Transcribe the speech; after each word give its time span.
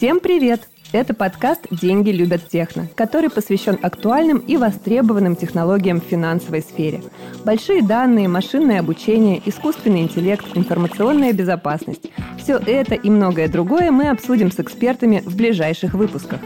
Всем 0.00 0.18
привет! 0.20 0.62
Это 0.92 1.12
подкаст 1.12 1.66
«Деньги 1.70 2.08
любят 2.08 2.48
техно», 2.48 2.88
который 2.94 3.28
посвящен 3.28 3.78
актуальным 3.82 4.38
и 4.38 4.56
востребованным 4.56 5.36
технологиям 5.36 6.00
в 6.00 6.04
финансовой 6.04 6.62
сфере. 6.62 7.02
Большие 7.44 7.82
данные, 7.82 8.26
машинное 8.26 8.80
обучение, 8.80 9.42
искусственный 9.44 10.00
интеллект, 10.00 10.46
информационная 10.54 11.34
безопасность– 11.34 12.10
все 12.38 12.56
это 12.56 12.94
и 12.94 13.10
многое 13.10 13.46
другое 13.46 13.90
мы 13.90 14.08
обсудим 14.08 14.50
с 14.50 14.58
экспертами 14.58 15.22
в 15.26 15.36
ближайших 15.36 15.92
выпусках. 15.92 16.40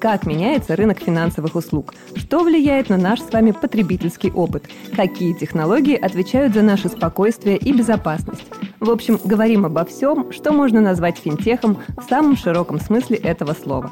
Как 0.00 0.26
меняется 0.26 0.76
рынок 0.76 1.00
финансовых 1.00 1.56
услуг? 1.56 1.92
Что 2.14 2.44
влияет 2.44 2.88
на 2.88 2.96
наш 2.96 3.20
с 3.20 3.32
вами 3.32 3.50
потребительский 3.50 4.30
опыт? 4.30 4.68
Какие 4.94 5.32
технологии 5.32 5.96
отвечают 5.96 6.54
за 6.54 6.62
наше 6.62 6.88
спокойствие 6.88 7.56
и 7.56 7.72
безопасность? 7.72 8.44
В 8.78 8.90
общем, 8.90 9.18
говорим 9.24 9.66
обо 9.66 9.84
всем, 9.84 10.30
что 10.30 10.52
можно 10.52 10.80
назвать 10.80 11.18
финтехом 11.18 11.78
в 11.96 12.08
самом 12.08 12.36
широком 12.36 12.78
смысле 12.78 13.16
этого 13.16 13.54
слова. 13.54 13.90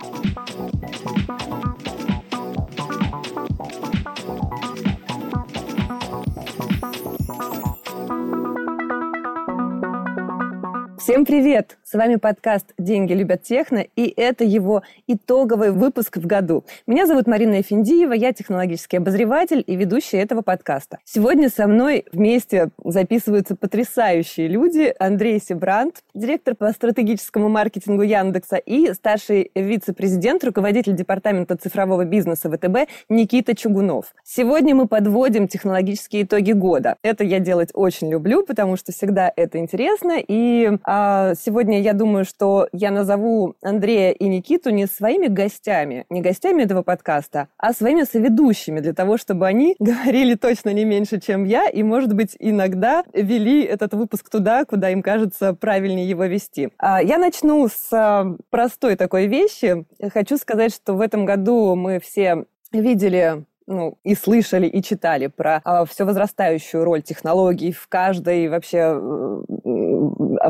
Всем 11.01 11.25
привет! 11.25 11.79
С 11.89 11.95
вами 11.95 12.17
подкаст 12.17 12.73
«Деньги 12.79 13.13
любят 13.13 13.45
техно», 13.45 13.87
и 13.95 14.13
это 14.17 14.43
его 14.43 14.83
итоговый 15.07 15.71
выпуск 15.71 16.17
в 16.17 16.27
году. 16.27 16.65
Меня 16.89 17.07
зовут 17.07 17.29
Марина 17.29 17.61
Эфиндиева, 17.61 18.13
я 18.13 18.33
технологический 18.33 18.97
обозреватель 18.97 19.63
и 19.65 19.77
ведущая 19.77 20.19
этого 20.19 20.43
подкаста. 20.43 20.99
Сегодня 21.05 21.49
со 21.49 21.69
мной 21.69 22.05
вместе 22.11 22.71
записываются 22.83 23.55
потрясающие 23.55 24.49
люди. 24.49 24.93
Андрей 24.99 25.41
Себрант, 25.41 26.03
директор 26.13 26.57
по 26.57 26.73
стратегическому 26.73 27.49
маркетингу 27.49 28.03
Яндекса 28.03 28.57
и 28.57 28.93
старший 28.93 29.53
вице-президент, 29.55 30.43
руководитель 30.43 30.97
департамента 30.97 31.57
цифрового 31.57 32.05
бизнеса 32.05 32.51
ВТБ 32.51 32.91
Никита 33.09 33.55
Чугунов. 33.55 34.07
Сегодня 34.25 34.75
мы 34.75 34.89
подводим 34.89 35.47
технологические 35.47 36.25
итоги 36.25 36.51
года. 36.51 36.97
Это 37.03 37.23
я 37.23 37.39
делать 37.39 37.71
очень 37.75 38.11
люблю, 38.11 38.45
потому 38.45 38.77
что 38.77 38.91
всегда 38.91 39.33
это 39.37 39.59
интересно, 39.59 40.17
и 40.19 40.79
а, 40.83 41.35
сегодня 41.37 41.76
я 41.81 41.93
думаю, 41.93 42.25
что 42.25 42.69
я 42.73 42.91
назову 42.91 43.55
Андрея 43.63 44.13
и 44.13 44.29
Никиту 44.29 44.71
не 44.71 44.87
своими 44.87 45.27
гостями, 45.27 46.05
не 46.11 46.21
гостями 46.21 46.63
этого 46.63 46.83
подкаста, 46.83 47.49
а 47.59 47.73
своими 47.73 48.03
соведущими, 48.03 48.81
для 48.81 48.93
того, 48.93 49.17
чтобы 49.17 49.47
они 49.47 49.77
говорили 49.79 50.35
точно 50.35 50.73
не 50.73 50.85
меньше, 50.85 51.21
чем 51.21 51.45
я, 51.45 51.69
и, 51.69 51.83
может 51.83 52.13
быть, 52.13 52.37
иногда 52.39 53.05
вели 53.13 53.63
этот 53.63 53.95
выпуск 53.95 54.29
туда, 54.29 54.65
куда 54.65 54.91
им 54.91 55.03
кажется 55.03 55.55
правильнее 55.55 56.09
его 56.09 56.25
вести. 56.25 56.71
А, 56.79 57.03
я 57.03 57.19
начну 57.19 57.67
с 57.69 57.93
а, 57.93 58.37
простой 58.51 58.97
такой 58.97 59.27
вещи. 59.27 59.85
Хочу 60.13 60.37
сказать, 60.37 60.75
что 60.75 60.95
в 60.95 61.01
этом 61.01 61.25
году 61.25 61.75
мы 61.75 62.01
все 62.01 62.45
видели 62.73 63.45
ну, 63.67 63.99
и 64.05 64.15
слышали, 64.15 64.67
и 64.67 64.83
читали 64.83 65.27
про 65.27 65.61
э, 65.65 65.85
все 65.89 66.05
возрастающую 66.05 66.85
роль 66.85 67.03
технологий 67.03 67.73
в 67.73 67.89
каждой 67.89 68.49
вообще 68.49 68.79
э, 68.79 69.43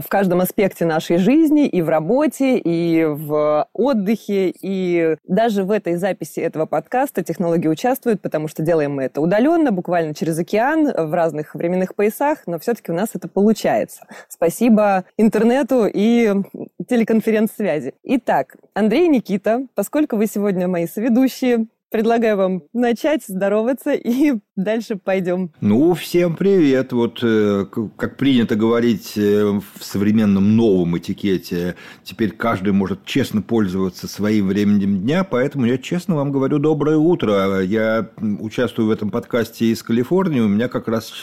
в 0.01 0.09
каждом 0.09 0.41
аспекте 0.41 0.85
нашей 0.85 1.17
жизни, 1.19 1.67
и 1.67 1.83
в 1.83 1.89
работе, 1.89 2.59
и 2.59 3.05
в 3.05 3.67
отдыхе, 3.73 4.53
и 4.61 5.17
даже 5.27 5.65
в 5.65 5.71
этой 5.71 5.97
записи 5.97 6.41
этого 6.41 6.67
подкаста 6.67 7.23
технологии 7.23 7.69
участвуют, 7.69 8.21
потому 8.21 8.49
что 8.49 8.63
делаем 8.63 8.95
мы 8.95 9.05
это 9.05 9.21
удаленно, 9.21 9.73
буквально 9.73 10.15
через 10.15 10.39
океан, 10.39 10.87
в 10.87 11.15
разных 11.15 11.55
временных 11.55 11.95
поясах, 11.95 12.41
но 12.47 12.59
все-таки 12.59 12.93
у 12.93 12.95
нас 12.95 13.11
это 13.15 13.29
получается. 13.29 14.07
Спасибо 14.29 15.05
интернету 15.17 15.87
и 15.93 16.35
телеконференц-связи. 16.89 17.95
Итак, 18.03 18.57
Андрей 18.75 19.07
и 19.07 19.09
Никита, 19.09 19.67
поскольку 19.75 20.17
вы 20.17 20.27
сегодня 20.27 20.69
мои 20.69 20.87
соведущие, 20.87 21.67
предлагаю 21.97 22.37
вам 22.37 22.63
начать 22.75 23.25
здороваться 23.27 23.95
и 23.95 24.35
дальше 24.57 24.97
пойдем. 24.97 25.51
Ну, 25.63 25.95
всем 25.95 26.37
привет. 26.37 26.93
Вот, 26.93 27.21
э, 27.23 27.65
как 27.97 28.19
принято 28.19 28.55
говорить 28.55 29.15
э, 29.17 29.45
в 29.45 29.83
современном 29.83 30.57
новом 30.57 30.99
этикете, 30.99 31.75
теперь 32.05 32.33
каждый 32.33 32.75
может 32.75 33.07
честно 33.07 33.41
пользоваться 33.41 34.09
своим 34.09 34.49
временем 34.49 35.01
дня, 35.01 35.25
поэтому 35.25 35.65
я 35.65 35.79
честно 35.79 36.17
вам 36.17 36.33
говорю 36.33 36.59
доброе 36.59 36.99
утро. 36.99 37.63
Я 37.63 38.11
участвую 38.41 38.89
в 38.89 38.91
этом 38.91 39.11
подкасте 39.11 39.65
из 39.65 39.83
Калифорнии, 39.83 40.41
у 40.41 40.49
меня 40.49 40.69
как 40.69 40.89
раз, 40.89 41.15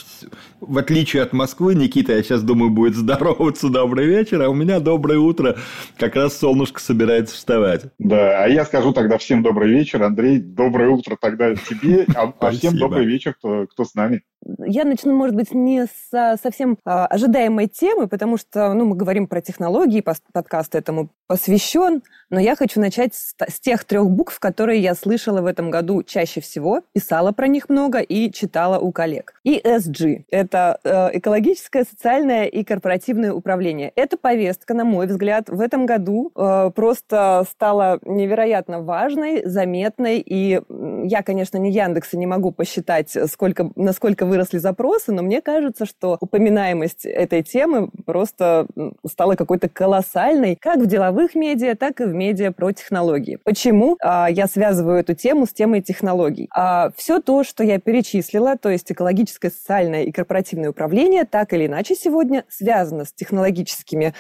в 0.60 0.80
отличие 0.80 1.22
от 1.22 1.34
Москвы, 1.34 1.76
Никита, 1.76 2.14
я 2.14 2.24
сейчас 2.24 2.42
думаю, 2.42 2.72
будет 2.72 2.96
здороваться 2.96 3.70
добрый 3.70 4.08
вечер, 4.08 4.42
а 4.42 4.50
у 4.50 4.56
меня 4.56 4.80
доброе 4.80 5.20
утро, 5.20 5.56
как 6.00 6.16
раз 6.16 6.36
солнышко 6.36 6.82
собирается 6.82 7.36
вставать. 7.36 7.84
Да, 8.00 8.44
а 8.44 8.48
я 8.48 8.66
скажу 8.66 8.92
тогда 8.92 9.20
всем 9.20 9.44
добрый 9.44 9.70
вечер, 9.70 10.02
Андрей, 10.02 10.40
доброе 10.64 10.90
утро 10.90 11.18
тогда 11.20 11.56
тебе, 11.56 12.06
а, 12.16 12.34
а 12.40 12.52
всем 12.52 12.78
добрый 12.78 13.06
вечер 13.06 13.34
кто, 13.34 13.68
кто 13.68 13.84
с 13.84 13.96
нами. 13.96 14.24
Я 14.66 14.86
начну, 14.86 15.14
может 15.14 15.36
быть, 15.36 15.54
не 15.54 15.86
с 15.86 16.38
совсем 16.42 16.78
а, 16.86 17.06
ожидаемой 17.08 17.68
темы, 17.68 18.08
потому 18.08 18.38
что 18.38 18.74
ну, 18.74 18.86
мы 18.86 18.96
говорим 18.96 19.28
про 19.28 19.42
технологии, 19.42 20.04
подкаст 20.34 20.76
этому 20.76 21.10
посвящен, 21.28 22.02
но 22.34 22.40
я 22.40 22.56
хочу 22.56 22.82
начать 22.82 23.14
с, 23.14 23.36
с 23.48 23.60
тех 23.60 23.86
трех 23.86 24.10
букв, 24.10 24.40
которые 24.40 24.82
я 24.82 24.96
слышала 24.96 25.42
в 25.42 25.46
этом 25.46 25.70
году 25.70 26.02
чаще 26.02 26.42
всего, 26.42 26.82
писала 26.92 27.32
про 27.32 27.48
них 27.48 27.70
много 27.70 28.00
и 28.00 28.32
читала 28.32 28.80
у 28.80 28.92
коллег. 28.92 29.40
ESG– 29.48 30.24
это 30.32 30.80
э, 30.84 31.18
экологическое, 31.20 31.84
социальное 31.84 32.46
и 32.46 32.64
корпоративное 32.64 33.34
управление. 33.34 33.92
Эта 33.96 34.18
повестка, 34.18 34.74
на 34.74 34.84
мой 34.84 35.06
взгляд, 35.06 35.48
в 35.48 35.62
этом 35.62 35.86
году 35.86 36.32
э, 36.36 36.72
просто 36.76 37.46
стала 37.48 38.00
невероятно 38.04 38.82
важной, 38.82 39.46
заметной, 39.46 40.18
и 40.18 40.60
я, 41.04 41.22
конечно, 41.22 41.58
не 41.58 41.70
Яндекс 41.70 42.16
и 42.16 42.18
не 42.18 42.26
могу 42.26 42.52
посчитать, 42.52 43.16
сколько, 43.32 43.70
насколько 43.76 44.26
выросли 44.26 44.58
запросы, 44.58 45.12
но 45.12 45.22
мне 45.22 45.40
кажется, 45.42 45.86
что 45.86 46.18
упоминаемость 46.20 47.06
этой 47.06 47.44
темы 47.44 47.90
просто 48.08 48.66
стала 49.08 49.36
какой-то 49.36 49.70
колоссальной, 49.70 50.58
как 50.60 50.80
в 50.80 50.88
деловых 50.88 51.36
медиа, 51.36 51.76
так 51.76 52.02
и 52.02 52.06
в 52.06 52.14
медиа 52.14 52.23
про 52.52 52.72
технологии. 52.72 53.38
Почему 53.44 53.98
а, 54.02 54.28
я 54.30 54.48
связываю 54.48 55.00
эту 55.00 55.14
тему 55.14 55.46
с 55.46 55.54
темой 55.54 55.82
технологий? 55.82 56.48
А, 56.56 56.92
все 56.96 57.20
то, 57.20 57.44
что 57.44 57.64
я 57.64 57.80
перечислила, 57.80 58.58
то 58.58 58.70
есть 58.70 58.92
экологическое, 58.92 59.52
социальное 59.52 60.04
и 60.04 60.12
корпоративное 60.12 60.70
управление, 60.70 61.26
так 61.26 61.54
или 61.54 61.68
иначе 61.68 61.96
сегодня 61.96 62.46
связано 62.50 63.06
с 63.06 63.14
технологическими 63.14 64.14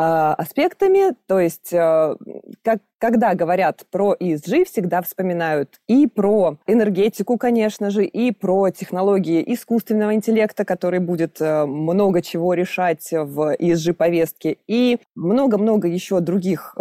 аспектами. 0.00 1.14
То 1.26 1.40
есть, 1.40 1.72
а, 1.74 2.16
как, 2.62 2.80
когда 2.98 3.34
говорят 3.34 3.84
про 3.90 4.14
ESG, 4.18 4.64
всегда 4.64 5.02
вспоминают 5.02 5.80
и 5.88 6.06
про 6.06 6.56
энергетику, 6.66 7.38
конечно 7.38 7.90
же, 7.90 8.04
и 8.04 8.32
про 8.32 8.70
технологии 8.70 9.42
искусственного 9.46 10.14
интеллекта, 10.14 10.64
который 10.64 11.00
будет 11.00 11.38
а, 11.40 11.66
много 11.66 12.22
чего 12.22 12.54
решать 12.54 13.08
в 13.10 13.54
ESG-повестке, 13.56 14.58
и 14.66 14.98
много-много 15.14 15.88
еще 15.88 16.20
других 16.20 16.74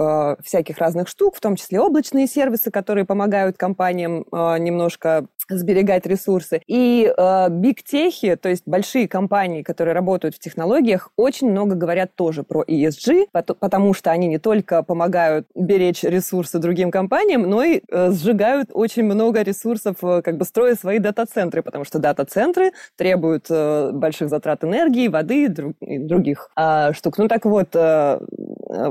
всяких 0.43 0.77
разных 0.77 1.07
штук, 1.07 1.35
в 1.35 1.41
том 1.41 1.55
числе 1.55 1.79
облачные 1.79 2.27
сервисы, 2.27 2.71
которые 2.71 3.05
помогают 3.05 3.57
компаниям 3.57 4.25
немножко 4.31 5.25
сберегать 5.49 6.05
ресурсы. 6.05 6.61
И 6.67 7.11
э, 7.15 7.49
биг-техи, 7.49 8.35
то 8.35 8.49
есть 8.49 8.63
большие 8.65 9.07
компании, 9.07 9.63
которые 9.63 9.93
работают 9.93 10.35
в 10.35 10.39
технологиях, 10.39 11.11
очень 11.15 11.49
много 11.49 11.75
говорят 11.75 12.15
тоже 12.15 12.43
про 12.43 12.63
ESG, 12.63 13.27
потому 13.31 13.93
что 13.93 14.11
они 14.11 14.27
не 14.27 14.37
только 14.37 14.83
помогают 14.83 15.47
беречь 15.55 16.03
ресурсы 16.03 16.59
другим 16.59 16.91
компаниям, 16.91 17.43
но 17.43 17.63
и 17.63 17.81
э, 17.89 18.11
сжигают 18.11 18.69
очень 18.73 19.03
много 19.03 19.41
ресурсов, 19.41 19.97
э, 20.03 20.21
как 20.21 20.37
бы 20.37 20.45
строя 20.45 20.75
свои 20.75 20.99
дата-центры, 20.99 21.61
потому 21.61 21.85
что 21.85 21.99
дата-центры 21.99 22.71
требуют 22.95 23.47
э, 23.49 23.91
больших 23.93 24.29
затрат 24.29 24.63
энергии, 24.63 25.07
воды 25.07 25.45
и, 25.45 25.47
друг, 25.47 25.73
и 25.81 25.97
других 25.97 26.49
э, 26.55 26.93
штук. 26.93 27.17
Ну 27.17 27.27
так 27.27 27.45
вот, 27.45 27.69
э, 27.73 28.19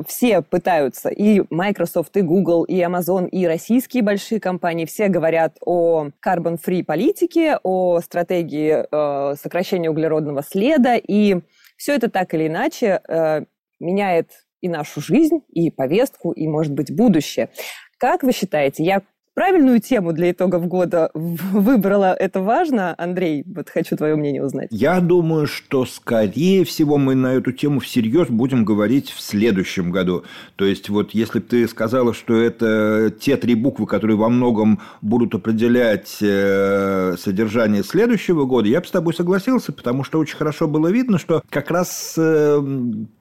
все 0.06 0.43
пытаются, 0.43 1.08
и 1.08 1.43
Microsoft, 1.50 2.16
и 2.16 2.22
Google, 2.22 2.64
и 2.64 2.81
Amazon, 2.81 3.28
и 3.28 3.46
российские 3.46 4.02
большие 4.02 4.40
компании, 4.40 4.84
все 4.87 5.08
говорят 5.08 5.56
о 5.64 6.08
carbon 6.25 6.48
carbon-free 6.49 6.85
политики, 6.85 7.56
о 7.62 8.00
стратегии 8.00 8.85
э, 8.91 9.35
сокращения 9.37 9.91
углеродного 9.91 10.43
следа. 10.43 10.97
И 10.97 11.37
все 11.77 11.95
это 11.95 12.11
так 12.11 12.35
или 12.35 12.47
иначе 12.47 13.00
э, 13.09 13.45
меняет 13.81 14.31
и 14.61 14.69
нашу 14.69 15.00
жизнь, 15.00 15.41
и 15.53 15.71
повестку, 15.71 16.33
и, 16.33 16.47
может 16.49 16.73
быть, 16.73 16.95
будущее. 16.95 17.50
Как 17.99 18.23
вы 18.23 18.33
считаете, 18.33 18.85
я 18.85 19.03
правильную 19.38 19.79
тему 19.79 20.12
для 20.12 20.32
итогов 20.32 20.67
года 20.67 21.11
выбрала. 21.14 22.12
Это 22.12 22.40
важно, 22.40 22.93
Андрей? 22.99 23.44
Вот 23.46 23.70
хочу 23.70 23.96
твое 23.96 24.17
мнение 24.17 24.44
узнать. 24.44 24.67
Я 24.73 24.99
думаю, 24.99 25.46
что, 25.46 25.87
скорее 25.87 26.64
всего, 26.64 26.99
мы 26.99 27.14
на 27.14 27.35
эту 27.35 27.52
тему 27.52 27.79
всерьез 27.79 28.26
будем 28.26 28.64
говорить 28.64 29.11
в 29.11 29.20
следующем 29.20 29.93
году. 29.93 30.25
То 30.56 30.64
есть, 30.64 30.88
вот 30.88 31.12
если 31.12 31.38
бы 31.38 31.44
ты 31.44 31.69
сказала, 31.69 32.14
что 32.14 32.35
это 32.35 33.14
те 33.20 33.37
три 33.37 33.55
буквы, 33.55 33.87
которые 33.87 34.17
во 34.17 34.29
многом 34.29 34.81
будут 35.02 35.37
определять 35.37 36.19
э, 36.20 37.14
содержание 37.17 37.85
следующего 37.85 38.44
года, 38.44 38.67
я 38.67 38.81
бы 38.81 38.88
с 38.88 38.90
тобой 38.90 39.14
согласился, 39.14 39.70
потому 39.70 40.02
что 40.02 40.19
очень 40.19 40.37
хорошо 40.37 40.67
было 40.67 40.88
видно, 40.88 41.17
что 41.17 41.44
как 41.49 41.70
раз 41.70 42.17
э, 42.19 42.61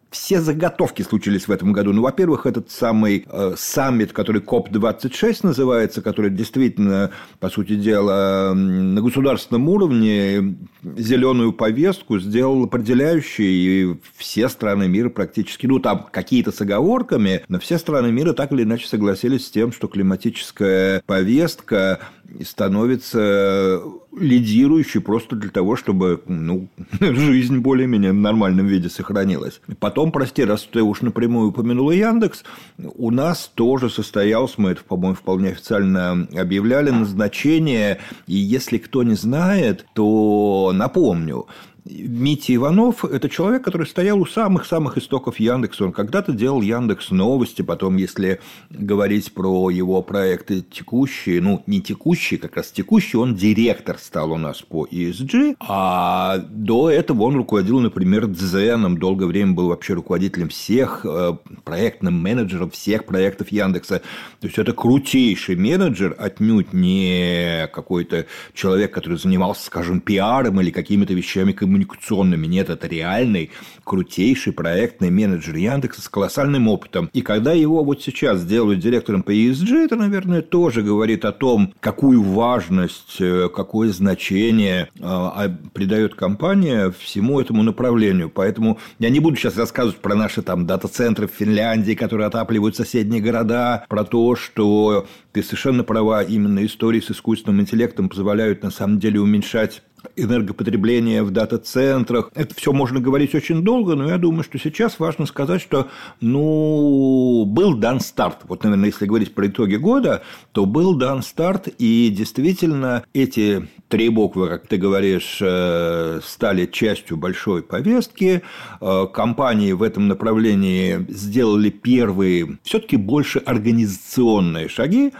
все 0.10 0.42
заготовки 0.42 1.02
случились 1.02 1.48
в 1.48 1.52
этом 1.52 1.74
году. 1.74 1.94
Ну, 1.94 2.02
во-первых, 2.02 2.46
этот 2.46 2.72
самый 2.72 3.26
э, 3.28 3.54
саммит, 3.58 4.14
который 4.14 4.42
COP-26 4.42 5.40
называется, 5.44 6.02
который 6.02 6.32
действительно, 6.32 7.12
по 7.40 7.50
сути 7.50 7.76
дела, 7.76 8.54
на 8.54 9.02
государственном 9.02 9.68
уровне 9.70 10.56
зеленую 10.84 11.54
повестку 11.54 12.20
сделал 12.20 12.64
определяющей, 12.64 13.92
и 13.92 13.98
все 14.16 14.48
страны 14.50 14.88
мира 14.88 15.10
практически, 15.10 15.68
ну, 15.68 15.80
там 15.80 16.08
какие-то 16.10 16.52
с 16.52 16.62
оговорками, 16.62 17.44
но 17.50 17.60
все 17.60 17.78
страны 17.78 18.12
мира 18.12 18.34
так 18.34 18.52
или 18.52 18.64
иначе 18.64 18.88
согласились 18.88 19.48
с 19.48 19.52
тем, 19.52 19.72
что 19.72 19.88
климатическая 19.88 21.02
повестка 21.06 22.00
становится 22.44 23.82
лидирующей 24.18 25.00
просто 25.00 25.36
для 25.36 25.50
того, 25.50 25.76
чтобы 25.76 26.22
ну, 26.28 26.68
жизнь 27.00 27.60
более-менее 27.60 28.12
в 28.12 28.16
нормальном 28.16 28.68
виде 28.68 28.90
сохранилась. 28.90 29.62
Потом, 29.80 30.12
прости, 30.12 30.44
раз 30.44 30.64
ты 30.64 30.82
уж 30.82 31.02
напрямую 31.02 31.50
упомянула 31.50 31.92
Яндекс, 31.92 32.44
у 32.78 33.12
нас 33.12 33.52
тоже 33.54 33.90
состоялось, 33.90 34.58
мы 34.58 34.72
это, 34.72 34.84
по-моему, 34.84 35.16
вполне 35.16 35.50
официально 35.50 36.28
объявляли, 36.36 36.90
назначение, 36.90 38.00
и 38.28 38.36
если 38.36 38.78
кто 38.78 39.04
не 39.04 39.16
знает, 39.16 39.86
то 39.94 40.72
напомню, 40.74 41.48
Митя 41.90 42.56
Иванов– 42.56 43.06
это 43.06 43.30
человек, 43.30 43.64
который 43.64 43.88
стоял 43.88 44.20
у 44.20 44.26
самых-самых 44.26 44.98
истоков 44.98 45.40
Яндекса. 45.40 45.86
Он 45.86 45.92
когда-то 45.92 46.34
делал 46.34 46.62
Яндекс 46.62 47.12
Новости, 47.12 47.62
потом, 47.62 47.98
если 47.98 48.40
говорить 48.70 49.34
про 49.34 49.70
его 49.70 50.02
проекты 50.02 50.62
текущие, 50.62 51.42
ну, 51.42 51.64
не 51.66 51.82
текущие, 51.82 52.40
как 52.40 52.58
раз 52.58 52.72
текущие, 52.72 53.22
он 53.22 53.36
директор 53.36 53.98
стал 53.98 54.34
у 54.34 54.38
нас 54.38 54.62
по 54.62 54.86
ESG, 54.86 55.56
а 55.60 56.38
до 56.38 56.90
этого 56.90 57.24
он 57.24 57.36
руководил, 57.36 57.80
например, 57.80 58.28
Дзеном, 58.28 58.98
долгое 58.98 59.28
время 59.28 59.54
был 59.54 59.70
вообще 59.70 59.94
руководителем 59.94 60.50
всех, 60.50 61.06
э, 61.06 61.38
проектным 61.64 62.16
менеджером 62.22 62.70
всех 62.70 63.06
проектов 63.06 63.52
Яндекса. 63.52 64.02
То 64.40 64.48
есть, 64.48 64.58
это 64.58 64.74
крутейший 64.74 65.56
менеджер, 65.56 66.16
отнюдь 66.18 66.74
не 66.74 67.70
какой-то 67.74 68.26
человек, 68.54 68.92
который 68.92 69.18
занимался, 69.18 69.66
скажем, 69.66 70.02
пиаром 70.02 70.60
или 70.62 70.72
какими-то 70.72 71.14
вещами 71.14 71.54
коммуникации 71.54 71.77
коммуникационными. 71.78 72.48
Нет, 72.48 72.70
это 72.70 72.88
реальный, 72.88 73.52
крутейший 73.84 74.54
проектный 74.54 75.10
менеджер 75.10 75.56
Яндекса 75.56 76.02
с 76.02 76.10
колоссальным 76.10 76.68
опытом. 76.68 77.10
И 77.14 77.22
когда 77.22 77.54
его 77.54 77.84
вот 77.84 78.02
сейчас 78.02 78.46
делают 78.46 78.80
директором 78.80 79.24
по 79.24 79.32
ESG, 79.32 79.86
это, 79.86 79.96
наверное, 79.96 80.42
тоже 80.42 80.82
говорит 80.82 81.26
о 81.26 81.32
том, 81.32 81.74
какую 81.80 82.22
важность, 82.22 83.18
э, 83.20 83.50
какое 83.54 83.92
значение 83.92 84.90
э, 84.96 85.00
а, 85.02 85.56
придает 85.74 86.16
компания 86.16 86.94
всему 86.98 87.40
этому 87.40 87.64
направлению. 87.64 88.30
Поэтому 88.30 88.80
я 89.00 89.10
не 89.10 89.20
буду 89.20 89.36
сейчас 89.36 89.58
рассказывать 89.58 89.98
про 89.98 90.16
наши 90.16 90.42
там 90.42 90.66
дата-центры 90.66 91.28
в 91.28 91.32
Финляндии, 91.32 91.94
которые 91.94 92.28
отапливают 92.28 92.76
соседние 92.76 93.22
города, 93.22 93.86
про 93.90 94.04
то, 94.04 94.36
что 94.36 95.06
ты 95.32 95.44
совершенно 95.44 95.84
права, 95.84 96.24
именно 96.24 96.66
истории 96.66 97.00
с 97.00 97.12
искусственным 97.12 97.62
интеллектом 97.62 98.10
позволяют 98.10 98.64
на 98.64 98.72
самом 98.72 99.00
деле 99.00 99.20
уменьшать 99.20 99.84
энергопотребление 100.16 101.24
в 101.24 101.32
дата-центрах. 101.32 102.32
Это 102.36 102.56
все 102.56 102.74
можно 102.74 103.00
говорить 103.00 103.36
очень 103.36 103.64
долго, 103.64 103.96
но 103.96 104.10
я 104.10 104.18
думаю, 104.18 104.44
что 104.44 104.58
сейчас 104.58 105.00
важно 105.00 105.26
сказать, 105.26 105.62
что 105.62 105.88
ну, 106.22 107.46
был 107.46 107.76
дан 107.76 108.00
старт. 108.00 108.40
Вот, 108.44 108.64
наверное, 108.64 108.88
если 108.88 109.06
говорить 109.06 109.34
про 109.34 109.48
итоги 109.48 109.76
года, 109.76 110.24
то 110.52 110.66
был 110.66 110.96
дан 110.96 111.22
старт, 111.22 111.68
и 111.78 112.14
действительно 112.16 113.04
эти 113.14 113.68
три 113.88 114.10
буквы, 114.10 114.50
как 114.50 114.68
ты 114.68 114.78
говоришь, 114.78 115.40
э, 115.42 116.20
стали 116.24 116.66
частью 116.66 117.18
большой 117.18 117.64
повестки. 117.64 118.42
Э, 118.82 119.06
компании 119.14 119.72
в 119.72 119.84
этом 119.84 120.08
направлении 120.08 121.06
сделали 121.10 121.70
первые, 121.70 122.58
все-таки 122.64 122.98
больше 122.98 123.40
организационные 123.40 124.68
шаги. 124.70 125.14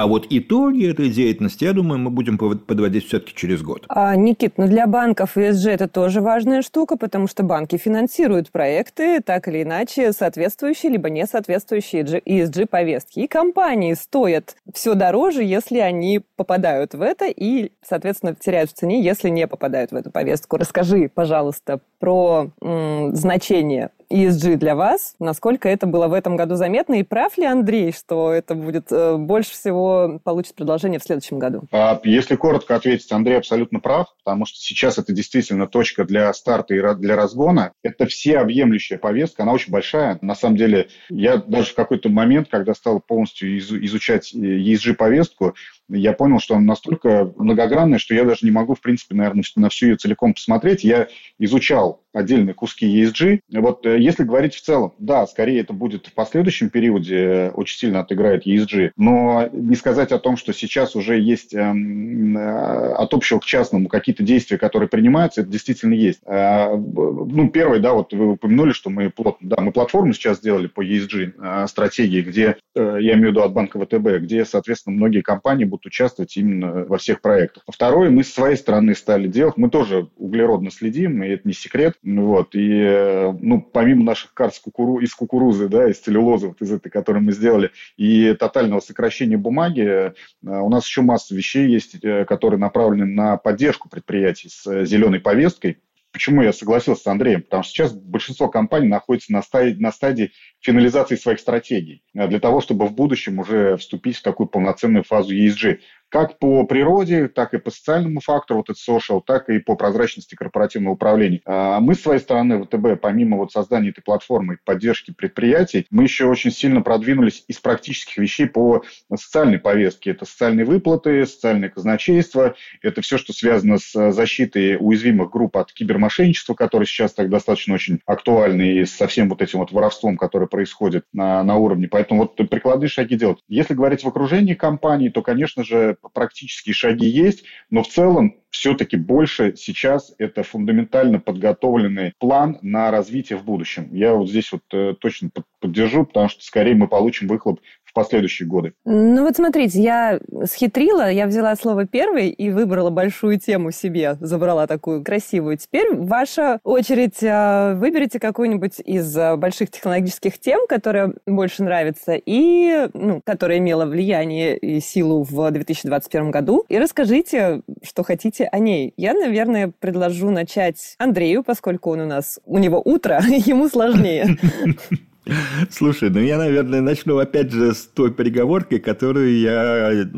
А 0.00 0.06
вот 0.06 0.26
итоги 0.30 0.90
этой 0.90 1.10
деятельности, 1.10 1.64
я 1.64 1.74
думаю, 1.74 1.98
мы 1.98 2.08
будем 2.08 2.38
подводить 2.38 3.06
все-таки 3.06 3.34
через 3.34 3.60
год. 3.60 3.84
А, 3.90 4.16
Никит, 4.16 4.54
ну 4.56 4.66
для 4.66 4.86
банков 4.86 5.36
ESG 5.36 5.72
это 5.72 5.88
тоже 5.88 6.22
важная 6.22 6.62
штука, 6.62 6.96
потому 6.96 7.26
что 7.26 7.42
банки 7.42 7.76
финансируют 7.76 8.50
проекты, 8.50 9.20
так 9.20 9.46
или 9.48 9.62
иначе, 9.62 10.14
соответствующие 10.14 10.92
либо 10.92 11.10
не 11.10 11.26
соответствующие 11.26 12.02
ESG-повестки. 12.02 13.20
И 13.20 13.26
компании 13.26 13.92
стоят 13.92 14.56
все 14.72 14.94
дороже, 14.94 15.44
если 15.44 15.80
они 15.80 16.22
попадают 16.34 16.94
в 16.94 17.02
это, 17.02 17.26
и, 17.26 17.70
соответственно, 17.86 18.34
теряют 18.34 18.70
в 18.70 18.72
цене, 18.72 19.02
если 19.02 19.28
не 19.28 19.46
попадают 19.46 19.92
в 19.92 19.96
эту 19.96 20.10
повестку. 20.10 20.56
Расскажи, 20.56 21.10
пожалуйста, 21.14 21.78
про 21.98 22.50
м, 22.62 23.14
значение 23.14 23.90
ESG 24.10 24.56
для 24.56 24.74
вас. 24.74 25.14
Насколько 25.18 25.68
это 25.68 25.86
было 25.86 26.08
в 26.08 26.12
этом 26.12 26.36
году 26.36 26.56
заметно? 26.56 26.94
И 26.94 27.02
прав 27.02 27.38
ли 27.38 27.44
Андрей, 27.44 27.92
что 27.92 28.32
это 28.32 28.54
будет 28.54 28.90
э, 28.90 29.16
больше 29.16 29.52
всего 29.52 30.20
получит 30.24 30.54
предложение 30.54 30.98
в 30.98 31.04
следующем 31.04 31.38
году? 31.38 31.62
А, 31.72 32.00
если 32.04 32.36
коротко 32.36 32.76
ответить, 32.76 33.10
Андрей 33.12 33.38
абсолютно 33.38 33.80
прав, 33.80 34.08
потому 34.24 34.46
что 34.46 34.58
сейчас 34.58 34.98
это 34.98 35.12
действительно 35.12 35.66
точка 35.66 36.04
для 36.04 36.32
старта 36.32 36.74
и 36.74 36.94
для 36.96 37.16
разгона. 37.16 37.72
Это 37.82 38.06
всеобъемлющая 38.06 38.98
повестка, 38.98 39.44
она 39.44 39.52
очень 39.52 39.72
большая. 39.72 40.18
На 40.22 40.34
самом 40.34 40.56
деле, 40.56 40.88
я 41.08 41.36
даже 41.36 41.70
в 41.70 41.74
какой-то 41.74 42.08
момент, 42.08 42.48
когда 42.50 42.74
стал 42.74 43.00
полностью 43.00 43.58
изучать 43.58 44.34
ESG-повестку, 44.34 45.54
я 45.90 46.12
понял, 46.12 46.38
что 46.38 46.54
она 46.54 46.64
настолько 46.64 47.32
многогранная, 47.36 47.98
что 47.98 48.14
я 48.14 48.24
даже 48.24 48.44
не 48.44 48.50
могу, 48.50 48.74
в 48.74 48.80
принципе, 48.80 49.14
наверное, 49.14 49.44
на 49.56 49.68
всю 49.68 49.86
ее 49.86 49.96
целиком 49.96 50.34
посмотреть. 50.34 50.84
Я 50.84 51.08
изучал 51.38 52.02
отдельные 52.12 52.54
куски 52.54 52.86
ESG. 52.86 53.40
Вот 53.52 53.86
э, 53.86 54.00
если 54.00 54.24
говорить 54.24 54.54
в 54.54 54.62
целом, 54.62 54.94
да, 54.98 55.26
скорее 55.26 55.60
это 55.60 55.72
будет 55.72 56.08
в 56.08 56.12
последующем 56.12 56.70
периоде 56.70 57.16
э, 57.16 57.50
очень 57.50 57.78
сильно 57.78 58.00
отыграет 58.00 58.46
ESG, 58.46 58.92
но 58.96 59.48
не 59.52 59.76
сказать 59.76 60.12
о 60.12 60.18
том, 60.18 60.36
что 60.36 60.52
сейчас 60.52 60.96
уже 60.96 61.20
есть 61.20 61.54
эм, 61.54 62.36
э, 62.36 62.92
от 62.94 63.14
общего 63.14 63.38
к 63.38 63.44
частному 63.44 63.88
какие-то 63.88 64.22
действия, 64.22 64.58
которые 64.58 64.88
принимаются, 64.88 65.42
это 65.42 65.50
действительно 65.50 65.94
есть. 65.94 66.20
Э, 66.26 66.74
ну, 66.74 67.48
первое, 67.48 67.78
да, 67.78 67.92
вот 67.92 68.12
вы 68.12 68.32
упомянули, 68.32 68.72
что 68.72 68.90
мы, 68.90 69.12
да, 69.40 69.56
мы 69.60 69.72
платформу 69.72 70.12
сейчас 70.12 70.38
сделали 70.38 70.66
по 70.66 70.84
ESG 70.84 71.34
э, 71.38 71.66
стратегии, 71.68 72.22
где, 72.22 72.56
э, 72.74 72.98
я 73.00 73.14
имею 73.14 73.28
в 73.28 73.30
виду 73.30 73.42
от 73.42 73.52
банка 73.52 73.78
ВТБ, 73.78 74.22
где, 74.22 74.44
соответственно, 74.44 74.96
многие 74.96 75.20
компании 75.20 75.64
будут 75.64 75.79
участвовать 75.86 76.36
именно 76.36 76.84
во 76.84 76.98
всех 76.98 77.20
проектах. 77.20 77.64
Второе, 77.68 78.10
мы 78.10 78.24
с 78.24 78.32
своей 78.32 78.56
стороны 78.56 78.94
стали 78.94 79.28
делать, 79.28 79.56
мы 79.56 79.70
тоже 79.70 80.08
углеродно 80.16 80.70
следим, 80.70 81.22
и 81.22 81.28
это 81.28 81.46
не 81.46 81.54
секрет, 81.54 81.94
вот, 82.02 82.54
и, 82.54 82.70
э, 82.70 83.32
ну, 83.32 83.60
помимо 83.60 84.04
наших 84.04 84.34
карт 84.34 84.54
с 84.54 84.60
кукуру... 84.60 84.98
из 84.98 85.14
кукурузы, 85.14 85.68
да, 85.68 85.88
из 85.90 85.98
целлюлозы, 85.98 86.48
вот 86.48 86.60
из 86.60 86.72
этой, 86.72 86.90
которую 86.90 87.22
мы 87.22 87.32
сделали, 87.32 87.70
и 87.96 88.34
тотального 88.34 88.80
сокращения 88.80 89.36
бумаги, 89.36 89.82
э, 89.82 90.12
у 90.42 90.68
нас 90.68 90.86
еще 90.86 91.02
масса 91.02 91.34
вещей 91.34 91.68
есть, 91.68 91.96
э, 92.02 92.24
которые 92.24 92.60
направлены 92.60 93.06
на 93.06 93.36
поддержку 93.36 93.88
предприятий 93.88 94.48
с 94.48 94.84
зеленой 94.84 95.20
повесткой, 95.20 95.78
Почему 96.12 96.42
я 96.42 96.52
согласился 96.52 97.02
с 97.02 97.06
Андреем? 97.06 97.42
Потому 97.42 97.62
что 97.62 97.72
сейчас 97.72 97.92
большинство 97.92 98.48
компаний 98.48 98.88
находится 98.88 99.32
на 99.32 99.42
стадии, 99.42 99.80
на 99.80 99.92
стадии 99.92 100.32
финализации 100.60 101.14
своих 101.14 101.38
стратегий 101.38 102.02
для 102.14 102.40
того, 102.40 102.60
чтобы 102.60 102.86
в 102.86 102.92
будущем 102.92 103.38
уже 103.38 103.76
вступить 103.76 104.16
в 104.16 104.22
такую 104.22 104.48
полноценную 104.48 105.04
фазу 105.04 105.34
ESG 105.34 105.78
как 106.10 106.38
по 106.38 106.64
природе, 106.64 107.28
так 107.28 107.54
и 107.54 107.58
по 107.58 107.70
социальному 107.70 108.20
фактору, 108.20 108.58
вот 108.58 108.70
этот 108.70 108.82
social, 108.86 109.22
так 109.24 109.48
и 109.48 109.58
по 109.58 109.76
прозрачности 109.76 110.34
корпоративного 110.34 110.94
управления. 110.94 111.40
А 111.46 111.80
мы, 111.80 111.94
с 111.94 112.02
своей 112.02 112.20
стороны, 112.20 112.62
ВТБ, 112.64 113.00
помимо 113.00 113.36
вот 113.36 113.52
создания 113.52 113.90
этой 113.90 114.02
платформы 114.02 114.54
и 114.54 114.58
поддержки 114.64 115.12
предприятий, 115.12 115.86
мы 115.90 116.02
еще 116.02 116.26
очень 116.26 116.50
сильно 116.50 116.82
продвинулись 116.82 117.44
из 117.48 117.58
практических 117.58 118.18
вещей 118.18 118.46
по 118.46 118.82
социальной 119.14 119.58
повестке. 119.58 120.10
Это 120.10 120.24
социальные 120.24 120.66
выплаты, 120.66 121.24
социальное 121.26 121.68
казначейство, 121.68 122.54
это 122.82 123.00
все, 123.02 123.16
что 123.16 123.32
связано 123.32 123.78
с 123.78 124.10
защитой 124.12 124.76
уязвимых 124.78 125.30
групп 125.30 125.56
от 125.56 125.72
кибермошенничества, 125.72 126.54
которое 126.54 126.86
сейчас 126.86 127.12
так 127.12 127.30
достаточно 127.30 127.74
очень 127.74 128.00
актуально 128.04 128.62
и 128.62 128.84
со 128.84 129.06
всем 129.06 129.28
вот 129.28 129.42
этим 129.42 129.60
вот 129.60 129.70
воровством, 129.70 130.16
которое 130.16 130.46
происходит 130.46 131.04
на, 131.12 131.42
на 131.44 131.56
уровне. 131.56 131.86
Поэтому 131.88 132.22
вот 132.22 132.36
прикладные 132.36 132.88
шаги 132.88 133.16
делать. 133.16 133.38
Если 133.48 133.74
говорить 133.74 134.02
в 134.02 134.08
окружении 134.08 134.54
компании, 134.54 135.08
то, 135.08 135.22
конечно 135.22 135.62
же, 135.62 135.96
практические 136.08 136.74
шаги 136.74 137.06
есть, 137.06 137.44
но 137.70 137.82
в 137.82 137.88
целом 137.88 138.36
все-таки 138.50 138.96
больше 138.96 139.54
сейчас 139.56 140.14
это 140.18 140.42
фундаментально 140.42 141.20
подготовленный 141.20 142.14
план 142.18 142.58
на 142.62 142.90
развитие 142.90 143.38
в 143.38 143.44
будущем. 143.44 143.88
Я 143.92 144.14
вот 144.14 144.28
здесь 144.28 144.50
вот 144.52 144.62
э, 144.72 144.94
точно 144.98 145.30
поддержу, 145.60 146.04
потому 146.04 146.28
что 146.28 146.42
скорее 146.42 146.74
мы 146.74 146.88
получим 146.88 147.28
выхлоп 147.28 147.60
в 147.90 147.94
последующие 147.94 148.48
годы. 148.48 148.72
Ну 148.84 149.24
вот 149.24 149.36
смотрите, 149.36 149.82
я 149.82 150.20
схитрила, 150.44 151.10
я 151.10 151.26
взяла 151.26 151.56
слово 151.56 151.86
первый 151.86 152.28
и 152.28 152.50
выбрала 152.50 152.90
большую 152.90 153.38
тему 153.40 153.72
себе, 153.72 154.16
забрала 154.20 154.66
такую 154.68 155.02
красивую. 155.02 155.56
Теперь 155.56 155.94
ваша 155.94 156.60
очередь. 156.62 157.18
А, 157.22 157.74
выберите 157.74 158.20
какую-нибудь 158.20 158.80
из 158.84 159.16
а, 159.16 159.36
больших 159.36 159.70
технологических 159.70 160.38
тем, 160.38 160.66
которая 160.68 161.14
больше 161.26 161.64
нравится 161.64 162.14
и 162.14 162.88
ну, 162.94 163.20
которая 163.24 163.58
имела 163.58 163.86
влияние 163.86 164.56
и 164.56 164.80
силу 164.80 165.24
в 165.24 165.50
2021 165.50 166.30
году, 166.30 166.64
и 166.68 166.78
расскажите, 166.78 167.62
что 167.82 168.04
хотите 168.04 168.44
о 168.44 168.58
ней. 168.58 168.94
Я, 168.96 169.14
наверное, 169.14 169.72
предложу 169.80 170.30
начать 170.30 170.94
Андрею, 170.98 171.42
поскольку 171.42 171.90
он 171.90 172.00
у 172.02 172.06
нас, 172.06 172.38
у 172.44 172.58
него 172.58 172.80
утро, 172.84 173.20
ему 173.28 173.68
сложнее. 173.68 174.38
Слушай, 175.70 176.10
ну 176.10 176.20
я, 176.20 176.38
наверное, 176.38 176.80
начну 176.80 177.18
опять 177.18 177.50
же 177.52 177.74
с 177.74 177.86
той 177.86 178.10
переговорки, 178.10 178.78
которую 178.78 179.38
я 179.38 180.08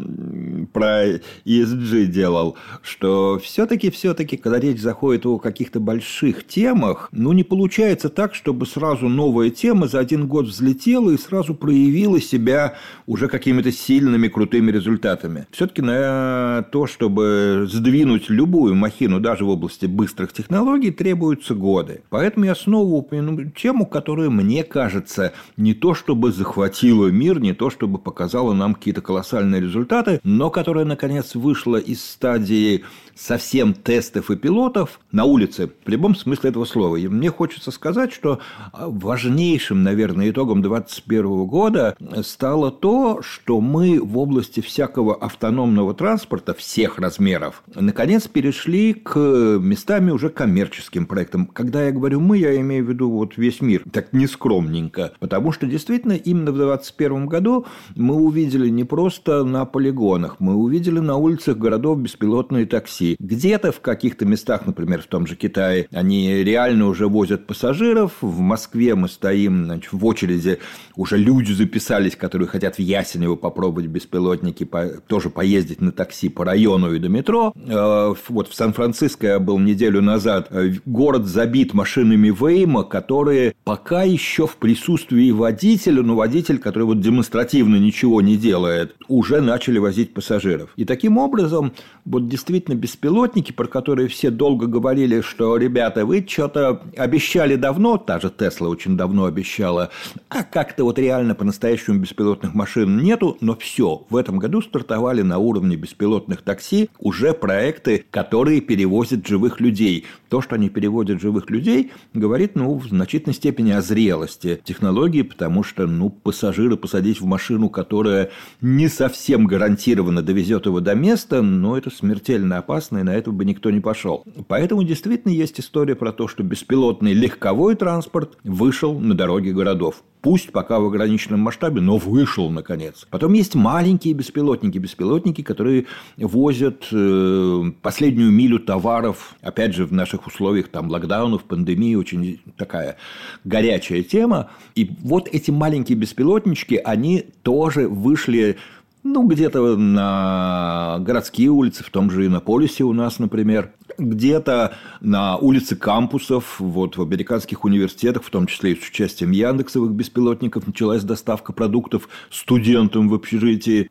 про 0.73 1.17
ESG 1.45 2.07
делал, 2.07 2.57
что 2.83 3.39
все-таки, 3.43 3.91
все-таки, 3.91 4.37
когда 4.37 4.59
речь 4.59 4.81
заходит 4.81 5.27
о 5.27 5.39
каких-то 5.39 5.81
больших 5.81 6.47
темах, 6.47 7.09
ну 7.13 7.33
не 7.33 7.43
получается 7.43 8.09
так, 8.09 8.35
чтобы 8.35 8.67
сразу 8.67 9.09
новая 9.09 9.51
тема 9.51 9.89
за 9.89 9.99
один 9.99 10.27
год 10.27 10.47
взлетела 10.47 11.11
и 11.11 11.19
сразу 11.19 11.55
проявила 11.55 12.21
себя 12.21 12.75
уже 13.07 13.29
какими-то 13.29 13.73
сильными, 13.73 14.29
крутыми 14.29 14.71
результатами. 14.71 15.47
Все-таки 15.51 15.83
на 15.83 16.65
то, 16.71 16.87
чтобы 16.87 17.67
сдвинуть 17.69 18.31
любую 18.31 18.75
махину, 18.75 19.21
даже 19.21 19.45
в 19.45 19.49
области 19.49 19.87
быстрых 19.87 20.33
технологий, 20.33 20.91
требуются 20.91 21.55
годы. 21.55 22.03
Поэтому 22.09 22.47
я 22.47 22.55
снова 22.55 22.95
упомяну 22.95 23.51
тему, 23.51 23.87
которая 23.87 24.31
мне 24.31 24.65
кажется 24.65 25.02
кажется, 25.03 25.33
не 25.57 25.75
то 25.75 25.95
чтобы 25.95 26.33
захватила 26.33 27.09
мир, 27.09 27.41
не 27.41 27.53
то 27.53 27.71
чтобы 27.71 27.99
показала 27.99 28.53
нам 28.53 28.75
какие-то 28.75 29.01
колоссальные 29.01 29.61
результаты, 29.61 30.21
но 30.25 30.51
которая, 30.51 30.85
наконец, 30.85 31.35
вышла 31.35 31.77
из 31.77 32.05
стадии 32.05 32.85
совсем 33.14 33.75
тестов 33.75 34.31
и 34.31 34.37
пилотов 34.37 35.00
на 35.11 35.25
улице, 35.25 35.71
в 35.85 35.88
любом 35.88 36.14
смысле 36.14 36.50
этого 36.50 36.64
слова. 36.64 36.97
И 36.97 37.09
мне 37.09 37.31
хочется 37.31 37.71
сказать, 37.71 38.12
что 38.12 38.38
важнейшим, 38.73 39.83
наверное, 39.83 40.31
итогом 40.31 40.62
2021 40.62 41.45
года 41.47 41.97
стало 42.23 42.71
то, 42.71 43.21
что 43.23 43.61
мы 43.61 44.00
в 44.00 44.19
области 44.19 44.61
всякого 44.61 45.14
автономного 45.14 45.95
транспорта 45.95 46.54
всех 46.54 46.99
размеров 46.99 47.62
наконец 47.75 48.28
перешли 48.28 48.95
к 48.95 49.19
местами 49.19 50.11
уже 50.11 50.28
коммерческим 50.28 51.07
проектам. 51.07 51.47
Когда 51.47 51.85
я 51.85 51.92
говорю 51.92 52.21
«мы», 52.21 52.38
я 52.38 52.59
имею 52.61 52.85
в 52.85 52.88
виду 52.88 53.11
вот 53.11 53.37
весь 53.37 53.61
мир, 53.61 53.85
так 53.92 54.12
нескромненько, 54.12 55.12
потому 55.21 55.52
что 55.52 55.66
действительно 55.66 56.12
именно 56.12 56.52
в 56.52 56.57
2021 56.57 57.26
году 57.26 57.66
мы 57.97 58.14
увидели 58.14 58.69
не 58.69 58.85
просто 58.85 59.45
на 59.45 59.64
полигонах, 59.64 60.37
мы 60.38 60.54
увидели 60.54 60.99
на 60.99 61.16
улицах 61.16 61.59
городов 61.59 61.99
беспилотные 62.00 62.66
такси, 62.66 63.02
России. 63.03 63.17
Где-то 63.19 63.73
в 63.73 63.81
каких-то 63.81 64.25
местах, 64.25 64.67
например, 64.67 65.03
в 65.03 65.07
том 65.07 65.27
же 65.27 65.37
Китае, 65.37 65.89
они 65.93 66.43
реально 66.45 66.87
уже 66.87 67.09
возят 67.09 67.47
пассажиров. 67.47 68.13
В 68.21 68.41
Москве 68.41 68.95
мы 68.95 69.09
стоим 69.09 69.65
значит, 69.65 69.93
в 69.93 70.05
очереди, 70.05 70.59
уже 70.97 71.17
люди 71.17 71.53
записались, 71.53 72.17
которые 72.17 72.49
хотят 72.49 72.77
в 72.77 72.79
Ясенево 72.79 73.37
попробовать 73.37 73.87
беспилотники, 73.87 74.65
по, 74.65 74.87
тоже 75.07 75.31
поездить 75.31 75.81
на 75.81 75.93
такси 75.93 76.29
по 76.29 76.45
району 76.45 76.93
и 76.95 76.99
до 76.99 77.09
метро. 77.09 77.53
Э, 77.57 78.15
вот 78.29 78.49
в 78.49 78.55
Сан-Франциско 78.55 79.27
я 79.27 79.39
был 79.39 79.59
неделю 79.59 80.03
назад. 80.03 80.49
Э, 80.51 80.73
город 80.85 81.27
забит 81.27 81.75
машинами 81.75 82.29
Вейма, 82.29 82.85
которые 82.85 83.55
пока 83.65 84.03
еще 84.03 84.47
в 84.47 84.57
присутствии 84.57 85.31
водителя, 85.31 86.03
но 86.03 86.15
водитель, 86.15 86.59
который 86.59 86.85
вот 86.85 87.01
демонстративно 87.01 87.77
ничего 87.77 88.21
не 88.21 88.37
делает, 88.37 88.95
уже 89.09 89.41
начали 89.41 89.79
возить 89.79 90.15
пассажиров. 90.15 90.71
И 90.77 90.85
таким 90.85 91.19
образом, 91.19 91.73
вот 92.05 92.29
действительно 92.29 92.75
без 92.75 92.92
беспилотники, 92.93 93.53
про 93.53 93.67
которые 93.67 94.09
все 94.09 94.31
долго 94.31 94.67
говорили, 94.67 95.23
что, 95.23 95.57
ребята, 95.57 96.05
вы 96.05 96.25
что-то 96.29 96.83
обещали 96.97 97.57
давно, 97.57 97.97
та 97.97 98.21
же 98.21 98.31
Тесла 98.31 98.69
очень 98.69 98.97
давно 98.97 99.25
обещала, 99.25 99.91
а 100.29 100.43
как-то 100.43 100.85
вот 100.85 100.99
реально 100.99 101.35
по-настоящему 101.35 101.99
беспилотных 101.99 102.53
машин 102.55 102.99
нету, 102.99 103.39
но 103.41 103.57
все, 103.57 104.05
в 104.11 104.17
этом 104.17 104.39
году 104.39 104.61
стартовали 104.61 105.23
на 105.23 105.39
уровне 105.39 105.77
беспилотных 105.77 106.43
такси 106.43 106.91
уже 106.99 107.33
проекты, 107.33 108.05
которые 108.11 108.61
перевозят 108.61 109.27
живых 109.27 109.61
людей. 109.61 110.05
То, 110.33 110.41
что 110.41 110.55
они 110.55 110.71
переводят 110.71 111.21
живых 111.21 111.51
людей, 111.51 111.93
говорит, 112.15 112.53
ну, 112.55 112.79
в 112.79 112.87
значительной 112.87 113.35
степени 113.35 113.71
о 113.73 113.83
зрелости 113.83 114.62
технологии, 114.65 115.21
потому 115.21 115.62
что, 115.62 115.87
ну, 115.87 116.09
пассажира 116.09 116.77
посадить 116.77 117.21
в 117.21 117.27
машину, 117.27 117.69
которая 117.69 118.31
не 118.62 118.89
совсем 118.89 119.47
гарантированно 119.47 120.23
довезет 120.23 120.65
его 120.65 120.81
до 120.81 120.95
места, 120.95 121.43
ну, 121.43 121.77
это 121.77 121.91
смертельно 121.91 122.57
опасно, 122.57 123.01
и 123.01 123.03
на 123.03 123.15
это 123.15 123.31
бы 123.31 123.45
никто 123.45 123.71
не 123.71 123.81
пошел. 123.81 124.25
Поэтому 124.49 124.85
действительно 124.85 125.33
есть 125.33 125.61
история 125.61 125.97
про 125.97 126.12
то, 126.12 126.29
что 126.29 126.43
беспилотный 126.43 127.12
легковой 127.12 127.75
транспорт 127.75 128.39
вышел 128.43 128.99
на 128.99 129.12
дороги 129.15 129.51
городов. 129.51 130.03
Пусть 130.23 130.53
пока 130.53 130.79
в 130.79 130.87
ограниченном 130.87 131.41
масштабе, 131.41 131.81
но 131.81 131.97
вышел 131.97 132.49
наконец. 132.49 133.09
Потом 133.11 133.33
есть 133.33 133.57
маленькие 133.57 134.15
беспилотники, 134.15 134.79
беспилотники, 134.79 135.43
которые 135.43 135.87
возят 136.17 136.87
э, 136.93 137.62
последнюю 137.83 138.31
милю 138.31 138.61
товаров. 138.61 139.35
Опять 139.43 139.75
же, 139.75 139.85
в 139.85 139.93
наших 139.93 140.22
условиях 140.26 140.69
там 140.69 140.88
локдаунов, 140.88 141.45
пандемии 141.45 141.95
очень 141.95 142.41
такая 142.57 142.97
горячая 143.45 144.02
тема. 144.02 144.50
И 144.75 144.91
вот 145.02 145.29
эти 145.29 145.50
маленькие 145.50 145.99
беспилотнички, 145.99 146.76
они 146.76 147.26
тоже 147.43 147.88
вышли 147.88 148.59
ну, 149.05 149.26
где-то 149.26 149.76
на 149.76 150.99
городские 151.00 151.49
улицы, 151.50 151.83
в 151.83 151.91
том 151.91 152.11
же 152.11 152.26
Иннополисе 152.26 152.85
у 152.85 152.93
нас, 152.93 153.19
например, 153.19 153.73
где-то 153.99 154.75
на 155.00 155.37
улице 155.37 155.76
кампусов, 155.76 156.61
вот 156.61 156.97
в 156.97 157.02
американских 157.02 157.64
университетах, 157.64 158.23
в 158.23 158.31
том 158.31 158.47
числе 158.47 158.73
и 158.73 158.81
с 158.81 158.88
участием 158.88 159.33
Яндексовых 159.33 159.93
беспилотников, 159.93 160.67
началась 160.67 161.02
доставка 161.02 161.52
продуктов 161.52 162.09
студентам 162.31 163.09
в 163.09 163.14
общежитии. 163.14 163.88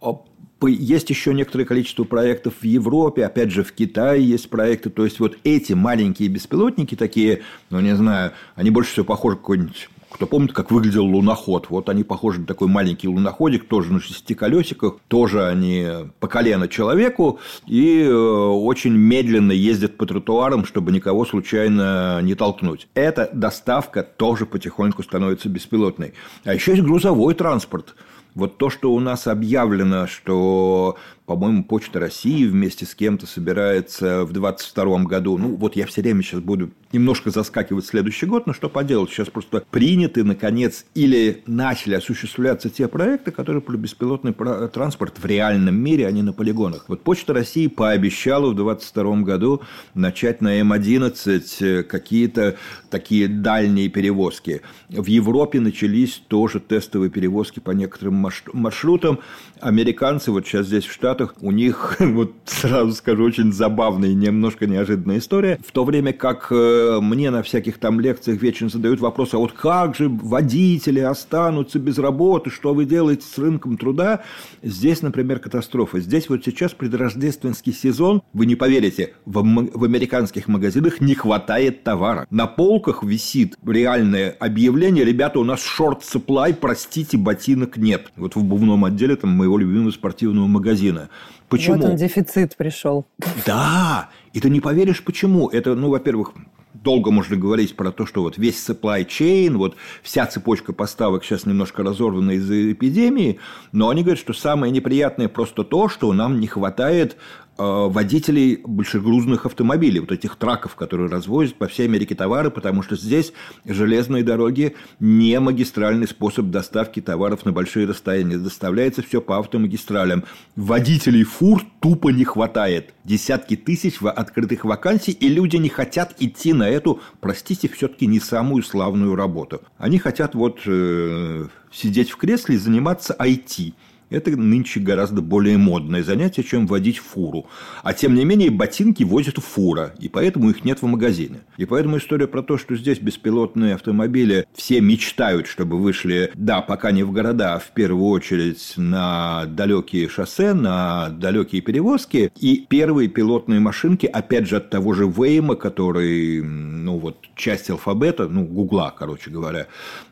Есть 0.68 1.10
еще 1.10 1.34
некоторое 1.34 1.66
количество 1.66 2.04
проектов 2.04 2.56
в 2.62 2.64
Европе, 2.64 3.26
опять 3.26 3.52
же, 3.52 3.64
в 3.64 3.72
Китае 3.74 4.24
есть 4.24 4.50
проекты. 4.50 4.90
То 4.90 5.04
есть, 5.06 5.20
вот 5.20 5.38
эти 5.44 5.74
маленькие 5.74 6.30
беспилотники 6.30 6.96
такие, 6.96 7.42
ну, 7.70 7.80
не 7.80 7.96
знаю, 7.96 8.32
они 8.56 8.70
больше 8.70 8.92
всего 8.92 9.06
похожи 9.06 9.38
какой-нибудь 9.38 9.90
кто 10.12 10.28
помнит, 10.28 10.52
как 10.52 10.72
выглядел 10.72 11.06
луноход? 11.06 11.68
Вот 11.70 11.90
они 11.90 12.04
похожи 12.04 12.42
на 12.42 12.46
такой 12.46 12.68
маленький 12.68 13.08
луноходик, 13.08 13.68
тоже 13.68 13.94
на 13.94 14.02
шести 14.02 14.36
колесиках, 14.36 14.98
тоже 15.08 15.48
они 15.48 15.88
по 16.20 16.28
колено 16.28 16.68
человеку 16.68 17.40
и 17.66 18.04
э, 18.04 18.14
очень 18.14 18.92
медленно 18.92 19.54
ездят 19.54 19.98
по 19.98 20.06
тротуарам, 20.06 20.66
чтобы 20.66 20.92
никого 20.92 21.26
случайно 21.26 22.20
не 22.22 22.36
толкнуть. 22.36 22.88
Эта 22.94 23.30
доставка 23.34 24.04
тоже 24.04 24.46
потихоньку 24.46 25.02
становится 25.02 25.48
беспилотной. 25.50 26.14
А 26.44 26.54
еще 26.54 26.72
есть 26.72 26.84
грузовой 26.84 27.34
транспорт. 27.34 27.96
Вот 28.36 28.58
то, 28.58 28.70
что 28.70 28.94
у 28.94 29.00
нас 29.00 29.28
объявлено, 29.28 30.08
что 30.08 30.98
по-моему, 31.32 31.64
Почта 31.64 32.02
России 32.02 32.46
вместе 32.46 32.86
с 32.86 32.94
кем-то 32.94 33.26
собирается 33.26 34.26
в 34.26 34.34
2022 34.34 35.04
году. 35.06 35.38
Ну, 35.38 35.56
вот 35.56 35.78
я 35.78 35.86
все 35.86 36.02
время 36.02 36.24
сейчас 36.24 36.42
буду 36.42 36.72
немножко 36.92 37.30
заскакивать 37.30 37.86
в 37.86 37.88
следующий 37.88 38.26
год, 38.26 38.48
но 38.48 38.54
что 38.54 38.68
поделать, 38.68 39.12
сейчас 39.12 39.30
просто 39.30 39.64
приняты, 39.72 40.26
наконец, 40.26 40.86
или 40.94 41.42
начали 41.46 41.96
осуществляться 41.96 42.70
те 42.70 42.90
проекты, 42.90 43.32
которые 43.32 43.62
про 43.62 43.78
беспилотный 43.78 44.34
транспорт 44.74 45.20
в 45.20 45.26
реальном 45.26 45.76
мире, 45.76 46.06
а 46.06 46.12
не 46.12 46.22
на 46.22 46.34
полигонах. 46.34 46.86
Вот 46.90 47.02
Почта 47.02 47.34
России 47.34 47.68
пообещала 47.68 48.52
в 48.52 48.56
2022 48.56 49.16
году 49.22 49.62
начать 49.94 50.42
на 50.42 50.60
М11 50.60 51.44
э, 51.62 51.84
какие-то 51.84 52.58
такие 52.90 53.30
дальние 53.30 53.88
перевозки. 53.88 54.64
В 54.90 55.06
Европе 55.06 55.62
начались 55.62 56.22
тоже 56.28 56.60
тестовые 56.60 57.10
перевозки 57.10 57.62
по 57.62 57.72
некоторым 57.72 58.16
маршрутам. 58.54 59.20
Американцы, 59.60 60.32
вот 60.32 60.48
сейчас 60.48 60.68
здесь 60.68 60.86
в 60.86 60.92
Штатах, 60.92 61.36
у 61.42 61.52
них, 61.52 61.98
вот 62.00 62.34
сразу 62.46 62.94
скажу, 62.94 63.24
очень 63.24 63.54
забавная 63.54 64.10
и 64.10 64.16
немножко 64.16 64.66
неожиданная 64.66 65.20
история. 65.20 65.60
В 65.66 65.72
то 65.72 65.84
время 65.84 66.14
как 66.14 66.48
э, 66.52 67.00
мне 67.02 67.30
на 67.30 67.44
всяких 67.44 67.78
там 67.78 68.00
лекциях 68.00 68.42
вечно 68.42 68.70
задают 68.70 69.00
вопрос, 69.00 69.34
а 69.34 69.38
вот 69.38 69.52
как 69.54 69.96
же 69.96 70.10
водители 70.10 71.00
останутся 71.00 71.80
без 71.80 71.98
работы, 71.98 72.50
что 72.50 72.74
вы 72.74 72.86
делаете 72.86 73.26
с 73.26 73.38
рынком 73.38 73.78
труда? 73.78 74.22
Здесь, 74.64 75.02
например, 75.02 75.40
катастрофа. 75.40 76.00
Здесь 76.00 76.30
вот 76.30 76.44
сейчас 76.44 76.74
предрождественский 76.74 77.74
сезон, 77.74 78.22
вы 78.34 78.46
не 78.46 78.56
поверите, 78.56 79.14
в, 79.26 79.42
в 79.42 79.84
американских 79.84 80.48
магазинах 80.48 81.02
не 81.02 81.16
хватает 81.16 81.84
товара. 81.84 82.26
На 82.30 82.48
полках 82.48 83.04
висит 83.04 83.58
реальное 83.66 84.32
объявление, 84.32 85.06
ребята, 85.06 85.40
у 85.40 85.44
нас 85.44 85.64
шорт-сплай, 85.64 86.54
простите, 86.54 87.18
ботинок 87.18 87.78
нет. 87.78 88.11
Вот 88.18 88.36
в 88.36 88.40
обувном 88.40 88.86
отделе 88.86 89.16
там 89.16 89.32
моего 89.32 89.58
любимого 89.58 89.92
спортивного 89.92 90.48
магазина. 90.48 91.10
Почему? 91.50 91.78
Вот 91.78 91.92
он 91.92 91.96
дефицит 91.96 92.58
пришел. 92.58 93.06
Да, 93.46 94.10
и 94.34 94.40
ты 94.40 94.50
не 94.50 94.60
поверишь, 94.60 95.04
почему. 95.04 95.48
Это, 95.48 95.76
ну, 95.76 95.90
во-первых, 95.90 96.34
долго 96.74 97.12
можно 97.12 97.36
говорить 97.36 97.76
про 97.76 97.92
то, 97.92 98.06
что 98.06 98.22
вот 98.22 98.38
весь 98.38 98.58
supply 98.58 99.06
chain, 99.06 99.56
вот 99.58 99.76
вся 100.02 100.26
цепочка 100.26 100.74
поставок 100.74 101.24
сейчас 101.24 101.46
немножко 101.46 101.84
разорвана 101.84 102.32
из-за 102.32 102.72
эпидемии, 102.72 103.40
но 103.72 103.90
они 103.90 104.04
говорят, 104.04 104.20
что 104.20 104.34
самое 104.34 104.72
неприятное 104.72 105.28
просто 105.28 105.64
то, 105.64 105.90
что 105.90 106.12
нам 106.14 106.40
не 106.40 106.48
хватает 106.48 107.18
водителей 107.62 108.62
большегрузных 108.66 109.46
автомобилей, 109.46 110.00
вот 110.00 110.12
этих 110.12 110.36
траков, 110.36 110.76
которые 110.76 111.10
развозят 111.10 111.56
по 111.56 111.68
всей 111.68 111.88
Америке 111.88 112.16
товары, 112.16 112.50
потому 112.52 112.82
что 112.84 112.96
здесь 112.96 113.34
железные 113.66 114.24
дороги 114.24 114.76
не 115.00 115.40
магистральный 115.40 116.08
способ 116.08 116.48
доставки 116.48 117.02
товаров 117.02 117.46
на 117.46 117.52
большие 117.52 117.88
расстояния. 117.88 118.38
Доставляется 118.38 119.02
все 119.02 119.22
по 119.22 119.38
автомагистралям. 119.38 120.24
Водителей 120.56 121.24
фур 121.24 121.64
тупо 121.80 122.10
не 122.10 122.24
хватает. 122.24 122.94
Десятки 123.04 123.56
тысяч 123.56 124.02
открытых 124.02 124.66
вакансий, 124.66 125.12
и 125.12 125.28
люди 125.28 125.58
не 125.58 125.70
хотят 125.70 126.16
идти 126.20 126.54
на 126.54 126.70
эту, 126.70 127.00
простите, 127.20 127.68
все-таки 127.68 128.08
не 128.08 128.20
самую 128.20 128.64
славную 128.64 129.16
работу. 129.16 129.62
Они 129.78 129.98
хотят 129.98 130.36
вот 130.36 130.62
э, 130.66 131.48
сидеть 131.72 132.12
в 132.12 132.18
кресле 132.18 132.56
и 132.56 132.60
заниматься 132.60 133.16
IT. 133.18 133.74
Это 134.12 134.30
нынче 134.32 134.82
гораздо 134.82 135.22
более 135.22 135.58
модное 135.58 136.04
занятие, 136.04 136.44
чем 136.44 136.68
водить 136.68 137.00
фуру. 137.00 137.48
А 137.82 137.94
тем 137.94 138.14
не 138.14 138.26
менее, 138.26 138.52
ботинки 138.52 139.04
возят 139.04 139.38
фура, 139.38 139.94
и 140.00 140.10
поэтому 140.10 140.50
их 140.50 140.66
нет 140.66 140.82
в 140.82 140.86
магазине. 140.86 141.40
И 141.58 141.66
поэтому 141.66 141.98
история 141.98 142.28
про 142.28 142.44
то, 142.44 142.58
что 142.58 142.76
здесь 142.76 143.00
беспилотные 143.00 143.76
автомобили 143.76 144.46
все 144.54 144.82
мечтают, 144.82 145.48
чтобы 145.48 145.80
вышли, 145.80 146.30
да, 146.36 146.62
пока 146.62 146.92
не 146.92 147.04
в 147.04 147.12
города, 147.14 147.56
а 147.56 147.60
в 147.60 147.72
первую 147.72 148.10
очередь 148.10 148.74
на 148.76 149.46
далекие 149.46 150.10
шоссе, 150.10 150.54
на 150.54 151.10
далекие 151.10 151.62
перевозки. 151.62 152.34
И 152.38 152.66
первые 152.70 153.08
пилотные 153.08 153.62
машинки, 153.62 154.06
опять 154.06 154.48
же, 154.48 154.58
от 154.58 154.70
того 154.70 154.94
же 154.94 155.08
Вейма, 155.08 155.56
который, 155.56 156.42
ну 156.44 156.98
вот, 156.98 157.18
часть 157.36 157.70
алфабета, 157.70 158.28
ну, 158.28 158.44
Гугла, 158.44 158.94
короче 158.98 159.32
говоря, 159.32 159.68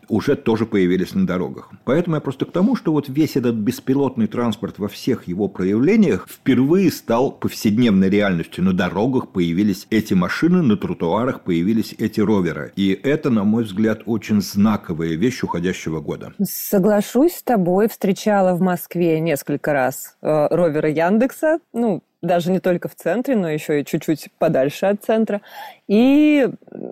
уже 0.10 0.36
тоже 0.36 0.66
появились 0.66 1.14
на 1.14 1.26
дорогах. 1.26 1.72
Поэтому 1.86 2.16
я 2.16 2.22
просто 2.22 2.46
к 2.46 2.52
тому, 2.52 2.76
что 2.76 2.92
вот 2.92 3.10
весь 3.10 3.36
этот 3.36 3.56
беспилотный 3.56 4.28
транспорт 4.28 4.80
во 4.80 4.88
всех 4.88 5.28
его 5.28 5.48
проявлениях 5.48 6.28
впервые 6.30 6.92
стал 6.92 7.32
повседневной 7.32 8.10
реальностью. 8.10 8.64
На 8.64 8.74
дорогах 8.74 9.30
появились 9.30 9.88
эти 9.90 10.14
машины, 10.14 10.62
на 10.62 10.78
тротуарах 10.78 11.42
появились 11.42 11.94
эти 11.98 12.20
роверы. 12.20 12.72
И 12.76 12.92
это, 12.92 13.30
на 13.30 13.44
мой 13.44 13.64
взгляд, 13.64 14.02
очень 14.06 14.42
знаковая 14.42 15.16
вещь 15.16 15.44
уходящего 15.44 16.02
года. 16.02 16.34
Соглашусь 16.44 17.36
с 17.36 17.44
тобой. 17.44 17.88
Встречала 17.88 18.54
в 18.56 18.62
Москве 18.62 19.20
несколько 19.20 19.74
раз 19.74 20.18
э, 20.22 20.48
роверы 20.50 20.90
Яндекса. 20.90 21.60
Ну, 21.74 22.04
даже 22.22 22.52
не 22.52 22.60
только 22.60 22.88
в 22.88 22.96
центре, 22.96 23.36
но 23.36 23.50
еще 23.50 23.82
и 23.82 23.86
чуть-чуть 23.86 24.30
подальше 24.38 24.88
от 24.88 25.04
центра. 25.04 25.42
И 25.88 26.48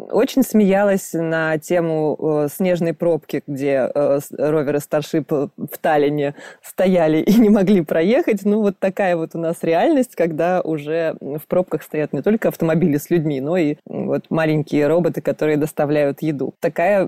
очень 0.10 0.44
смеялась 0.44 1.14
на 1.14 1.58
тему 1.60 2.18
э, 2.20 2.48
снежной 2.52 2.94
пробки, 2.94 3.44
где 3.46 3.92
э, 3.94 4.20
роверы 4.38 4.80
Starship 4.80 5.50
в 5.56 5.78
Таллине 5.80 6.34
стояли 6.64 7.18
и 7.20 7.40
не 7.40 7.50
могли 7.50 7.82
проехать. 7.82 8.44
Ну, 8.44 8.62
вот 8.62 8.80
такая 8.80 9.16
вот 9.16 9.36
у 9.36 9.38
нас 9.38 9.58
реальность, 9.62 10.16
когда 10.16 10.62
уже 10.62 11.16
в 11.20 11.42
пробках 11.48 11.84
стоят 11.84 12.14
не 12.14 12.22
только 12.22 12.48
автомобили 12.48 12.98
с 12.98 13.10
людьми, 13.10 13.40
но 13.40 13.58
и 13.58 13.76
вот 13.86 14.26
маленькие 14.30 14.88
роботы, 14.88 15.22
которые 15.22 15.58
доставляют 15.58 16.22
еду. 16.22 16.56
Такая 16.60 17.08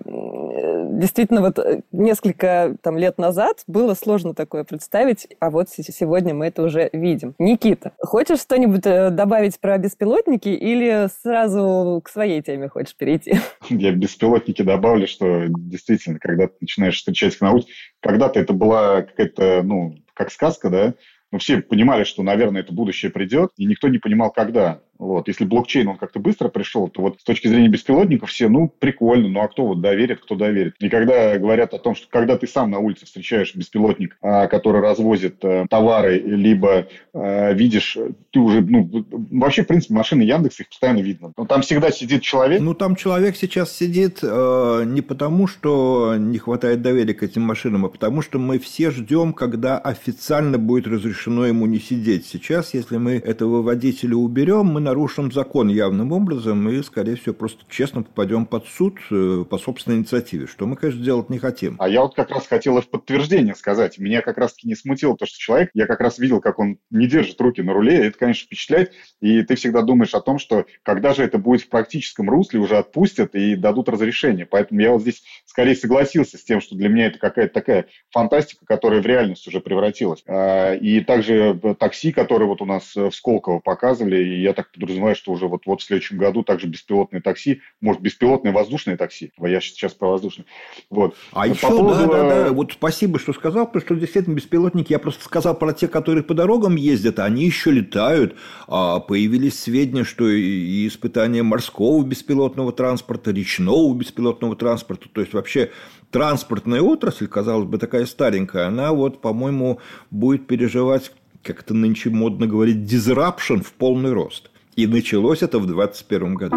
действительно 0.90 1.42
вот 1.42 1.60
несколько 1.92 2.76
там, 2.82 2.98
лет 2.98 3.18
назад 3.18 3.64
было 3.68 3.94
сложно 3.94 4.34
такое 4.34 4.64
представить, 4.64 5.28
а 5.40 5.50
вот 5.50 5.70
сегодня 5.70 6.34
мы 6.34 6.48
это 6.48 6.64
уже 6.64 6.90
видим. 6.94 7.36
Никита, 7.40 7.94
хочешь 8.00 8.40
что-нибудь 8.40 8.86
э, 8.86 9.10
добавить 9.10 9.60
про 9.60 9.78
беспилотники 9.78 10.50
или 10.50 11.08
сразу 11.22 12.02
к 12.04 12.10
своей 12.10 12.42
теме 12.42 12.70
хочешь 12.70 12.96
перейти? 12.96 13.40
Я 13.70 13.92
беспилотники 13.92 14.62
добавлю, 14.62 15.08
что 15.08 15.46
действительно, 15.48 16.20
когда 16.20 16.48
ты 16.48 16.54
начинаешь 16.62 16.98
встречать 16.98 17.36
их 17.36 17.42
на 17.42 17.52
улице, 17.52 17.70
когда-то 18.02 18.40
это 18.40 18.54
была 18.54 19.04
какая-то, 19.04 19.62
ну, 19.64 19.96
как 20.14 20.32
сказка, 20.32 20.70
да, 20.70 20.94
но 21.32 21.38
все 21.38 21.62
понимали, 21.62 22.04
что, 22.04 22.24
наверное, 22.24 22.62
это 22.62 22.74
будущее 22.74 23.12
придет, 23.12 23.52
и 23.58 23.66
никто 23.66 23.88
не 23.88 24.00
понимал, 24.00 24.32
когда. 24.32 24.82
Вот. 25.00 25.30
Если 25.30 25.46
блокчейн, 25.46 25.88
он 25.88 25.98
как-то 25.98 26.20
быстро 26.20 26.50
пришел, 26.50 26.90
то 26.90 27.02
вот 27.02 27.22
с 27.22 27.24
точки 27.24 27.48
зрения 27.48 27.70
беспилотников 27.70 28.30
все, 28.30 28.50
ну, 28.50 28.68
прикольно, 28.68 29.30
ну, 29.30 29.40
а 29.40 29.48
кто 29.48 29.66
вот 29.66 29.80
доверит, 29.80 30.20
кто 30.20 30.36
доверит. 30.36 30.76
И 30.80 30.90
когда 30.90 31.38
говорят 31.38 31.74
о 31.74 31.80
том, 31.80 31.96
что 31.96 32.08
когда 32.10 32.38
ты 32.38 32.48
сам 32.48 32.72
на 32.72 32.80
улице 32.80 33.06
встречаешь 33.06 33.56
беспилотник, 33.56 34.18
а, 34.22 34.48
который 34.48 34.82
развозит 34.82 35.38
а, 35.44 35.66
товары, 35.70 36.20
либо 36.20 36.88
а, 37.14 37.54
видишь, 37.54 37.98
ты 38.32 38.40
уже, 38.40 38.62
ну, 38.62 39.06
вообще, 39.32 39.64
в 39.64 39.68
принципе, 39.68 39.94
машины 39.94 40.24
Яндекс, 40.24 40.60
их 40.60 40.70
постоянно 40.70 41.00
видно. 41.00 41.32
Но 41.38 41.46
там 41.46 41.62
всегда 41.62 41.92
сидит 41.92 42.22
человек. 42.22 42.60
Ну, 42.60 42.74
там 42.74 42.98
человек 42.98 43.38
сейчас 43.38 43.76
сидит 43.76 44.20
э, 44.22 44.84
не 44.86 45.02
потому, 45.02 45.48
что 45.48 46.16
не 46.18 46.38
хватает 46.38 46.82
доверия 46.82 47.14
к 47.14 47.24
этим 47.24 47.44
машинам, 47.44 47.86
а 47.86 47.90
потому, 47.90 48.22
что 48.22 48.38
мы 48.38 48.60
все 48.60 48.92
ждем, 48.92 49.32
когда 49.32 49.78
официально 49.78 50.58
будет 50.58 50.88
разрешено 50.88 51.46
ему 51.46 51.66
не 51.68 51.80
сидеть. 51.80 52.26
Сейчас, 52.26 52.74
если 52.74 52.98
мы 52.98 53.14
этого 53.14 53.62
водителя 53.62 54.16
уберем, 54.16 54.68
мы 54.68 54.82
нарушим 54.90 55.32
закон 55.32 55.68
явным 55.68 56.12
образом 56.12 56.68
и, 56.68 56.82
скорее 56.82 57.16
всего, 57.16 57.36
просто 57.36 57.64
честно 57.70 58.02
попадем 58.02 58.48
под 58.48 58.66
суд 58.66 58.98
э, 59.12 59.46
по 59.48 59.58
собственной 59.60 59.98
инициативе, 59.98 60.48
что 60.48 60.66
мы, 60.66 60.76
конечно, 60.76 61.04
делать 61.04 61.30
не 61.30 61.38
хотим. 61.38 61.76
А 61.78 61.88
я 61.88 62.02
вот 62.02 62.16
как 62.16 62.32
раз 62.32 62.48
хотел 62.48 62.78
и 62.80 62.82
в 62.82 62.90
подтверждение 62.90 63.54
сказать. 63.54 64.00
Меня 64.00 64.22
как 64.22 64.40
раз-таки 64.40 64.68
не 64.68 64.76
смутило 64.76 65.16
то, 65.16 65.28
что 65.28 65.38
человек, 65.38 65.70
я 65.76 65.86
как 65.86 66.00
раз 66.00 66.18
видел, 66.18 66.42
как 66.42 66.58
он 66.58 66.80
не 66.90 67.08
держит 67.08 67.40
руки 67.40 67.62
на 67.62 67.74
руле, 67.74 68.08
это, 68.08 68.18
конечно, 68.18 68.46
впечатляет, 68.46 68.94
и 69.22 69.44
ты 69.44 69.56
всегда 69.56 69.84
думаешь 69.84 70.16
о 70.16 70.22
том, 70.22 70.40
что 70.40 70.66
когда 70.82 71.14
же 71.14 71.24
это 71.24 71.38
будет 71.38 71.62
в 71.62 71.70
практическом 71.70 72.30
русле, 72.30 72.60
уже 72.60 72.78
отпустят 72.78 73.36
и 73.36 73.56
дадут 73.56 73.90
разрешение. 73.90 74.48
Поэтому 74.48 74.82
я 74.82 74.92
вот 74.92 75.02
здесь 75.02 75.22
скорее 75.46 75.76
согласился 75.76 76.40
с 76.40 76.44
тем, 76.44 76.62
что 76.62 76.76
для 76.76 76.90
меня 76.90 77.08
это 77.08 77.20
какая-то 77.20 77.54
такая 77.54 77.86
фантастика, 78.10 78.66
которая 78.66 79.02
в 79.02 79.06
реальность 79.06 79.48
уже 79.48 79.60
превратилась. 79.60 80.24
А, 80.28 80.74
и 80.74 81.02
также 81.02 81.60
такси, 81.80 82.12
которые 82.12 82.48
вот 82.48 82.62
у 82.64 82.66
нас 82.66 82.96
в 82.96 83.12
Сколково 83.12 83.60
показывали, 83.60 84.24
и 84.24 84.42
я 84.42 84.54
так 84.54 84.72
подразумеваю, 84.80 85.16
что 85.16 85.32
уже 85.32 85.48
вот, 85.48 85.64
вот 85.66 85.82
в 85.82 85.84
следующем 85.84 86.18
году 86.18 86.44
также 86.44 86.68
беспилотные 86.68 87.22
такси, 87.22 87.62
может, 87.82 88.02
беспилотные 88.02 88.54
воздушные 88.54 88.98
такси. 88.98 89.32
Я 89.38 89.62
сейчас 89.62 89.94
про 89.94 90.12
воздушные. 90.12 90.46
Вот. 90.90 91.16
А 91.32 91.42
по 91.42 91.48
еще, 91.48 91.68
поводу... 91.68 92.12
да, 92.12 92.24
да, 92.24 92.44
да, 92.46 92.52
вот 92.52 92.74
спасибо, 92.74 93.20
что 93.20 93.34
сказал, 93.34 93.66
потому 93.66 93.86
что 93.86 93.96
действительно 93.96 94.36
беспилотники, 94.36 94.92
я 94.92 95.00
просто 95.00 95.24
сказал 95.24 95.58
про 95.58 95.74
те, 95.74 95.88
которые 95.88 96.24
по 96.24 96.34
дорогам 96.34 96.76
ездят, 96.76 97.20
они 97.20 97.46
еще 97.46 97.72
летают. 97.72 98.36
А 98.68 99.00
появились 99.00 99.60
сведения, 99.60 100.04
что 100.04 100.28
и 100.28 100.88
испытания 100.88 101.44
морского 101.44 102.04
беспилотного 102.04 102.72
транспорта, 102.72 103.32
речного 103.32 103.94
беспилотного 103.94 104.56
транспорта, 104.56 105.10
то 105.10 105.22
есть 105.22 105.34
вообще 105.34 105.72
транспортная 106.12 106.82
отрасль, 106.82 107.28
казалось 107.28 107.68
бы, 107.68 107.78
такая 107.78 108.06
старенькая, 108.06 108.68
она 108.68 108.94
вот, 108.94 109.22
по-моему, 109.22 109.80
будет 110.10 110.48
переживать 110.48 111.12
как 111.44 111.62
это 111.62 111.74
нынче 111.74 112.10
модно 112.10 112.48
говорить, 112.48 112.92
disruption 112.92 113.64
в 113.64 113.72
полный 113.74 114.14
рост. 114.14 114.52
И 114.80 114.88
началось 114.88 115.42
это 115.42 115.60
в 115.60 115.66
2021 115.66 116.36
году. 116.36 116.56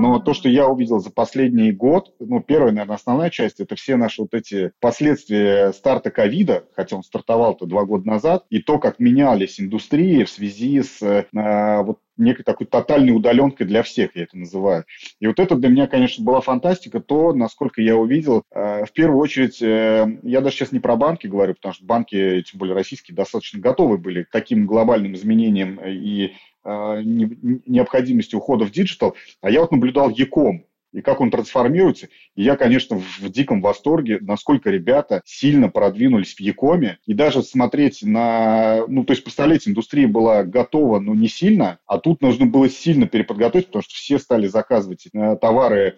Но 0.00 0.18
то, 0.18 0.34
что 0.34 0.48
я 0.48 0.66
увидел 0.66 0.98
за 0.98 1.12
последний 1.12 1.70
год, 1.70 2.12
ну, 2.18 2.40
первая, 2.40 2.72
наверное, 2.72 2.96
основная 2.96 3.30
часть, 3.30 3.60
это 3.60 3.76
все 3.76 3.94
наши 3.94 4.22
вот 4.22 4.34
эти 4.34 4.72
последствия 4.80 5.72
старта 5.72 6.10
ковида, 6.10 6.64
хотя 6.74 6.96
он 6.96 7.04
стартовал-то 7.04 7.66
два 7.66 7.84
года 7.84 8.04
назад, 8.04 8.44
и 8.50 8.58
то, 8.58 8.80
как 8.80 8.98
менялись 8.98 9.60
индустрии 9.60 10.24
в 10.24 10.28
связи 10.28 10.82
с 10.82 11.00
э, 11.00 11.82
вот 11.84 12.00
некой 12.16 12.44
такой 12.44 12.66
тотальной 12.66 13.14
удаленкой 13.14 13.66
для 13.66 13.82
всех, 13.82 14.14
я 14.14 14.24
это 14.24 14.36
называю. 14.36 14.84
И 15.20 15.26
вот 15.26 15.38
это 15.38 15.56
для 15.56 15.68
меня, 15.68 15.86
конечно, 15.86 16.24
была 16.24 16.40
фантастика, 16.40 17.00
то, 17.00 17.32
насколько 17.32 17.80
я 17.82 17.96
увидел. 17.96 18.42
Э, 18.50 18.84
в 18.84 18.92
первую 18.92 19.18
очередь, 19.18 19.60
э, 19.62 20.18
я 20.22 20.40
даже 20.40 20.56
сейчас 20.56 20.72
не 20.72 20.80
про 20.80 20.96
банки 20.96 21.26
говорю, 21.26 21.54
потому 21.54 21.74
что 21.74 21.84
банки, 21.84 22.42
тем 22.42 22.58
более 22.58 22.74
российские, 22.74 23.16
достаточно 23.16 23.60
готовы 23.60 23.98
были 23.98 24.24
к 24.24 24.30
таким 24.30 24.66
глобальным 24.66 25.14
изменениям 25.14 25.80
и 25.84 26.34
э, 26.64 27.00
необходимости 27.04 28.34
ухода 28.34 28.64
в 28.64 28.70
digital. 28.70 29.16
А 29.40 29.50
я 29.50 29.60
вот 29.60 29.72
наблюдал 29.72 30.10
e-com, 30.10 30.64
и 30.94 31.02
как 31.02 31.20
он 31.20 31.30
трансформируется. 31.30 32.08
И 32.36 32.42
я, 32.42 32.56
конечно, 32.56 32.96
в 32.98 33.28
диком 33.28 33.60
восторге, 33.60 34.18
насколько 34.20 34.70
ребята 34.70 35.22
сильно 35.24 35.68
продвинулись 35.68 36.34
в 36.34 36.40
e-com 36.40 36.81
е. 36.81 36.98
И 37.04 37.14
даже 37.14 37.42
смотреть 37.42 38.02
на... 38.02 38.86
Ну, 38.86 39.04
то 39.04 39.12
есть, 39.12 39.24
представляете, 39.24 39.70
индустрия 39.70 40.06
была 40.06 40.44
готова, 40.44 41.00
но 41.00 41.14
не 41.14 41.28
сильно, 41.28 41.78
а 41.86 41.98
тут 41.98 42.22
нужно 42.22 42.46
было 42.46 42.68
сильно 42.68 43.06
переподготовить, 43.06 43.66
потому 43.66 43.82
что 43.82 43.94
все 43.94 44.18
стали 44.18 44.46
заказывать 44.46 45.06
э, 45.12 45.36
товары 45.40 45.96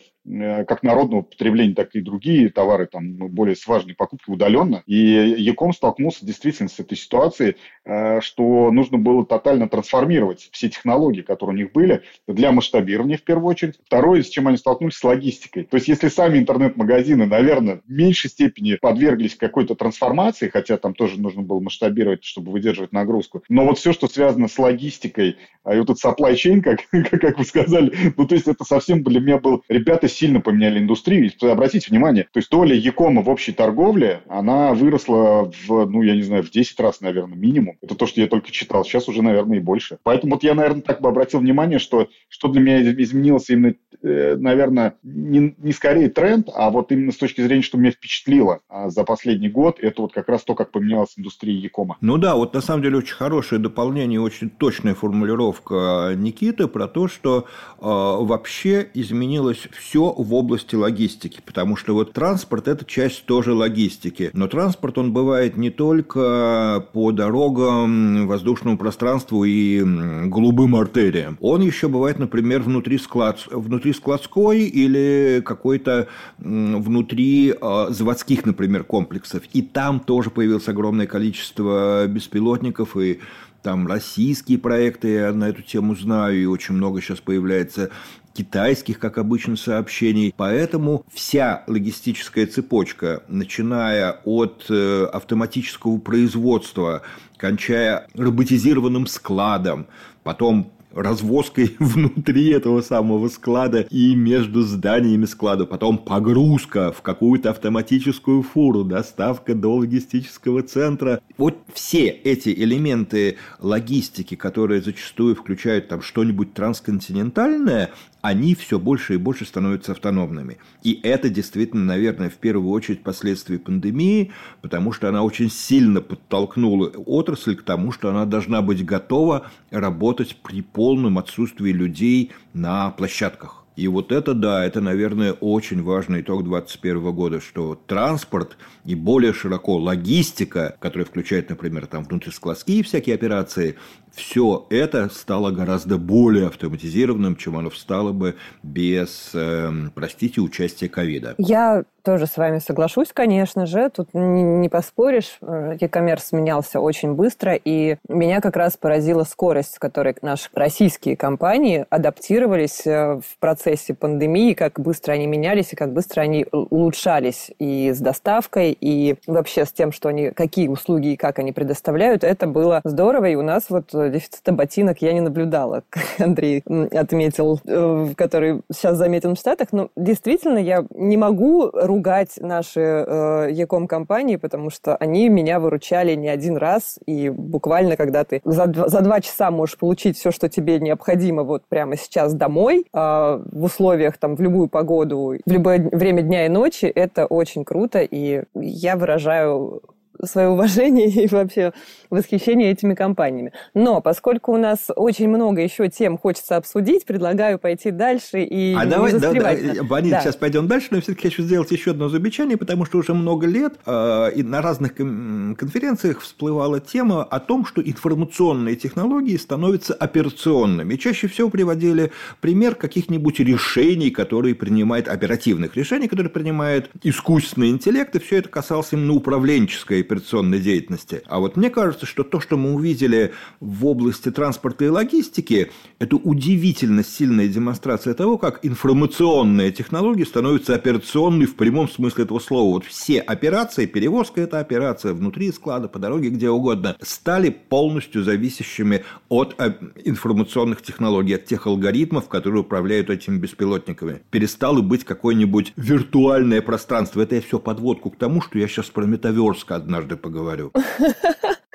как 0.66 0.82
народного 0.82 1.22
потребления, 1.22 1.74
так 1.74 1.94
и 1.94 2.00
другие 2.00 2.48
товары, 2.50 2.86
там, 2.86 3.16
ну, 3.16 3.28
более 3.28 3.56
важные 3.66 3.94
покупки 3.94 4.30
удаленно. 4.30 4.82
И 4.86 4.96
Яком 4.96 5.72
столкнулся 5.72 6.26
действительно 6.26 6.68
с 6.68 6.78
этой 6.78 6.96
ситуацией, 6.96 7.56
э, 7.84 8.20
что 8.20 8.70
нужно 8.72 8.98
было 8.98 9.24
тотально 9.24 9.68
трансформировать 9.68 10.48
все 10.52 10.68
технологии, 10.68 11.22
которые 11.22 11.54
у 11.54 11.58
них 11.58 11.72
были, 11.72 12.02
для 12.26 12.52
масштабирования 12.52 13.18
в 13.18 13.22
первую 13.22 13.48
очередь. 13.48 13.78
Второе, 13.84 14.22
с 14.22 14.28
чем 14.28 14.48
они 14.48 14.56
столкнулись, 14.56 14.96
с 14.96 15.04
логистикой. 15.04 15.64
То 15.64 15.76
есть, 15.76 15.88
если 15.88 16.08
сами 16.08 16.38
интернет-магазины, 16.38 17.26
наверное, 17.26 17.82
в 17.86 17.90
меньшей 17.90 18.30
степени 18.30 18.76
подверглись 18.80 19.36
какой-то 19.36 19.74
трансформации, 19.74 20.48
хотя 20.48 20.76
там 20.76 20.94
тоже 20.94 21.20
нужно 21.20 21.42
было 21.42 21.60
масштабировать, 21.60 22.24
чтобы 22.24 22.52
выдерживать 22.52 22.92
нагрузку. 22.92 23.42
Но 23.48 23.64
вот 23.64 23.78
все, 23.78 23.92
что 23.92 24.08
связано 24.08 24.48
с 24.48 24.58
логистикой, 24.58 25.36
а 25.62 25.74
и 25.74 25.78
вот 25.78 25.90
этот 25.90 26.04
supply 26.04 26.34
chain, 26.34 26.60
как, 26.60 26.80
как 27.20 27.38
вы 27.38 27.44
сказали, 27.44 27.92
ну, 28.16 28.26
то 28.26 28.34
есть 28.34 28.48
это 28.48 28.64
совсем 28.64 29.02
для 29.02 29.20
меня 29.20 29.38
был... 29.38 29.62
Ребята 29.68 30.08
сильно 30.16 30.40
поменяли 30.40 30.78
индустрию. 30.78 31.30
И 31.30 31.46
обратите 31.46 31.88
внимание, 31.90 32.24
то 32.24 32.38
есть 32.38 32.50
доля 32.50 32.74
Якома 32.74 33.22
в 33.22 33.28
общей 33.28 33.52
торговле, 33.52 34.22
она 34.28 34.72
выросла 34.74 35.52
в, 35.66 35.86
ну, 35.86 36.02
я 36.02 36.14
не 36.14 36.22
знаю, 36.22 36.42
в 36.42 36.50
10 36.50 36.78
раз, 36.80 37.00
наверное, 37.00 37.36
минимум. 37.36 37.76
Это 37.82 37.94
то, 37.94 38.06
что 38.06 38.20
я 38.20 38.26
только 38.26 38.50
читал. 38.50 38.84
Сейчас 38.84 39.08
уже, 39.08 39.22
наверное, 39.22 39.58
и 39.58 39.60
больше. 39.60 39.98
Поэтому 40.02 40.34
вот 40.34 40.42
я, 40.42 40.54
наверное, 40.54 40.82
так 40.82 41.00
бы 41.00 41.08
обратил 41.08 41.40
внимание, 41.40 41.78
что, 41.78 42.08
что 42.28 42.48
для 42.48 42.60
меня 42.60 42.82
изменилось 42.82 43.50
именно, 43.50 43.74
э, 44.02 44.36
наверное, 44.36 44.94
не, 45.02 45.54
не 45.58 45.72
скорее 45.72 46.08
тренд, 46.08 46.48
а 46.54 46.70
вот 46.70 46.92
именно 46.92 47.12
с 47.12 47.16
точки 47.16 47.40
зрения, 47.42 47.62
что 47.62 47.78
меня 47.78 47.90
впечатлило 47.90 48.60
а 48.68 48.90
за 48.90 49.04
последний 49.04 49.48
год, 49.48 49.78
это 49.80 50.02
вот 50.02 50.12
как 50.12 50.28
раз 50.28 50.44
то, 50.44 50.54
как 50.54 50.70
поменялась 50.70 51.14
индустрия 51.16 51.56
Якома. 51.56 51.96
Ну 52.00 52.16
да, 52.16 52.36
вот 52.36 52.54
на 52.54 52.60
самом 52.60 52.82
деле 52.82 52.98
очень 52.98 53.14
хорошее 53.14 53.60
дополнение, 53.60 54.20
очень 54.20 54.50
точная 54.50 54.94
формулировка 54.94 56.14
Никиты 56.16 56.68
про 56.68 56.88
то, 56.88 57.08
что 57.08 57.40
э, 57.40 57.44
вообще 57.80 58.88
изменилось 58.94 59.68
все 59.72 60.05
в 60.12 60.34
области 60.34 60.74
логистики, 60.74 61.40
потому 61.44 61.76
что 61.76 61.94
вот 61.94 62.12
транспорт– 62.12 62.68
это 62.68 62.84
часть 62.84 63.24
тоже 63.26 63.52
логистики. 63.52 64.30
Но 64.32 64.46
транспорт, 64.48 64.98
он 64.98 65.12
бывает 65.12 65.56
не 65.56 65.70
только 65.70 66.86
по 66.92 67.12
дорогам, 67.12 68.26
воздушному 68.26 68.78
пространству 68.78 69.44
и 69.44 69.82
голубым 70.26 70.76
артериям. 70.76 71.38
Он 71.40 71.62
еще 71.62 71.88
бывает, 71.88 72.18
например, 72.18 72.62
внутри, 72.62 72.98
склад, 72.98 73.40
внутри 73.50 73.92
складской 73.92 74.60
или 74.60 75.42
какой-то 75.44 76.08
внутри 76.38 77.52
э, 77.52 77.86
заводских, 77.90 78.44
например, 78.44 78.84
комплексов. 78.84 79.42
И 79.52 79.62
там 79.62 80.00
тоже 80.00 80.30
появилось 80.30 80.68
огромное 80.68 81.06
количество 81.06 82.06
беспилотников 82.06 82.96
и 82.96 83.20
там 83.66 83.88
российские 83.88 84.58
проекты, 84.58 85.08
я 85.08 85.32
на 85.32 85.48
эту 85.48 85.60
тему 85.60 85.96
знаю, 85.96 86.40
и 86.40 86.44
очень 86.44 86.76
много 86.76 87.00
сейчас 87.00 87.18
появляется 87.18 87.90
китайских, 88.36 88.98
как 88.98 89.18
обычно, 89.18 89.56
сообщений. 89.56 90.34
Поэтому 90.36 91.04
вся 91.12 91.64
логистическая 91.66 92.46
цепочка, 92.46 93.22
начиная 93.28 94.20
от 94.24 94.66
э, 94.68 95.04
автоматического 95.12 95.98
производства, 95.98 97.02
кончая 97.36 98.06
роботизированным 98.14 99.06
складом, 99.06 99.86
потом 100.22 100.72
развозкой 100.96 101.76
внутри 101.78 102.48
этого 102.48 102.80
самого 102.80 103.28
склада 103.28 103.86
и 103.90 104.14
между 104.14 104.62
зданиями 104.62 105.26
склада, 105.26 105.66
потом 105.66 105.98
погрузка 105.98 106.92
в 106.92 107.02
какую-то 107.02 107.50
автоматическую 107.50 108.42
фуру, 108.42 108.82
доставка 108.84 109.54
до 109.54 109.76
логистического 109.76 110.62
центра. 110.62 111.20
Вот 111.36 111.58
все 111.72 112.06
эти 112.08 112.48
элементы 112.48 113.36
логистики, 113.60 114.34
которые 114.34 114.80
зачастую 114.80 115.36
включают 115.36 115.88
там 115.88 116.02
что-нибудь 116.02 116.54
трансконтинентальное, 116.54 117.90
они 118.26 118.56
все 118.56 118.80
больше 118.80 119.14
и 119.14 119.18
больше 119.18 119.44
становятся 119.44 119.92
автономными. 119.92 120.58
И 120.82 120.98
это 121.04 121.28
действительно, 121.28 121.84
наверное, 121.84 122.28
в 122.28 122.34
первую 122.34 122.70
очередь 122.70 123.04
последствия 123.04 123.58
пандемии, 123.58 124.32
потому 124.62 124.90
что 124.90 125.08
она 125.08 125.22
очень 125.22 125.48
сильно 125.48 126.00
подтолкнула 126.00 126.88
отрасль 126.88 127.54
к 127.54 127.62
тому, 127.62 127.92
что 127.92 128.10
она 128.10 128.24
должна 128.24 128.62
быть 128.62 128.84
готова 128.84 129.46
работать 129.70 130.36
при 130.42 130.60
полном 130.62 131.18
отсутствии 131.18 131.70
людей 131.70 132.32
на 132.52 132.90
площадках. 132.90 133.66
И 133.76 133.88
вот 133.88 134.10
это, 134.10 134.32
да, 134.32 134.64
это, 134.64 134.80
наверное, 134.80 135.34
очень 135.34 135.82
важный 135.82 136.22
итог 136.22 136.44
2021 136.44 137.12
года, 137.14 137.40
что 137.42 137.78
транспорт 137.86 138.56
и 138.86 138.94
более 138.94 139.34
широко 139.34 139.76
логистика, 139.76 140.76
которая 140.80 141.04
включает, 141.04 141.50
например, 141.50 141.86
там 141.86 142.04
внутрискладские 142.04 142.82
всякие 142.82 143.14
операции, 143.14 143.76
все 144.16 144.66
это 144.70 145.10
стало 145.10 145.50
гораздо 145.50 145.98
более 145.98 146.46
автоматизированным, 146.46 147.36
чем 147.36 147.58
оно 147.58 147.70
стало 147.70 148.12
бы 148.12 148.34
без, 148.62 149.30
э, 149.34 149.70
простите, 149.94 150.40
участия 150.40 150.88
ковида. 150.88 151.34
Я 151.36 151.84
тоже 152.06 152.26
с 152.28 152.36
вами 152.36 152.60
соглашусь, 152.60 153.08
конечно 153.12 153.66
же. 153.66 153.90
Тут 153.90 154.14
не, 154.14 154.42
не 154.42 154.68
поспоришь. 154.68 155.38
E-commerce 155.42 156.28
менялся 156.30 156.78
очень 156.78 157.14
быстро, 157.14 157.54
и 157.56 157.96
меня 158.08 158.40
как 158.40 158.54
раз 158.54 158.76
поразила 158.76 159.24
скорость, 159.24 159.74
с 159.74 159.78
которой 159.80 160.14
наши 160.22 160.48
российские 160.54 161.16
компании 161.16 161.84
адаптировались 161.90 162.86
э, 162.86 163.16
в 163.16 163.38
процессе 163.40 163.92
пандемии, 163.92 164.54
как 164.54 164.78
быстро 164.78 165.14
они 165.14 165.26
менялись 165.26 165.72
и 165.72 165.76
как 165.76 165.92
быстро 165.92 166.20
они 166.20 166.46
улучшались 166.52 167.50
и 167.58 167.92
с 167.92 167.98
доставкой, 167.98 168.76
и 168.80 169.16
вообще 169.26 169.66
с 169.66 169.72
тем, 169.72 169.90
что 169.90 170.08
они, 170.08 170.30
какие 170.30 170.68
услуги 170.68 171.08
и 171.08 171.16
как 171.16 171.40
они 171.40 171.50
предоставляют. 171.50 172.22
Это 172.22 172.46
было 172.46 172.80
здорово, 172.84 173.24
и 173.26 173.34
у 173.34 173.42
нас 173.42 173.64
вот 173.68 173.92
дефицита 174.10 174.52
ботинок 174.52 175.02
я 175.02 175.12
не 175.12 175.20
наблюдала, 175.20 175.82
как 175.90 176.04
Андрей 176.18 176.62
отметил, 176.92 177.60
э, 177.64 178.08
который 178.16 178.62
сейчас 178.72 178.96
заметен 178.96 179.34
в 179.34 179.38
Штатах. 179.38 179.68
Но 179.72 179.90
действительно, 179.96 180.58
я 180.58 180.84
не 180.90 181.16
могу 181.16 181.70
ругать 181.72 182.34
наши 182.40 182.80
э, 182.80 183.48
Яком 183.52 183.86
компании, 183.86 184.36
потому 184.36 184.70
что 184.70 184.96
они 184.96 185.28
меня 185.28 185.60
выручали 185.60 186.14
не 186.14 186.28
один 186.28 186.56
раз, 186.56 186.98
и 187.06 187.30
буквально, 187.30 187.96
когда 187.96 188.24
ты 188.24 188.40
за, 188.44 188.72
за 188.72 189.00
два 189.00 189.20
часа 189.20 189.50
можешь 189.50 189.78
получить 189.78 190.16
все, 190.16 190.30
что 190.30 190.48
тебе 190.48 190.78
необходимо 190.80 191.42
вот 191.42 191.62
прямо 191.68 191.96
сейчас 191.96 192.34
домой, 192.34 192.86
э, 192.92 192.96
в 192.96 193.64
условиях 193.64 194.18
там 194.18 194.36
в 194.36 194.40
любую 194.40 194.68
погоду, 194.68 195.36
в 195.44 195.50
любое 195.50 195.78
время 195.92 196.22
дня 196.22 196.46
и 196.46 196.48
ночи, 196.48 196.86
это 196.86 197.26
очень 197.26 197.64
круто, 197.64 198.00
и 198.00 198.44
я 198.54 198.96
выражаю 198.96 199.82
свое 200.24 200.48
уважение 200.48 201.08
и 201.24 201.26
вообще 201.28 201.72
восхищение 202.10 202.70
этими 202.70 202.94
компаниями. 202.94 203.52
Но 203.74 204.00
поскольку 204.00 204.52
у 204.52 204.56
нас 204.56 204.88
очень 204.94 205.28
много 205.28 205.60
еще 205.60 205.88
тем 205.88 206.18
хочется 206.18 206.56
обсудить, 206.56 207.04
предлагаю 207.04 207.58
пойти 207.58 207.90
дальше 207.90 208.42
и 208.42 208.74
а 208.74 208.84
не 208.84 208.90
давай, 208.90 209.12
застревать. 209.12 209.66
Да, 209.66 209.74
да, 209.74 209.82
Ваня, 209.82 210.10
да. 210.10 210.20
сейчас 210.20 210.36
пойдем 210.36 210.66
дальше, 210.68 210.88
но 210.90 211.00
все-таки 211.00 211.28
хочу 211.28 211.42
сделать 211.42 211.70
еще 211.70 211.92
одно 211.92 212.08
замечание, 212.08 212.56
потому 212.56 212.84
что 212.84 212.98
уже 212.98 213.14
много 213.14 213.46
лет 213.46 213.74
э, 213.86 214.32
и 214.34 214.42
на 214.42 214.62
разных 214.62 214.94
конференциях 214.94 216.20
всплывала 216.20 216.80
тема 216.80 217.24
о 217.24 217.40
том, 217.40 217.64
что 217.66 217.82
информационные 217.82 218.76
технологии 218.76 219.36
становятся 219.36 219.94
операционными. 219.94 220.94
И 220.94 220.98
чаще 220.98 221.28
всего 221.28 221.50
приводили 221.50 222.12
пример 222.40 222.74
каких-нибудь 222.74 223.40
решений, 223.40 224.10
которые 224.10 224.54
принимает, 224.54 225.08
оперативных 225.08 225.76
решений, 225.76 226.08
которые 226.08 226.30
принимает 226.30 226.90
искусственный 227.02 227.70
интеллект, 227.70 228.14
и 228.14 228.18
все 228.18 228.38
это 228.38 228.48
касалось 228.48 228.92
именно 228.92 229.14
управленческой 229.14 230.04
операционной 230.06 230.60
деятельности. 230.60 231.22
А 231.26 231.40
вот 231.40 231.56
мне 231.56 231.70
кажется, 231.70 232.06
что 232.06 232.22
то, 232.22 232.40
что 232.40 232.56
мы 232.56 232.72
увидели 232.72 233.32
в 233.60 233.86
области 233.86 234.30
транспорта 234.30 234.84
и 234.84 234.88
логистики, 234.88 235.70
это 235.98 236.16
удивительно 236.16 237.04
сильная 237.04 237.48
демонстрация 237.48 238.14
того, 238.14 238.38
как 238.38 238.60
информационные 238.64 239.72
технологии 239.72 240.24
становятся 240.24 240.74
операционной 240.74 241.46
в 241.46 241.56
прямом 241.56 241.88
смысле 241.88 242.24
этого 242.24 242.38
слова. 242.38 242.74
Вот 242.74 242.84
все 242.84 243.20
операции, 243.20 243.86
перевозка– 243.86 244.40
это 244.42 244.60
операция 244.60 245.12
внутри 245.12 245.52
склада, 245.52 245.88
по 245.88 245.98
дороге, 245.98 246.30
где 246.30 246.48
угодно, 246.48 246.96
стали 247.02 247.50
полностью 247.50 248.22
зависящими 248.22 249.04
от 249.28 249.54
э, 249.58 249.72
информационных 250.04 250.82
технологий, 250.82 251.34
от 251.34 251.44
тех 251.44 251.66
алгоритмов, 251.66 252.28
которые 252.28 252.62
управляют 252.62 253.10
этими 253.10 253.36
беспилотниками. 253.36 254.22
Перестало 254.30 254.80
быть 254.80 255.04
какое-нибудь 255.04 255.72
виртуальное 255.76 256.62
пространство. 256.62 257.22
Это 257.22 257.34
я 257.36 257.40
все 257.40 257.58
подводку 257.58 258.10
к 258.10 258.16
тому, 258.16 258.40
что 258.40 258.58
я 258.58 258.68
сейчас 258.68 258.86
про 258.86 259.04
метаверс 259.04 259.64
одна 259.68 259.95
однажды 259.96 260.16
поговорю. 260.16 260.72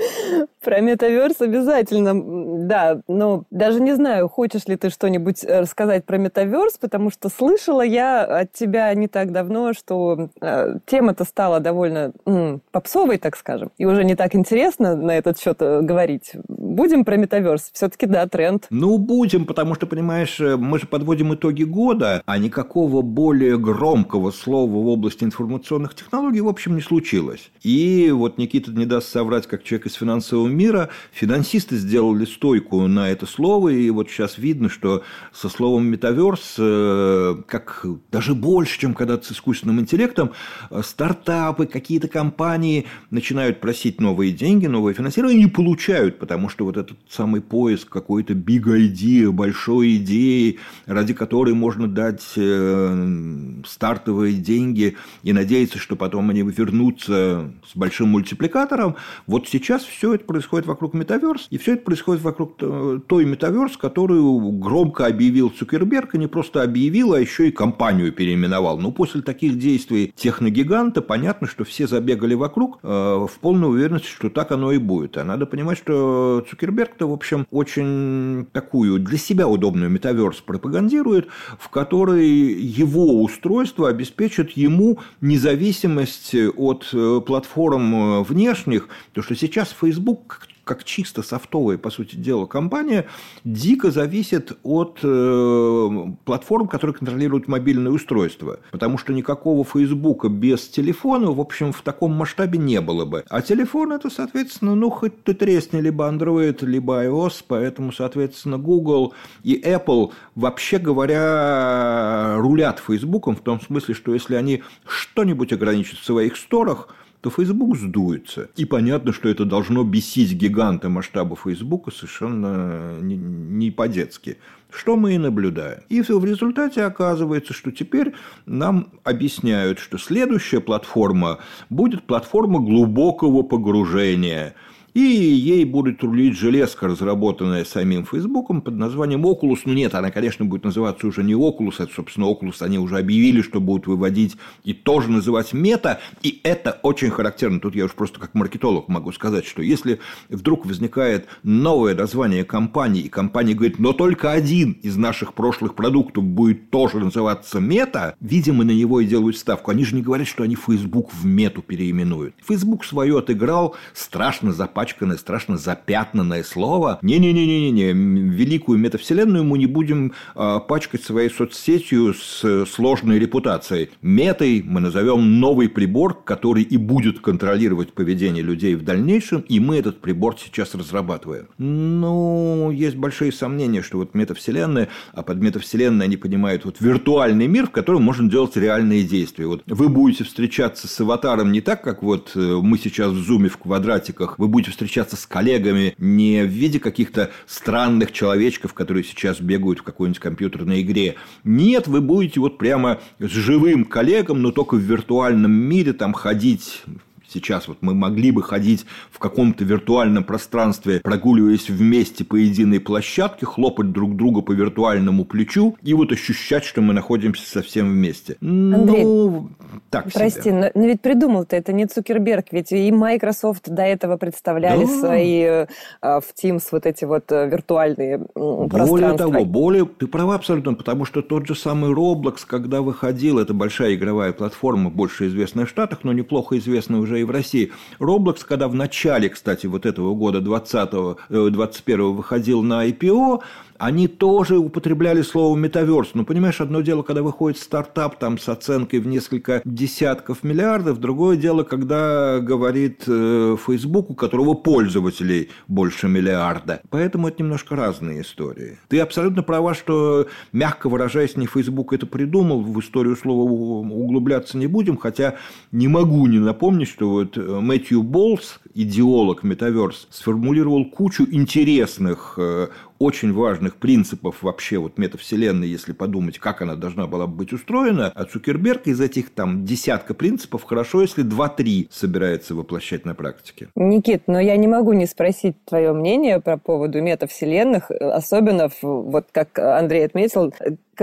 Про 0.64 0.80
метаверс 0.80 1.42
обязательно, 1.42 2.68
да. 2.68 3.02
Но 3.08 3.46
даже 3.50 3.80
не 3.80 3.96
знаю, 3.96 4.30
хочешь 4.30 4.68
ли 4.68 4.76
ты 4.76 4.90
что-нибудь 4.92 5.44
э, 5.44 5.62
рассказать 5.62 6.06
про 6.06 6.18
метаверс, 6.18 6.78
потому 6.78 7.10
что 7.10 7.30
слышала 7.30 7.82
я 7.82 8.24
от 8.24 8.52
тебя 8.54 8.94
не 8.94 9.08
так 9.08 9.32
давно, 9.32 9.74
что 9.74 10.30
э, 10.40 10.76
тема-то 10.86 11.24
стала 11.24 11.60
довольно 11.60 12.12
м, 12.26 12.62
попсовой, 12.72 13.18
так 13.18 13.38
скажем, 13.38 13.72
и 13.80 13.86
уже 13.86 14.04
не 14.04 14.16
так 14.16 14.36
интересно 14.36 14.96
на 14.96 15.18
этот 15.18 15.40
счет 15.40 15.58
э, 15.62 15.82
говорить. 15.82 16.34
Будем 16.48 17.06
про 17.06 17.18
метаверс? 17.18 17.72
Все-таки 17.74 18.06
да, 18.06 18.28
тренд. 18.28 18.68
Ну, 18.70 19.00
будем, 19.00 19.46
потому 19.46 19.74
что, 19.74 19.88
понимаешь, 19.88 20.40
э, 20.40 20.58
мы 20.58 20.78
же 20.78 20.86
подводим 20.86 21.34
итоги 21.34 21.64
года, 21.64 22.22
а 22.26 22.38
никакого 22.38 23.02
более 23.02 23.58
громкого 23.58 24.30
слова 24.30 24.70
в 24.70 24.88
области 24.88 25.24
информационных 25.24 25.96
технологий, 25.96 26.42
в 26.42 26.48
общем, 26.48 26.76
не 26.76 26.82
случилось. 26.82 27.52
И 27.64 28.12
вот 28.12 28.38
Никита 28.38 28.72
не 28.72 28.86
даст 28.86 29.10
соврать, 29.10 29.48
как 29.48 29.64
человек 29.64 29.88
из 29.88 29.96
финансового 29.96 30.51
мира. 30.52 30.90
Финансисты 31.12 31.78
сделали 31.78 32.26
стойку 32.26 32.88
на 32.88 33.10
это 33.10 33.26
слово, 33.26 33.70
и 33.70 33.90
вот 33.90 34.10
сейчас 34.10 34.38
видно, 34.38 34.70
что 34.70 35.04
со 35.34 35.50
словом 35.50 35.88
метаверс, 35.88 36.56
э, 36.58 37.36
как 37.48 37.86
даже 38.12 38.36
больше, 38.36 38.80
чем 38.80 38.94
когда-то 38.94 39.26
с 39.26 39.32
искусственным 39.32 39.80
интеллектом, 39.80 40.32
э, 40.70 40.82
стартапы, 40.84 41.66
какие-то 41.66 42.08
компании 42.08 42.86
начинают 43.10 43.60
просить 43.60 44.00
новые 44.02 44.32
деньги, 44.32 44.68
новое 44.68 44.94
финансирование, 44.94 45.44
не 45.44 45.50
получают, 45.50 46.20
потому 46.20 46.50
что 46.50 46.66
вот 46.66 46.78
этот 46.78 46.98
самый 47.10 47.42
поиск 47.42 47.90
какой-то 47.90 48.34
big 48.34 48.64
idea, 48.64 49.32
большой 49.32 49.98
идеи, 49.98 50.60
ради 50.86 51.14
которой 51.14 51.54
можно 51.54 51.88
дать 51.88 52.24
э, 52.36 53.62
стартовые 53.66 54.34
деньги 54.36 54.98
и 55.24 55.34
надеяться, 55.34 55.78
что 55.78 55.96
потом 55.96 56.30
они 56.30 56.42
вернутся 56.42 57.52
с 57.68 57.76
большим 57.76 58.10
мультипликатором. 58.10 58.96
Вот 59.28 59.48
сейчас 59.48 59.84
все 59.84 60.14
это 60.16 60.26
происходит 60.26 60.41
вокруг 60.66 60.94
метаверс, 60.94 61.48
и 61.50 61.58
все 61.58 61.74
это 61.74 61.84
происходит 61.84 62.24
вокруг 62.24 62.58
той 62.58 63.26
метаверс, 63.26 63.78
которую 63.78 64.40
громко 64.54 65.06
объявил 65.06 65.50
Цукерберг, 65.50 66.16
и 66.16 66.18
не 66.18 66.28
просто 66.28 66.64
объявил, 66.64 67.14
а 67.14 67.20
еще 67.20 67.48
и 67.48 67.52
компанию 67.52 68.12
переименовал. 68.12 68.78
Но 68.80 68.92
после 68.92 69.22
таких 69.22 69.58
действий 69.58 70.14
техногиганта 70.16 71.02
понятно, 71.02 71.48
что 71.48 71.64
все 71.64 71.88
забегали 71.88 72.34
вокруг 72.34 72.80
э, 72.84 72.88
в 72.88 73.40
полной 73.40 73.70
уверенности, 73.70 74.08
что 74.08 74.30
так 74.30 74.52
оно 74.52 74.72
и 74.72 74.78
будет. 74.78 75.18
А 75.18 75.24
надо 75.24 75.46
понимать, 75.46 75.78
что 75.78 76.46
Цукерберг-то, 76.50 77.08
в 77.08 77.14
общем, 77.14 77.46
очень 77.52 78.48
такую 78.52 79.00
для 79.00 79.18
себя 79.18 79.48
удобную 79.48 79.90
метаверс 79.90 80.42
пропагандирует, 80.42 81.28
в 81.60 81.70
которой 81.70 82.28
его 82.28 83.22
устройство 83.22 83.90
обеспечит 83.90 84.52
ему 84.52 85.00
независимость 85.20 86.36
от 86.56 86.90
э, 86.94 87.22
платформ 87.26 87.96
э, 87.96 88.24
внешних, 88.24 88.88
то 89.14 89.22
что 89.22 89.36
сейчас 89.36 89.76
Facebook 89.80 90.31
как 90.64 90.84
чисто 90.84 91.24
софтовая, 91.24 91.78
по 91.78 91.90
сути 91.90 92.16
дела, 92.16 92.46
компания, 92.46 93.06
дико 93.44 93.92
зависит 93.92 94.58
от 94.64 95.00
э, 95.04 95.90
платформ, 96.26 96.68
которые 96.68 96.96
контролируют 96.96 97.48
мобильное 97.48 97.92
устройство. 97.92 98.60
Потому 98.72 98.98
что 98.98 99.14
никакого 99.14 99.64
Фейсбука 99.64 100.30
без 100.30 100.68
телефона, 100.68 101.32
в 101.32 101.40
общем, 101.40 101.72
в 101.72 101.82
таком 101.82 102.14
масштабе 102.14 102.60
не 102.60 102.82
было 102.82 103.06
бы. 103.06 103.24
А 103.30 103.42
телефон 103.42 103.92
это, 103.92 104.10
соответственно, 104.10 104.76
ну, 104.76 104.90
хоть 104.90 105.24
ты 105.24 105.34
тресни 105.34 105.80
либо 105.82 106.08
Android, 106.10 106.66
либо 106.66 107.04
iOS, 107.06 107.44
поэтому, 107.48 107.92
соответственно, 107.92 108.58
Google 108.58 109.14
и 109.44 109.60
Apple, 109.60 110.12
вообще 110.36 110.78
говоря, 110.78 112.36
рулят 112.38 112.80
Фейсбуком 112.80 113.36
в 113.36 113.42
том 113.42 113.60
смысле, 113.62 113.96
что 113.96 114.14
если 114.14 114.36
они 114.36 114.64
что-нибудь 114.86 115.54
ограничат 115.54 116.00
в 116.00 116.06
своих 116.06 116.38
сторах, 116.38 116.90
то 117.22 117.30
Facebook 117.30 117.78
сдуется. 117.78 118.50
И 118.58 118.66
понятно, 118.66 119.14
что 119.14 119.30
это 119.30 119.46
должно 119.46 119.84
бесить 119.84 120.34
гиганта 120.34 120.90
масштаба 120.90 121.36
Facebook 121.36 121.94
совершенно 121.94 123.00
не 123.00 123.72
по-детски. 123.72 124.38
Что 124.72 124.96
мы 124.96 125.16
и 125.16 125.18
наблюдаем. 125.18 125.82
И 125.90 126.02
в 126.02 126.26
результате 126.26 126.84
оказывается, 126.84 127.54
что 127.54 127.72
теперь 127.72 128.14
нам 128.46 128.88
объясняют, 129.04 129.80
что 129.80 129.98
следующая 129.98 130.62
платформа 130.62 131.40
будет 131.70 132.04
платформа 132.04 132.60
глубокого 132.60 133.44
погружения– 133.44 134.56
и 134.94 135.00
ей 135.00 135.64
будет 135.64 136.04
рулить 136.04 136.38
железка, 136.38 136.88
разработанная 136.88 137.64
самим 137.64 138.06
Фейсбуком 138.06 138.62
под 138.62 138.76
названием 138.76 139.26
Oculus. 139.26 139.60
Ну 139.66 139.74
нет, 139.74 139.96
она, 139.96 140.12
конечно, 140.12 140.44
будет 140.44 140.66
называться 140.66 141.08
уже 141.08 141.24
не 141.24 141.34
Oculus, 141.34 141.76
это, 141.80 141.94
собственно, 141.94 142.26
Oculus 142.26 142.58
они 142.60 142.78
уже 142.78 142.98
объявили, 142.98 143.42
что 143.42 143.62
будут 143.62 143.88
выводить 143.88 144.36
и 144.64 144.74
тоже 144.74 145.10
называть 145.10 145.54
мета. 145.54 146.02
И 146.24 146.42
это 146.44 146.80
очень 146.84 147.10
характерно. 147.10 147.60
Тут 147.60 147.76
я 147.76 147.86
уж 147.86 147.94
просто 147.94 148.20
как 148.20 148.34
маркетолог 148.34 148.90
могу 148.90 149.12
сказать, 149.14 149.46
что 149.46 149.62
если 149.62 150.00
вдруг 150.30 150.66
возникает 150.66 151.28
новое 151.44 151.96
название 151.96 152.44
компании, 152.44 153.04
и 153.04 153.10
компания 153.10 153.54
говорит, 153.54 153.80
но 153.80 153.94
только 153.94 154.32
один 154.32 154.74
из 154.84 154.98
наших 154.98 155.34
прошлых 155.34 155.76
продуктов 155.76 156.26
будет 156.26 156.70
тоже 156.70 157.00
называться 157.00 157.60
мета, 157.60 158.16
видимо, 158.20 158.66
на 158.66 158.72
него 158.72 159.00
и 159.00 159.06
делают 159.06 159.38
ставку. 159.38 159.72
Они 159.72 159.86
же 159.86 159.96
не 159.96 160.02
говорят, 160.02 160.28
что 160.28 160.44
они 160.44 160.56
Facebook 160.56 161.14
в 161.14 161.26
мету 161.26 161.62
переименуют. 161.62 162.36
Facebook 162.46 162.84
свое 162.84 163.20
отыграл, 163.20 163.76
страшно 163.94 164.52
запасен 164.52 164.81
запачканное, 164.82 165.18
страшно 165.18 165.58
запятнанное 165.58 166.44
слово. 166.44 166.98
Не-не-не-не-не, 167.04 167.92
великую 167.92 168.80
метавселенную 168.80 169.44
мы 169.44 169.60
не 169.60 169.68
будем 169.68 170.14
э, 170.36 170.60
пачкать 170.68 171.04
своей 171.04 171.30
соцсетью 171.30 172.14
с 172.16 172.66
сложной 172.66 173.20
репутацией. 173.20 173.90
Метой 174.02 174.64
мы 174.66 174.82
назовем 174.82 175.40
новый 175.40 175.70
прибор, 175.70 176.24
который 176.24 176.64
и 176.64 176.78
будет 176.78 177.20
контролировать 177.20 177.94
поведение 177.94 178.44
людей 178.44 178.74
в 178.76 178.84
дальнейшем, 178.84 179.42
и 179.42 179.60
мы 179.60 179.78
этот 179.78 180.02
прибор 180.02 180.36
сейчас 180.44 180.74
разрабатываем. 180.74 181.48
Ну, 181.60 182.72
есть 182.72 182.96
большие 182.96 183.32
сомнения, 183.32 183.84
что 183.84 184.00
вот 184.00 184.16
метавселенная, 184.16 184.88
а 185.14 185.22
под 185.22 185.38
метавселенной 185.42 186.06
они 186.06 186.18
понимают 186.18 186.66
вот 186.66 186.78
виртуальный 186.80 187.48
мир, 187.48 187.68
в 187.68 187.72
котором 187.72 188.02
можно 188.02 188.30
делать 188.30 188.58
реальные 188.58 189.04
действия. 189.04 189.46
Вот 189.46 189.62
вы 189.68 189.90
будете 189.90 190.24
встречаться 190.24 190.88
с 190.88 191.00
аватаром 191.00 191.52
не 191.52 191.62
так, 191.62 191.84
как 191.84 192.02
вот 192.02 192.32
э, 192.34 192.40
мы 192.40 192.80
сейчас 192.80 193.12
в 193.12 193.24
зуме 193.24 193.50
в 193.50 193.58
квадратиках, 193.58 194.40
вы 194.40 194.48
будете 194.48 194.71
встречаться 194.72 195.16
с 195.16 195.26
коллегами 195.26 195.96
не 195.98 196.44
в 196.44 196.50
виде 196.50 196.80
каких-то 196.80 197.32
странных 197.46 198.12
человечков, 198.12 198.74
которые 198.74 199.04
сейчас 199.04 199.40
бегают 199.40 199.80
в 199.80 199.84
какой-нибудь 199.84 200.20
компьютерной 200.20 200.82
игре. 200.82 201.16
Нет, 201.44 201.88
вы 201.88 202.02
будете 202.02 202.40
вот 202.40 202.58
прямо 202.58 203.00
с 203.20 203.30
живым 203.30 203.86
коллегом, 203.86 204.42
но 204.42 204.52
только 204.52 204.76
в 204.76 204.80
виртуальном 204.80 205.52
мире 205.52 205.94
там 205.94 206.14
ходить 206.14 206.84
Сейчас 207.32 207.68
вот 207.68 207.78
мы 207.82 207.94
могли 207.94 208.32
бы 208.32 208.44
ходить 208.44 208.86
в 209.10 209.20
каком-то 209.20 209.64
виртуальном 209.64 210.24
пространстве, 210.24 211.00
прогуливаясь 211.00 211.70
вместе 211.70 212.26
по 212.26 212.36
единой 212.36 212.80
площадке, 212.80 213.46
хлопать 213.46 213.92
друг 213.92 214.16
друга 214.18 214.42
по 214.42 214.52
виртуальному 214.52 215.24
плечу 215.24 215.78
и 215.82 215.94
вот 215.94 216.12
ощущать, 216.12 216.66
что 216.66 216.82
мы 216.82 216.94
находимся 216.94 217.50
совсем 217.50 217.90
вместе. 217.90 218.36
Андрей, 218.42 219.04
ну, 219.04 219.50
так 219.90 220.12
прости, 220.12 220.42
себе. 220.42 220.54
Но, 220.54 220.72
но 220.74 220.86
ведь 220.88 221.02
придумал-то 221.02 221.56
это 221.56 221.72
не 221.72 221.86
Цукерберг, 221.86 222.48
ведь 222.52 222.72
и 222.72 222.92
Microsoft 222.92 223.70
до 223.70 223.84
этого 223.84 224.18
представляли 224.18 224.86
да. 224.86 225.00
свои 225.00 225.42
э, 225.42 225.68
в 226.02 226.26
Teams 226.42 226.64
вот 226.72 226.86
эти 226.86 227.06
вот 227.06 227.32
э, 227.32 227.48
виртуальные 227.50 228.20
пространства. 228.20 228.88
Более 228.88 229.18
того, 229.18 229.46
более, 229.46 229.86
ты 229.86 230.08
права 230.08 230.36
абсолютно, 230.36 230.74
потому 230.74 231.06
что 231.06 231.22
тот 231.22 231.48
же 231.48 231.56
самый 231.56 231.94
Roblox, 231.94 232.40
когда 232.46 232.82
выходил, 232.82 233.40
это 233.40 233.54
большая 233.54 233.96
игровая 233.96 234.34
платформа, 234.34 234.90
больше 234.90 235.28
известная 235.28 235.66
в 235.66 235.70
Штатах, 235.70 236.00
но 236.04 236.12
неплохо 236.12 236.58
известная 236.58 237.00
уже 237.00 237.21
и 237.22 237.24
в 237.24 237.32
России. 237.32 237.72
Roblox, 238.00 238.46
когда 238.48 238.68
в 238.68 238.76
начале, 238.76 239.30
кстати, 239.30 239.66
вот 239.68 239.86
этого 239.86 240.14
года 240.16 240.42
20 240.42 240.90
21 241.30 242.00
э, 242.00 242.04
выходил 242.04 242.62
на 242.62 242.88
IPO, 242.88 243.42
они 243.82 244.08
тоже 244.08 244.60
употребляли 244.60 245.24
слово 245.24 245.58
метаверс. 245.58 246.12
Ну, 246.14 246.24
понимаешь, 246.24 246.62
одно 246.62 246.82
дело, 246.82 247.02
когда 247.02 247.24
выходит 247.24 247.58
стартап 247.58 248.20
там 248.20 248.38
с 248.38 248.48
оценкой 248.48 249.00
в 249.00 249.08
несколько 249.08 249.64
десятков 249.66 250.44
миллиардов, 250.44 251.00
другое 251.00 251.36
дело, 251.36 251.64
когда 251.64 252.40
говорит 252.42 253.06
э, 253.08 253.58
Facebook, 253.66 254.12
у 254.12 254.14
которого 254.14 254.54
пользователей 254.54 255.50
больше 255.68 256.08
миллиарда. 256.08 256.82
Поэтому 256.92 257.28
это 257.28 257.42
немножко 257.42 257.76
разные 257.76 258.22
истории. 258.22 258.78
Ты 258.88 259.00
абсолютно 259.00 259.42
права, 259.42 259.74
что, 259.74 260.28
мягко 260.52 260.88
выражаясь, 260.88 261.36
не 261.36 261.48
Facebook 261.48 261.92
это 261.92 262.06
придумал, 262.06 262.62
в 262.62 262.80
историю 262.80 263.16
слова 263.16 263.50
углубляться 263.50 264.60
не 264.60 264.68
будем, 264.68 264.96
хотя 264.96 265.38
не 265.72 265.88
могу 265.88 266.28
не 266.28 266.38
напомнить, 266.38 266.88
что 266.88 267.10
вот 267.10 267.36
э, 267.36 267.42
Мэтью 267.42 268.04
Болс, 268.04 268.60
идеолог 268.76 269.42
метаверс, 269.42 270.08
сформулировал 270.12 270.86
кучу 270.86 271.26
интересных 271.32 272.36
э, 272.38 272.68
очень 273.02 273.34
важных 273.34 273.78
принципов 273.78 274.44
вообще 274.44 274.78
вот 274.78 274.98
метавселенной, 274.98 275.68
если 275.68 275.92
подумать, 275.92 276.38
как 276.38 276.62
она 276.62 276.76
должна 276.76 277.08
была 277.08 277.26
быть 277.26 277.52
устроена, 277.52 278.12
а 278.14 278.26
Цукерберг 278.26 278.86
из 278.88 279.02
этих 279.02 279.32
там 279.32 279.66
десятка 279.66 280.14
принципов 280.14 280.64
хорошо, 280.64 281.02
если 281.02 281.24
два-три 281.24 281.88
собирается 281.92 282.54
воплощать 282.54 283.06
на 283.06 283.16
практике. 283.16 283.70
Никит, 283.76 284.24
но 284.28 284.40
я 284.40 284.56
не 284.56 284.68
могу 284.68 284.94
не 284.94 285.08
спросить 285.08 285.56
твое 285.66 285.94
мнение 285.94 286.40
по 286.40 286.58
поводу 286.58 287.02
метавселенных, 287.02 287.90
особенно, 287.90 288.70
вот 288.82 289.28
как 289.32 289.58
Андрей 289.58 290.06
отметил, 290.06 290.54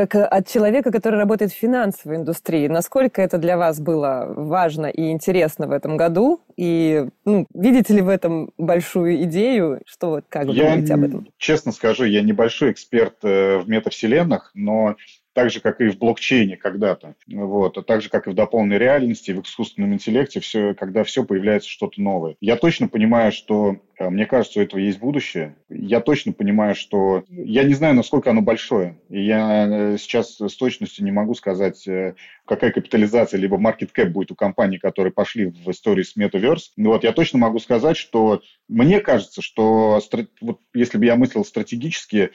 как 0.06 0.14
от 0.14 0.48
человека, 0.48 0.92
который 0.92 1.18
работает 1.18 1.52
в 1.52 1.56
финансовой 1.56 2.18
индустрии. 2.18 2.68
Насколько 2.68 3.20
это 3.20 3.38
для 3.38 3.56
вас 3.56 3.80
было 3.80 4.32
важно 4.36 4.86
и 4.86 5.10
интересно 5.10 5.66
в 5.66 5.72
этом 5.72 5.96
году? 5.96 6.40
И 6.56 7.06
ну, 7.24 7.46
видите 7.52 7.94
ли 7.94 8.02
в 8.02 8.08
этом 8.08 8.52
большую 8.58 9.24
идею? 9.24 9.80
Что 9.86 10.10
вот 10.10 10.24
как 10.28 10.46
вы 10.46 10.54
я, 10.54 10.70
думаете 10.70 10.94
об 10.94 11.04
этом? 11.04 11.28
Честно 11.38 11.72
скажу, 11.72 12.04
я 12.04 12.22
небольшой 12.22 12.70
эксперт 12.70 13.16
э, 13.24 13.58
в 13.58 13.68
метавселенных, 13.68 14.52
но 14.54 14.96
так 15.32 15.50
же, 15.50 15.60
как 15.60 15.80
и 15.80 15.88
в 15.88 15.98
блокчейне 15.98 16.56
когда-то, 16.56 17.14
вот, 17.28 17.78
а 17.78 17.82
так 17.82 18.02
же, 18.02 18.08
как 18.08 18.26
и 18.26 18.30
в 18.30 18.34
дополненной 18.34 18.78
реальности, 18.78 19.30
в 19.32 19.42
искусственном 19.42 19.94
интеллекте, 19.94 20.40
все, 20.40 20.74
когда 20.74 21.04
все 21.04 21.24
появляется 21.24 21.68
что-то 21.68 22.00
новое. 22.00 22.36
Я 22.40 22.56
точно 22.56 22.88
понимаю, 22.88 23.30
что 23.30 23.76
Э, 23.76 23.87
мне 24.00 24.26
кажется, 24.26 24.60
у 24.60 24.62
этого 24.62 24.80
есть 24.80 24.98
будущее. 24.98 25.56
Я 25.68 26.00
точно 26.00 26.32
понимаю, 26.32 26.74
что... 26.74 27.24
Я 27.28 27.64
не 27.64 27.74
знаю, 27.74 27.94
насколько 27.94 28.30
оно 28.30 28.42
большое. 28.42 29.00
И 29.08 29.24
я 29.24 29.66
э, 29.66 29.96
сейчас 29.98 30.40
с 30.40 30.56
точностью 30.56 31.04
не 31.04 31.10
могу 31.10 31.34
сказать, 31.34 31.86
э, 31.88 32.14
какая 32.44 32.70
капитализация 32.70 33.38
либо 33.38 33.56
market 33.56 33.90
cap 33.96 34.10
будет 34.10 34.30
у 34.30 34.34
компаний, 34.34 34.78
которые 34.78 35.12
пошли 35.12 35.46
в 35.46 35.70
историю 35.70 36.04
с 36.04 36.16
Metaverse. 36.16 36.72
Но 36.76 36.90
вот 36.90 37.04
я 37.04 37.12
точно 37.12 37.38
могу 37.38 37.58
сказать, 37.58 37.96
что 37.96 38.42
мне 38.68 39.00
кажется, 39.00 39.42
что 39.42 40.00
вот 40.40 40.60
если 40.74 40.98
бы 40.98 41.04
я 41.04 41.16
мыслил 41.16 41.44
стратегически, 41.44 42.30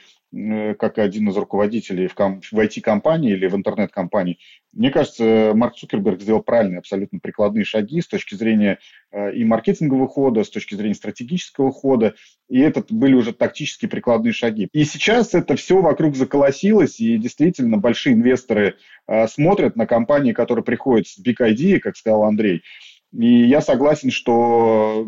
как 0.78 0.98
один 0.98 1.28
из 1.28 1.36
руководителей 1.36 2.08
в 2.08 2.18
IT-компании 2.18 3.32
или 3.32 3.46
в 3.46 3.54
интернет-компании, 3.54 4.38
мне 4.74 4.90
кажется, 4.90 5.52
Марк 5.54 5.76
Цукерберг 5.76 6.20
сделал 6.20 6.42
правильные, 6.42 6.78
абсолютно 6.78 7.18
прикладные 7.20 7.64
шаги 7.64 8.00
с 8.00 8.06
точки 8.06 8.34
зрения 8.34 8.78
и 9.32 9.44
маркетингового 9.44 10.08
хода, 10.08 10.42
с 10.42 10.50
точки 10.50 10.74
зрения 10.74 10.94
стратегического 10.94 11.70
хода, 11.70 12.14
и 12.48 12.58
это 12.58 12.84
были 12.88 13.14
уже 13.14 13.32
тактические 13.32 13.88
прикладные 13.88 14.32
шаги. 14.32 14.68
И 14.72 14.84
сейчас 14.84 15.34
это 15.34 15.56
все 15.56 15.80
вокруг 15.80 16.16
заколосилось, 16.16 17.00
и 17.00 17.16
действительно 17.18 17.78
большие 17.78 18.14
инвесторы 18.14 18.74
э, 19.06 19.28
смотрят 19.28 19.76
на 19.76 19.86
компании, 19.86 20.32
которые 20.32 20.64
приходят 20.64 21.06
с 21.06 21.18
Big 21.20 21.36
ID, 21.38 21.78
как 21.78 21.96
сказал 21.96 22.24
Андрей, 22.24 22.62
и 23.16 23.44
я 23.44 23.60
согласен, 23.60 24.10
что, 24.10 25.06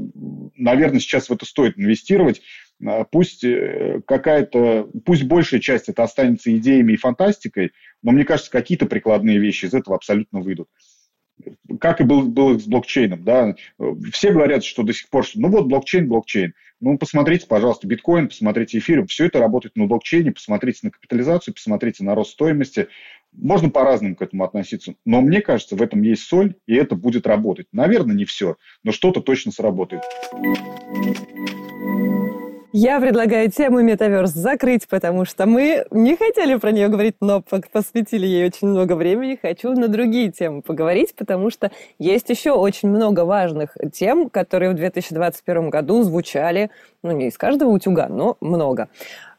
наверное, 0.55 1.01
сейчас 1.01 1.29
в 1.29 1.33
это 1.33 1.45
стоит 1.45 1.77
инвестировать. 1.77 2.41
Э, 2.85 3.05
пусть 3.11 3.45
э, 3.45 4.01
какая-то, 4.07 4.89
пусть 5.05 5.25
большая 5.25 5.61
часть 5.61 5.89
это 5.89 6.03
останется 6.03 6.57
идеями 6.57 6.93
и 6.93 6.97
фантастикой, 6.97 7.73
но 8.03 8.13
мне 8.13 8.25
кажется, 8.25 8.51
какие-то 8.51 8.87
прикладные 8.87 9.39
вещи 9.39 9.67
из 9.67 9.75
этого 9.75 9.97
абсолютно 9.97 10.41
выйдут 10.41 10.69
как 11.81 12.01
и 12.01 12.05
был, 12.05 12.23
было 12.23 12.59
с 12.59 12.67
блокчейном, 12.67 13.25
да, 13.25 13.55
все 14.13 14.33
говорят, 14.33 14.65
что 14.65 14.83
до 14.83 14.93
сих 14.93 15.09
пор, 15.09 15.25
что, 15.25 15.41
ну 15.41 15.49
вот 15.49 15.67
блокчейн, 15.67 16.09
блокчейн. 16.09 16.55
Ну, 16.81 16.99
посмотрите, 16.99 17.47
пожалуйста, 17.47 17.87
биткоин, 17.87 18.29
посмотрите 18.29 18.79
эфир, 18.79 19.07
все 19.07 19.27
это 19.27 19.39
работает 19.39 19.77
на 19.77 19.87
блокчейне, 19.87 20.33
посмотрите 20.33 20.81
на 20.83 20.91
капитализацию, 20.91 21.55
посмотрите 21.55 22.05
на 22.05 22.15
рост 22.15 22.33
стоимости. 22.33 22.89
Можно 23.33 23.71
по-разному 23.71 24.17
к 24.17 24.23
этому 24.23 24.45
относиться, 24.45 24.95
но 25.05 25.21
мне 25.21 25.41
кажется, 25.41 25.77
в 25.77 25.83
этом 25.83 26.03
есть 26.03 26.23
соль, 26.23 26.55
и 26.67 26.75
это 26.75 26.95
будет 26.95 27.27
работать. 27.27 27.67
Наверное, 27.73 28.15
не 28.15 28.25
все, 28.25 28.57
но 28.83 28.93
что-то 28.93 29.21
точно 29.21 29.53
сработает. 29.53 30.03
Я 32.79 33.01
предлагаю 33.01 33.51
тему 33.51 33.81
метаверс 33.81 34.33
закрыть, 34.33 34.87
потому 34.87 35.25
что 35.25 35.47
мы 35.47 35.87
не 35.91 36.15
хотели 36.15 36.57
про 36.57 36.73
нее 36.73 36.89
говорить, 36.89 37.15
но 37.23 37.43
посвятили 37.73 38.27
ей 38.27 38.49
очень 38.49 38.69
много 38.69 38.97
времени. 38.97 39.39
Хочу 39.41 39.73
на 39.73 39.89
другие 39.89 40.31
темы 40.31 40.61
поговорить, 40.61 41.15
потому 41.17 41.49
что 41.49 41.71
есть 41.99 42.29
еще 42.29 42.51
очень 42.51 42.91
много 42.91 43.25
важных 43.25 43.79
тем, 43.95 44.29
которые 44.29 44.73
в 44.73 44.75
2021 44.75 45.71
году 45.71 46.03
звучали, 46.03 46.71
ну, 47.03 47.13
не 47.13 47.29
из 47.29 47.39
каждого 47.39 47.71
утюга, 47.71 48.09
но 48.09 48.37
много. 48.43 48.89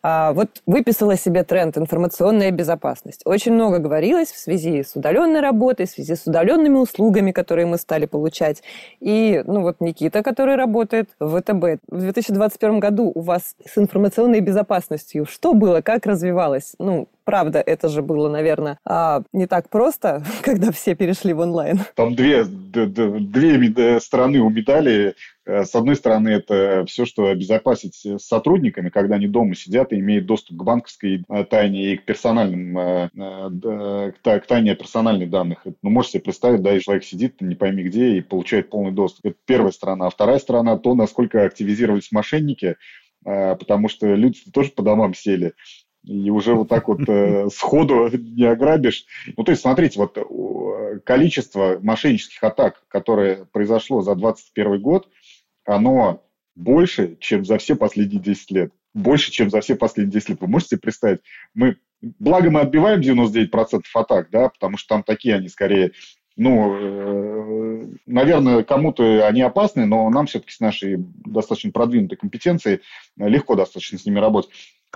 А, 0.10 0.32
вот 0.32 0.62
выписала 0.66 1.18
себе 1.18 1.44
тренд 1.44 1.78
информационная 1.78 2.52
безопасность. 2.52 3.24
Очень 3.26 3.52
много 3.52 3.80
говорилось 3.80 4.32
в 4.32 4.38
связи 4.38 4.82
с 4.82 4.96
удаленной 4.96 5.42
работой, 5.42 5.86
в 5.86 5.90
связи 5.90 6.16
с 6.16 6.26
удаленными 6.26 6.78
услугами, 6.78 7.34
которые 7.34 7.66
мы 7.66 7.78
стали 7.78 8.06
получать. 8.06 8.64
И, 9.02 9.44
ну 9.46 9.64
вот 9.64 9.82
Никита, 9.82 10.24
который 10.24 10.56
работает 10.56 11.10
в 11.20 11.42
ВТБ, 11.42 11.84
в 11.90 12.00
2021 12.00 12.80
году 12.80 13.12
у 13.14 13.20
вас 13.20 13.58
с 13.66 13.78
информационной 13.78 14.40
безопасностью 14.40 15.26
что 15.26 15.54
было, 15.54 15.82
как 15.82 16.06
развивалось? 16.06 16.76
Ну, 16.80 17.10
правда, 17.28 17.60
это 17.60 17.90
же 17.90 18.02
было, 18.02 18.30
наверное, 18.30 18.80
а, 18.86 19.22
не 19.34 19.48
так 19.48 19.70
просто, 19.70 20.24
когда 20.44 20.72
все 20.72 20.96
перешли 20.96 21.34
в 21.34 21.40
онлайн. 21.40 21.82
Там 21.94 22.16
две, 22.16 22.46
две 22.46 24.00
стороны 24.00 24.40
у 24.40 24.50
медали. 24.50 25.14
Э, 25.46 25.66
с 25.66 25.76
одной 25.76 25.98
стороны, 25.98 26.30
это 26.30 26.86
все, 26.88 27.06
что 27.06 27.28
обезопасить 27.28 27.96
с 27.96 28.26
сотрудниками, 28.26 28.88
когда 28.88 29.16
они 29.16 29.28
дома 29.28 29.56
сидят 29.56 29.92
и 29.92 30.00
имеют 30.00 30.26
доступ 30.26 30.56
к 30.58 30.64
банковской 30.64 31.26
э, 31.28 31.44
тайне 31.44 31.92
и 31.92 31.98
к 31.98 32.06
персональным, 32.06 32.78
э, 32.78 34.12
к 34.24 34.46
тайне 34.48 34.76
персональных 34.76 35.30
данных. 35.30 35.66
Ну, 35.82 35.90
можете 35.90 36.14
себе 36.14 36.24
представить, 36.24 36.62
да, 36.62 36.78
и 36.78 36.80
человек 36.80 37.04
сидит 37.04 37.42
не 37.42 37.56
пойми 37.56 37.84
где 37.84 38.14
и 38.14 38.22
получает 38.22 38.70
полный 38.70 38.94
доступ. 38.94 39.26
Это 39.26 39.36
первая 39.46 39.74
сторона. 39.74 40.08
А 40.08 40.10
вторая 40.10 40.40
сторона, 40.40 40.78
то, 40.78 40.96
насколько 40.96 41.44
активизировались 41.44 42.14
мошенники, 42.14 42.78
потому 43.24 43.90
что 43.90 44.16
люди 44.16 44.40
тоже 44.54 44.72
по 44.72 44.84
домам 44.84 45.14
сели 45.14 45.54
и 46.08 46.30
уже 46.30 46.54
вот 46.54 46.70
так 46.70 46.88
вот 46.88 47.02
э, 47.08 47.50
сходу 47.50 48.10
не 48.10 48.46
ограбишь. 48.46 49.06
Ну, 49.36 49.44
то 49.44 49.52
есть, 49.52 49.62
смотрите, 49.62 50.00
вот 50.00 50.18
количество 51.04 51.80
мошеннических 51.82 52.42
атак, 52.44 52.84
которое 52.88 53.46
произошло 53.46 54.02
за 54.02 54.16
2021 54.16 54.82
год, 54.82 55.10
оно 55.66 56.24
больше, 56.56 57.18
чем 57.20 57.44
за 57.44 57.58
все 57.58 57.76
последние 57.76 58.22
10 58.22 58.52
лет. 58.52 58.72
Больше, 58.94 59.32
чем 59.32 59.50
за 59.50 59.60
все 59.60 59.76
последние 59.76 60.14
10 60.14 60.30
лет. 60.30 60.42
Вы 60.42 60.48
можете 60.48 60.78
представить? 60.78 61.20
Мы, 61.54 61.76
благо 62.02 62.50
мы 62.50 62.62
отбиваем 62.62 63.02
99% 63.02 63.82
атак, 63.94 64.30
да, 64.32 64.50
потому 64.50 64.78
что 64.78 64.96
там 64.96 65.04
такие 65.04 65.36
они 65.36 65.50
скорее 65.50 65.92
ну, 66.40 66.76
э, 66.76 67.88
наверное, 68.06 68.64
кому-то 68.64 69.26
они 69.28 69.42
опасны, 69.42 69.88
но 69.88 70.08
нам 70.12 70.28
все-таки 70.28 70.54
с 70.54 70.60
нашей 70.60 70.98
достаточно 71.26 71.72
продвинутой 71.72 72.16
компетенцией 72.16 72.82
легко 73.18 73.56
достаточно 73.56 73.98
с 73.98 74.06
ними 74.06 74.20
работать 74.20 74.52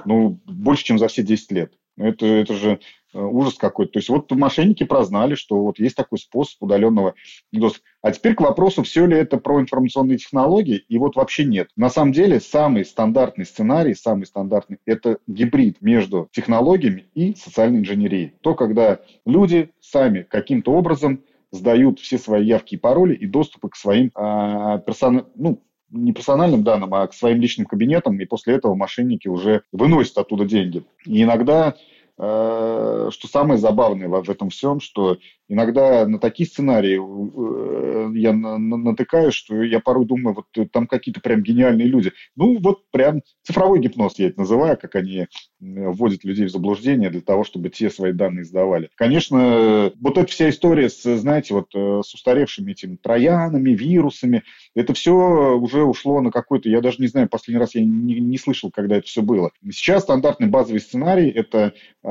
ну, 0.06 0.40
больше, 0.46 0.86
чем 0.86 1.00
за 1.00 1.08
все 1.08 1.24
10 1.24 1.52
лет. 1.52 1.74
Это, 1.98 2.26
это 2.26 2.54
же 2.54 2.80
э, 3.14 3.22
ужас 3.22 3.56
какой-то. 3.56 3.94
То 3.94 4.00
есть 4.00 4.10
вот 4.10 4.32
мошенники 4.32 4.84
прознали, 4.84 5.36
что 5.36 5.62
вот 5.62 5.80
есть 5.80 5.96
такой 5.96 6.20
способ 6.20 6.64
удаленного 6.64 7.14
доступа. 7.52 7.86
А 8.02 8.12
теперь 8.12 8.34
к 8.34 8.42
вопросу, 8.42 8.84
все 8.84 9.06
ли 9.06 9.18
это 9.18 9.38
про 9.38 9.62
информационные 9.62 10.18
технологии, 10.18 10.84
и 10.88 10.98
вот 10.98 11.16
вообще 11.16 11.46
нет. 11.46 11.70
На 11.76 11.90
самом 11.90 12.14
деле 12.14 12.40
самый 12.40 12.86
стандартный 12.86 13.46
сценарий, 13.46 13.94
самый 13.94 14.26
стандартный, 14.26 14.80
это 14.86 15.18
гибрид 15.28 15.82
между 15.82 16.30
технологиями 16.32 17.06
и 17.14 17.36
социальной 17.36 17.80
инженерией. 17.80 18.34
То, 18.42 18.56
когда 18.56 19.02
люди 19.26 19.72
сами 19.80 20.24
каким-то 20.24 20.72
образом 20.72 21.24
сдают 21.52 22.00
все 22.00 22.18
свои 22.18 22.46
явки 22.46 22.76
и 22.76 22.78
пароли 22.78 23.14
и 23.14 23.28
доступы 23.28 23.70
к 23.70 23.76
своим 23.76 24.10
а, 24.16 24.80
персональным, 24.80 25.28
ну, 25.36 25.62
не 25.92 26.14
персональным 26.14 26.64
данным, 26.64 26.94
а 26.94 27.08
к 27.08 27.14
своим 27.14 27.40
личным 27.40 27.66
кабинетам, 27.66 28.20
и 28.20 28.26
после 28.26 28.56
этого 28.56 28.76
мошенники 28.76 29.28
уже 29.28 29.64
выносят 29.72 30.18
оттуда 30.18 30.46
деньги. 30.46 30.84
И 31.06 31.24
иногда 31.24 31.76
что 32.22 33.28
самое 33.28 33.60
забавное 33.60 34.08
в 34.08 34.30
этом 34.30 34.50
всем, 34.50 34.80
что 34.80 35.18
иногда 35.52 36.08
на 36.08 36.18
такие 36.18 36.48
сценарии 36.48 36.98
э, 36.98 38.18
я 38.18 38.32
натыкаюсь, 38.34 39.34
что 39.34 39.62
я 39.62 39.80
порой 39.82 40.06
думаю, 40.06 40.36
вот 40.36 40.72
там 40.72 40.88
какие-то 40.88 41.20
прям 41.20 41.44
гениальные 41.44 41.88
люди. 41.88 42.14
Ну, 42.36 42.60
вот 42.60 42.90
прям 42.92 43.22
цифровой 43.44 43.80
гипноз 43.80 44.18
я 44.18 44.28
это 44.28 44.40
называю, 44.40 44.78
как 44.78 44.96
они 44.96 45.28
вводят 45.60 46.24
людей 46.24 46.46
в 46.46 46.52
заблуждение 46.52 47.10
для 47.10 47.22
того, 47.22 47.44
чтобы 47.44 47.70
те 47.70 47.90
свои 47.90 48.14
данные 48.14 48.46
сдавали. 48.46 48.90
Конечно, 48.96 49.92
вот 50.00 50.18
эта 50.18 50.32
вся 50.32 50.50
история 50.50 50.90
с, 50.90 51.04
знаете, 51.18 51.54
вот 51.54 51.68
э, 51.76 52.02
с 52.04 52.14
устаревшими 52.14 52.72
этими 52.72 52.96
троянами, 52.96 53.72
вирусами, 53.72 54.44
это 54.74 54.94
все 54.94 55.12
уже 55.58 55.84
ушло 55.84 56.22
на 56.22 56.32
какой-то, 56.32 56.70
я 56.70 56.80
даже 56.82 56.98
не 57.00 57.08
знаю, 57.08 57.28
последний 57.28 57.60
раз 57.60 57.76
я 57.76 57.84
не, 57.84 58.20
не 58.20 58.38
слышал, 58.38 58.72
когда 58.72 58.98
это 58.98 59.08
все 59.08 59.22
было. 59.22 59.52
Сейчас 59.72 60.04
стандартный 60.04 60.48
базовый 60.48 60.80
сценарий– 60.80 61.30
это 61.30 61.74
э, 62.04 62.10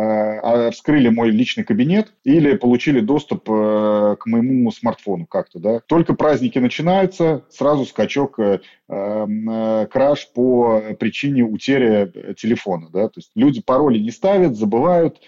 вскрыли 0.72 1.08
мой 1.08 1.30
личный 1.30 1.64
кабинет 1.64 2.12
или 2.24 2.56
получили 2.56 3.00
доступ 3.00 3.48
э, 3.50 4.16
к 4.18 4.26
моему 4.26 4.70
смартфону 4.70 5.26
как-то, 5.26 5.58
да. 5.58 5.80
Только 5.86 6.14
праздники 6.14 6.58
начинаются, 6.58 7.44
сразу 7.50 7.84
скачок, 7.84 8.38
э, 8.38 8.60
э, 8.88 9.86
краш 9.90 10.28
по 10.32 10.82
причине 10.98 11.42
утери 11.42 12.34
телефона, 12.34 12.88
да. 12.92 13.08
То 13.08 13.18
есть 13.18 13.30
люди 13.34 13.60
пароли 13.60 13.98
не 13.98 14.10
ставят, 14.10 14.56
забывают, 14.56 15.20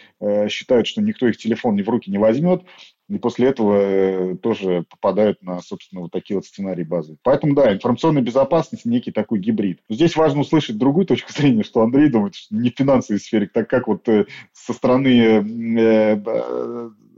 считают, 0.48 0.86
что 0.86 1.02
никто 1.02 1.26
их 1.26 1.36
телефон 1.36 1.76
ни 1.76 1.82
в 1.82 1.88
руки 1.88 2.10
не 2.10 2.18
возьмет, 2.18 2.62
и 3.12 3.18
после 3.18 3.48
этого 3.48 3.74
э, 3.76 4.36
тоже 4.36 4.84
попадают 4.88 5.42
на, 5.42 5.60
собственно, 5.60 6.02
вот 6.02 6.12
такие 6.12 6.36
вот 6.36 6.46
сценарии 6.46 6.82
базы. 6.82 7.16
Поэтому, 7.22 7.54
да, 7.54 7.72
информационная 7.72 8.22
безопасность 8.22 8.86
некий 8.86 9.12
такой 9.12 9.38
гибрид. 9.38 9.80
Здесь 9.90 10.16
важно 10.16 10.40
услышать 10.40 10.78
другую 10.78 11.06
точку 11.06 11.32
зрения, 11.36 11.62
что 11.62 11.82
Андрей 11.82 12.08
думает, 12.08 12.34
что 12.34 12.54
не 12.54 12.70
в 12.70 12.76
финансовой 12.76 13.20
сфере, 13.20 13.50
так 13.52 13.68
как 13.68 13.86
вот 13.86 14.08
э, 14.08 14.26
со 14.52 14.72
стороны 14.72 15.02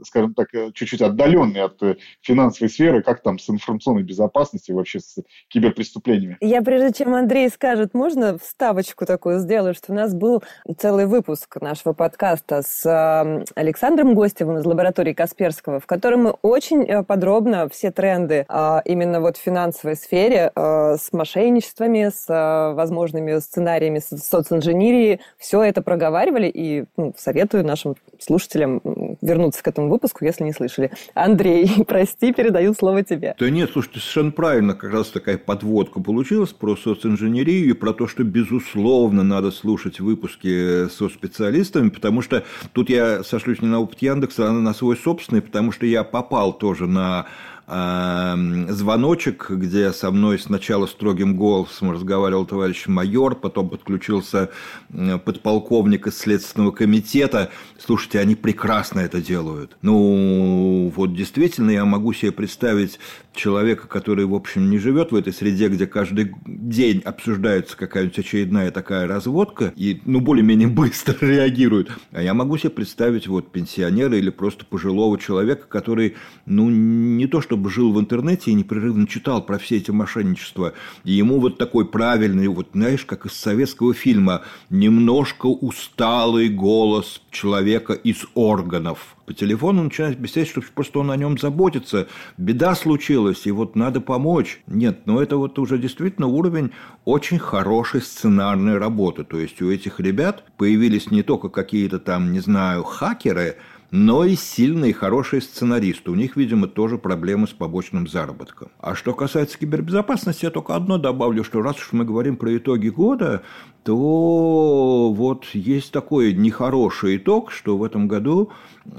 скажем 0.03 0.33
так, 0.33 0.53
э, 0.53 0.71
чуть-чуть 0.73 1.01
отдаленный 1.01 1.61
от 1.61 1.81
э, 1.83 1.95
финансовой 2.21 2.69
сферы, 2.69 3.01
как 3.01 3.21
там 3.21 3.39
с 3.39 3.49
информационной 3.49 4.03
безопасностью, 4.03 4.75
вообще 4.75 4.99
с 4.99 5.17
киберпреступлениями. 5.47 6.37
Я 6.41 6.61
прежде 6.61 7.03
чем 7.03 7.13
Андрей 7.13 7.49
скажет, 7.49 7.93
можно 7.93 8.37
вставочку 8.37 9.05
такую 9.05 9.39
сделаю, 9.39 9.73
что 9.73 9.91
у 9.91 9.95
нас 9.95 10.13
был 10.13 10.43
целый 10.77 11.05
выпуск 11.05 11.61
нашего 11.61 11.93
подкаста 11.93 12.61
с 12.61 13.45
Александром 13.55 14.15
Гостевым 14.15 14.57
из 14.57 14.65
лаборатории 14.65 15.13
Касперского, 15.13 15.79
в 15.79 15.85
котором 15.85 16.23
мы 16.23 16.31
очень 16.41 16.83
э, 16.83 17.03
подробно 17.03 17.69
все 17.69 17.91
тренды 17.91 18.45
а, 18.47 18.81
именно 18.85 19.21
вот 19.21 19.37
в 19.37 19.41
финансовой 19.41 19.95
сфере 19.95 20.51
с 20.55 21.11
мошенничествами, 21.11 22.11
с 22.13 22.25
возможными 22.73 23.39
сценариями 23.39 23.99
социнженерии, 23.99 25.19
все 25.37 25.63
это 25.63 25.81
проговаривали, 25.81 26.47
и 26.47 26.85
ну, 26.97 27.13
советую 27.17 27.65
нашим 27.65 27.95
слушателям 28.19 28.81
вернуться 29.21 29.63
к 29.63 29.67
этому 29.67 29.84
выпуску, 29.89 30.25
если 30.25 30.43
не 30.43 30.53
слышали. 30.53 30.91
Андрей, 31.13 31.69
прости, 31.87 32.33
передаю 32.33 32.73
слово 32.73 33.03
тебе. 33.03 33.35
Да 33.39 33.49
нет, 33.49 33.69
слушайте, 33.71 33.99
совершенно 33.99 34.31
правильно, 34.31 34.73
как 34.73 34.91
раз 34.91 35.07
такая 35.07 35.37
подводка 35.37 35.99
получилась 35.99 36.53
про 36.53 36.75
социнженерию 36.75 37.69
и 37.69 37.73
про 37.73 37.93
то, 37.93 38.07
что, 38.07 38.23
безусловно, 38.23 39.23
надо 39.23 39.51
слушать 39.51 39.99
выпуски 39.99 40.87
со 40.89 41.09
специалистами, 41.09 41.89
потому 41.89 42.21
что 42.21 42.43
тут 42.73 42.89
я 42.89 43.23
сошлюсь 43.23 43.61
не 43.61 43.67
на 43.67 43.79
опыт 43.79 44.01
Яндекса, 44.01 44.49
а 44.49 44.51
на 44.51 44.73
свой 44.73 44.97
собственный, 44.97 45.41
потому 45.41 45.71
что 45.71 45.85
я 45.85 46.03
попал 46.03 46.53
тоже 46.53 46.87
на 46.87 47.27
звоночек, 47.67 49.49
где 49.49 49.91
со 49.91 50.11
мной 50.11 50.37
сначала 50.37 50.85
строгим 50.85 51.35
голосом 51.35 51.91
разговаривал 51.91 52.45
товарищ 52.45 52.87
майор, 52.87 53.35
потом 53.35 53.69
подключился 53.69 54.51
подполковник 54.89 56.07
из 56.07 56.17
Следственного 56.17 56.71
комитета. 56.71 57.49
Слушайте, 57.79 58.19
они 58.19 58.35
прекрасно 58.35 58.99
это 58.99 59.21
делают. 59.21 59.77
Ну, 59.81 60.91
вот 60.95 61.15
действительно 61.15 61.71
я 61.71 61.85
могу 61.85 62.13
себе 62.13 62.31
представить 62.31 62.99
человека, 63.33 63.87
который, 63.87 64.25
в 64.25 64.33
общем, 64.33 64.69
не 64.69 64.77
живет 64.77 65.11
в 65.11 65.15
этой 65.15 65.33
среде, 65.33 65.67
где 65.67 65.87
каждый 65.87 66.33
день 66.45 66.99
обсуждается 66.99 67.75
какая-нибудь 67.77 68.19
очередная 68.19 68.71
такая 68.71 69.07
разводка, 69.07 69.73
и, 69.75 70.01
ну, 70.05 70.21
более-менее 70.21 70.67
быстро 70.67 71.17
реагирует. 71.25 71.91
А 72.11 72.21
я 72.21 72.33
могу 72.33 72.57
себе 72.57 72.69
представить 72.69 73.27
вот 73.27 73.51
пенсионера 73.51 74.17
или 74.17 74.29
просто 74.29 74.65
пожилого 74.65 75.19
человека, 75.19 75.65
который, 75.67 76.15
ну, 76.45 76.69
не 76.69 77.27
то 77.27 77.41
что 77.41 77.54
чтобы 77.55 77.69
жил 77.69 77.93
в 77.93 77.99
интернете 78.01 78.51
и 78.51 78.53
непрерывно 78.53 79.07
читал 79.07 79.41
про 79.41 79.57
все 79.57 79.77
эти 79.77 79.89
мошенничества. 79.89 80.73
И 81.05 81.13
ему 81.13 81.39
вот 81.39 81.57
такой 81.57 81.85
правильный, 81.85 82.49
вот 82.49 82.71
знаешь, 82.73 83.05
как 83.05 83.25
из 83.25 83.31
советского 83.31 83.93
фильма, 83.93 84.41
немножко 84.69 85.45
усталый 85.45 86.49
голос 86.49 87.21
человека 87.31 87.93
из 87.93 88.25
органов. 88.33 89.15
По 89.25 89.33
телефону 89.33 89.83
начинает 89.83 90.19
беседовать, 90.19 90.49
что 90.49 90.61
просто 90.75 90.99
он 90.99 91.11
о 91.11 91.15
нем 91.15 91.37
заботится. 91.37 92.09
Беда 92.37 92.75
случилась, 92.75 93.47
и 93.47 93.51
вот 93.51 93.77
надо 93.77 94.01
помочь. 94.01 94.61
Нет, 94.67 95.03
но 95.05 95.21
это 95.21 95.37
вот 95.37 95.57
уже 95.57 95.77
действительно 95.77 96.27
уровень 96.27 96.71
очень 97.05 97.39
хорошей 97.39 98.01
сценарной 98.01 98.77
работы. 98.77 99.23
То 99.23 99.39
есть 99.39 99.61
у 99.61 99.71
этих 99.71 100.01
ребят 100.01 100.43
появились 100.57 101.09
не 101.09 101.23
только 101.23 101.47
какие-то 101.47 101.99
там, 101.99 102.33
не 102.33 102.41
знаю, 102.41 102.83
хакеры– 102.83 103.55
но 103.91 104.25
и 104.25 104.35
сильные 104.35 104.91
и 104.91 104.93
хорошие 104.93 105.41
сценаристы. 105.41 106.11
У 106.11 106.15
них, 106.15 106.35
видимо, 106.35 106.67
тоже 106.67 106.97
проблемы 106.97 107.47
с 107.47 107.51
побочным 107.51 108.07
заработком. 108.07 108.69
А 108.79 108.95
что 108.95 109.13
касается 109.13 109.57
кибербезопасности, 109.57 110.45
я 110.45 110.51
только 110.51 110.75
одно 110.75 110.97
добавлю, 110.97 111.43
что 111.43 111.61
раз 111.61 111.77
уж 111.77 111.93
мы 111.93 112.05
говорим 112.05 112.37
про 112.37 112.55
итоги 112.57 112.89
года, 112.89 113.43
то 113.83 115.13
вот 115.13 115.45
есть 115.53 115.91
такой 115.91 116.33
нехороший 116.33 117.17
итог, 117.17 117.51
что 117.51 117.77
в 117.77 117.83
этом 117.83 118.07
году 118.07 118.51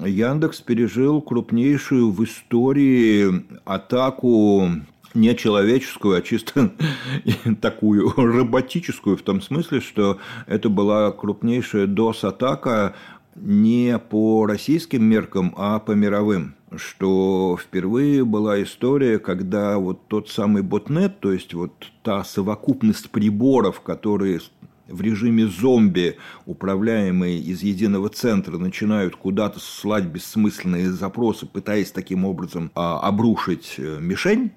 Яндекс 0.05 0.61
пережил 0.61 1.21
крупнейшую 1.21 2.13
в 2.13 2.25
истории 2.25 3.45
атаку 3.65 4.71
не 5.17 5.35
человеческую, 5.35 6.19
а 6.19 6.23
чисто 6.23 6.71
такую 7.61 8.13
роботическую, 8.17 9.17
в 9.17 9.23
том 9.23 9.41
смысле, 9.41 9.81
что 9.81 10.19
это 10.47 10.69
была 10.69 11.11
крупнейшая 11.11 11.87
DOS-атака 11.87 12.95
не 13.37 13.99
по 13.99 14.47
российским 14.47 15.05
меркам, 15.05 15.55
а 15.57 15.79
по 15.79 15.93
мировым 15.93 16.57
что 16.79 17.57
впервые 17.61 18.25
была 18.25 18.63
история, 18.63 19.19
когда 19.19 19.79
вот 19.79 20.09
тот 20.09 20.29
самый 20.29 20.63
ботнет, 20.63 21.21
то 21.21 21.33
есть 21.33 21.55
вот 21.55 21.73
та 22.03 22.25
совокупность 22.25 23.11
приборов, 23.11 23.81
которые 23.81 24.41
в 24.89 25.01
режиме 25.01 25.47
зомби, 25.47 26.17
управляемые 26.45 27.39
из 27.39 27.63
единого 27.63 28.09
центра, 28.09 28.57
начинают 28.59 29.17
куда-то 29.17 29.59
слать 29.61 30.05
бессмысленные 30.05 30.91
запросы, 30.93 31.47
пытаясь 31.47 31.91
таким 31.91 32.25
образом 32.25 32.71
а, 32.75 33.01
обрушить 33.01 33.75
э, 33.79 33.99
мишень, 34.01 34.53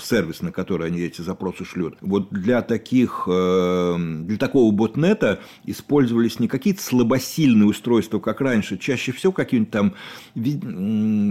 сервис, 0.00 0.42
на 0.42 0.52
который 0.52 0.88
они 0.88 1.00
эти 1.00 1.22
запросы 1.22 1.64
шлют. 1.64 1.96
Вот 2.00 2.30
для 2.30 2.62
таких, 2.62 3.24
э, 3.30 3.96
для 3.98 4.36
такого 4.36 4.72
ботнета 4.72 5.40
использовались 5.64 6.40
не 6.40 6.48
какие-то 6.48 6.82
слабосильные 6.82 7.68
устройства, 7.68 8.18
как 8.18 8.40
раньше, 8.40 8.78
чаще 8.78 9.12
всего 9.12 9.32
какие-нибудь 9.32 9.72
там 9.72 9.94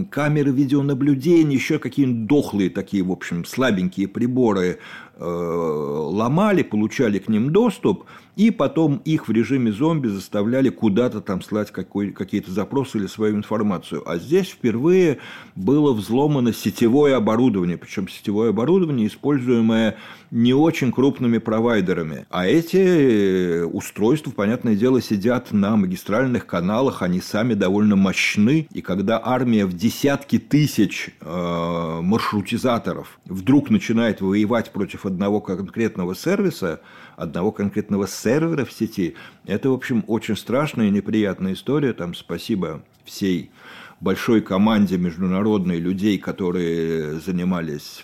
камеры 0.09 0.51
видеонаблюдения, 0.51 1.55
еще 1.55 1.79
какие-нибудь 1.79 2.27
дохлые 2.27 2.69
такие, 2.69 3.03
в 3.03 3.11
общем, 3.11 3.45
слабенькие 3.45 4.07
приборы, 4.07 4.79
Э, 5.21 5.25
ломали, 5.25 6.63
получали 6.63 7.19
к 7.19 7.27
ним 7.27 7.51
доступ, 7.51 8.05
и 8.37 8.51
потом 8.51 9.01
их 9.03 9.27
в 9.27 9.31
режиме 9.33 9.73
зомби 9.73 10.07
заставляли 10.07 10.69
куда-то 10.69 11.19
там 11.19 11.41
слать 11.41 11.71
какой, 11.71 12.11
какие-то 12.11 12.51
запросы 12.51 12.99
или 12.99 13.07
свою 13.07 13.35
информацию. 13.35 14.01
А 14.09 14.17
здесь 14.17 14.47
впервые 14.47 15.17
было 15.57 15.91
взломано 15.91 16.53
сетевое 16.53 17.17
оборудование, 17.17 17.77
причем 17.77 18.07
сетевое 18.07 18.28
оборудование, 18.29 19.07
используемое 19.07 19.97
не 20.31 20.53
очень 20.53 20.91
крупными 20.91 21.39
провайдерами. 21.39 22.25
А 22.29 22.45
эти 22.45 22.77
э, 22.77 23.63
устройства, 23.65 24.31
понятное 24.31 24.75
дело, 24.75 25.01
сидят 25.01 25.51
на 25.51 25.75
магистральных 25.75 26.45
каналах, 26.45 27.01
они 27.01 27.19
сами 27.19 27.53
довольно 27.53 27.95
мощны. 27.95 28.67
И 28.71 28.81
когда 28.81 29.19
армия 29.23 29.65
в 29.65 29.73
десятки 29.73 30.37
тысяч 30.37 31.09
э, 31.21 31.99
маршрутизаторов 32.01 33.19
вдруг 33.25 33.69
начинает 33.69 34.21
воевать 34.21 34.71
против 34.71 35.05
одного 35.05 35.41
конкретного 35.41 36.15
сервиса, 36.15 36.81
одного 37.15 37.51
конкретного 37.51 38.07
сервера 38.07 38.65
в 38.65 38.71
сети, 38.71 39.15
это, 39.45 39.69
в 39.69 39.73
общем, 39.73 40.03
очень 40.07 40.37
страшная 40.37 40.87
и 40.87 40.91
неприятная 40.91 41.53
история. 41.53 41.93
Там 41.93 42.13
спасибо 42.13 42.81
всей 43.03 43.51
большой 43.99 44.41
команде 44.41 44.97
международной 44.97 45.79
людей, 45.79 46.17
которые 46.17 47.19
занимались 47.19 48.03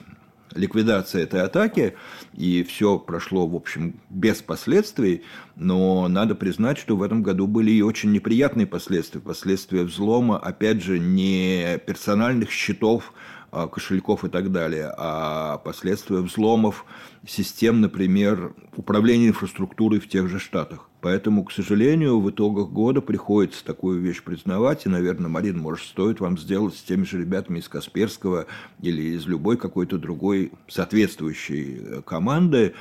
ликвидация 0.55 1.23
этой 1.23 1.41
атаки, 1.41 1.95
и 2.33 2.63
все 2.63 2.97
прошло, 2.97 3.47
в 3.47 3.55
общем, 3.55 3.99
без 4.09 4.41
последствий, 4.41 5.23
но 5.55 6.07
надо 6.07 6.35
признать, 6.35 6.77
что 6.77 6.95
в 6.95 7.03
этом 7.03 7.21
году 7.21 7.47
были 7.47 7.71
и 7.71 7.81
очень 7.81 8.11
неприятные 8.11 8.65
последствия. 8.65 9.21
Последствия 9.21 9.83
взлома, 9.83 10.37
опять 10.37 10.81
же, 10.81 10.97
не 10.99 11.77
персональных 11.85 12.51
счетов, 12.51 13.13
а, 13.51 13.67
кошельков 13.67 14.25
и 14.25 14.29
так 14.29 14.51
далее, 14.51 14.93
а 14.97 15.59
последствия 15.59 16.17
взломов 16.17 16.85
систем, 17.25 17.79
например, 17.79 18.53
управления 18.75 19.29
инфраструктурой 19.29 20.01
в 20.01 20.09
тех 20.09 20.27
же 20.27 20.39
Штатах. 20.39 20.89
Поэтому, 21.05 21.43
к 21.43 21.51
сожалению, 21.51 22.19
в 22.19 22.31
итогах 22.31 22.69
года 22.69 22.99
приходится 22.99 23.63
такую 23.63 24.01
вещь 24.01 24.23
признавать. 24.23 24.87
И, 24.87 24.89
наверное, 24.89 25.29
Марин, 25.29 25.59
может, 25.59 25.85
стоит 25.85 26.19
вам 26.19 26.35
сделать 26.35 26.73
с 26.73 26.81
теми 26.81 27.03
же 27.03 27.19
ребятами 27.19 27.59
из 27.59 27.69
Касперского 27.69 28.47
или 28.81 29.15
из 29.15 29.27
любой 29.27 29.57
какой-то 29.57 29.99
другой 29.99 30.51
соответствующей 30.67 31.77
э, 31.79 32.01
команды 32.03 32.73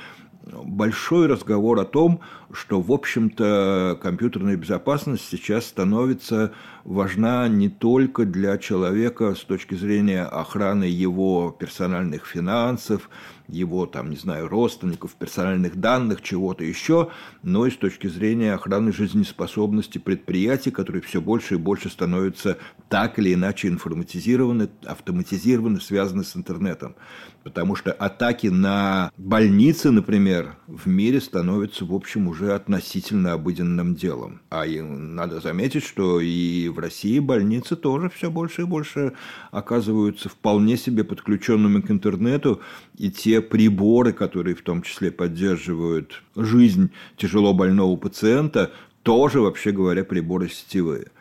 большой 0.63 1.27
разговор 1.27 1.79
о 1.79 1.85
том, 1.85 2.19
что, 2.51 2.81
в 2.81 2.91
общем-то, 2.91 3.99
компьютерная 4.01 4.55
безопасность 4.55 5.27
сейчас 5.29 5.67
становится 5.67 6.51
важна 6.85 7.47
не 7.47 7.67
только 7.67 8.25
для 8.25 8.57
человека 8.57 9.35
с 9.35 9.43
точки 9.43 9.75
зрения 9.75 10.23
охраны 10.23 10.85
его 10.85 11.51
персональных 11.51 12.25
финансов, 12.25 13.09
его, 13.47 13.85
там, 13.85 14.09
не 14.09 14.15
знаю, 14.15 14.47
родственников, 14.47 15.15
персональных 15.15 15.75
данных, 15.75 16.21
чего-то 16.21 16.63
еще, 16.63 17.09
но 17.43 17.65
и 17.65 17.71
с 17.71 17.75
точки 17.75 18.07
зрения 18.07 18.53
охраны 18.53 18.91
жизнеспособности 18.91 19.97
предприятий, 19.97 20.71
которые 20.71 21.01
все 21.01 21.21
больше 21.21 21.55
и 21.55 21.57
больше 21.57 21.89
становятся 21.89 22.57
так 22.89 23.19
или 23.19 23.33
иначе 23.33 23.67
информатизированы, 23.67 24.69
автоматизированы, 24.85 25.79
связаны 25.79 26.23
с 26.23 26.35
интернетом. 26.35 26.95
Потому 27.43 27.75
что 27.75 27.91
атаки 27.91 28.47
на 28.47 29.11
больницы, 29.17 29.91
например, 29.91 30.57
в 30.65 30.87
мире 30.87 31.21
становятся, 31.21 31.85
в 31.85 31.93
общем, 31.93 32.27
уже 32.27 32.53
относительно 32.53 33.33
обыденным 33.33 33.93
делом. 33.93 34.41
А 34.49 34.65
и 34.65 34.81
надо 34.81 35.39
заметить, 35.39 35.83
что 35.83 36.19
и 36.19 36.69
в 36.75 36.79
России 36.79 37.19
больницы 37.19 37.75
тоже 37.75 38.09
все 38.09 38.29
больше 38.29 38.63
и 38.63 38.65
больше 38.65 39.13
оказываются 39.51 40.29
вполне 40.29 40.77
себе 40.77 41.03
подключенными 41.03 41.81
к 41.81 41.89
интернету, 41.89 42.61
и 42.97 43.09
те 43.09 43.41
приборы, 43.41 44.13
которые 44.13 44.55
в 44.55 44.61
том 44.61 44.81
числе 44.81 45.11
поддерживают 45.11 46.21
жизнь 46.35 46.91
тяжело 47.17 47.53
больного 47.53 47.95
пациента, 47.97 48.71
тоже, 49.03 49.39
вообще 49.39 49.71
говоря, 49.71 50.03
приборы 50.03 50.49
сетевые. 50.49 51.11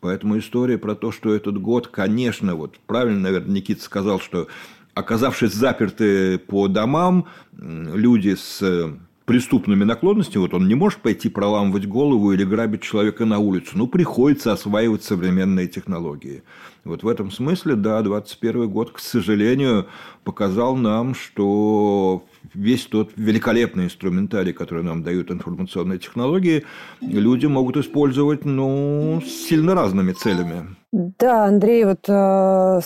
Поэтому 0.00 0.38
история 0.38 0.78
про 0.78 0.94
то, 0.94 1.12
что 1.12 1.34
этот 1.34 1.60
год, 1.60 1.88
конечно, 1.88 2.56
вот 2.56 2.78
правильно, 2.86 3.20
наверное, 3.20 3.56
Никита 3.56 3.82
сказал, 3.82 4.20
что 4.20 4.48
оказавшись 4.94 5.52
заперты 5.52 6.38
по 6.38 6.68
домам, 6.68 7.26
люди 7.52 8.34
с 8.34 8.96
преступными 9.24 9.84
наклонностями, 9.84 10.42
вот 10.42 10.54
он 10.54 10.68
не 10.68 10.74
может 10.74 11.00
пойти 11.00 11.28
проламывать 11.28 11.86
голову 11.86 12.32
или 12.32 12.44
грабить 12.44 12.82
человека 12.82 13.24
на 13.24 13.38
улицу, 13.38 13.70
ну, 13.74 13.86
приходится 13.86 14.52
осваивать 14.52 15.02
современные 15.02 15.66
технологии. 15.66 16.42
Вот 16.84 17.02
в 17.02 17.08
этом 17.08 17.30
смысле, 17.30 17.76
да, 17.76 18.02
21 18.02 18.68
год, 18.68 18.90
к 18.92 18.98
сожалению, 18.98 19.86
показал 20.22 20.76
нам, 20.76 21.14
что 21.14 22.24
весь 22.52 22.84
тот 22.84 23.12
великолепный 23.16 23.84
инструментарий, 23.84 24.52
который 24.52 24.84
нам 24.84 25.02
дают 25.02 25.30
информационные 25.30 25.98
технологии, 25.98 26.64
люди 27.00 27.46
могут 27.46 27.78
использовать, 27.78 28.44
ну, 28.44 29.22
с 29.24 29.48
сильно 29.48 29.74
разными 29.74 30.12
целями. 30.12 30.76
Да, 30.92 31.46
Андрей 31.46 31.84
вот 31.86 32.08
э, 32.08 32.80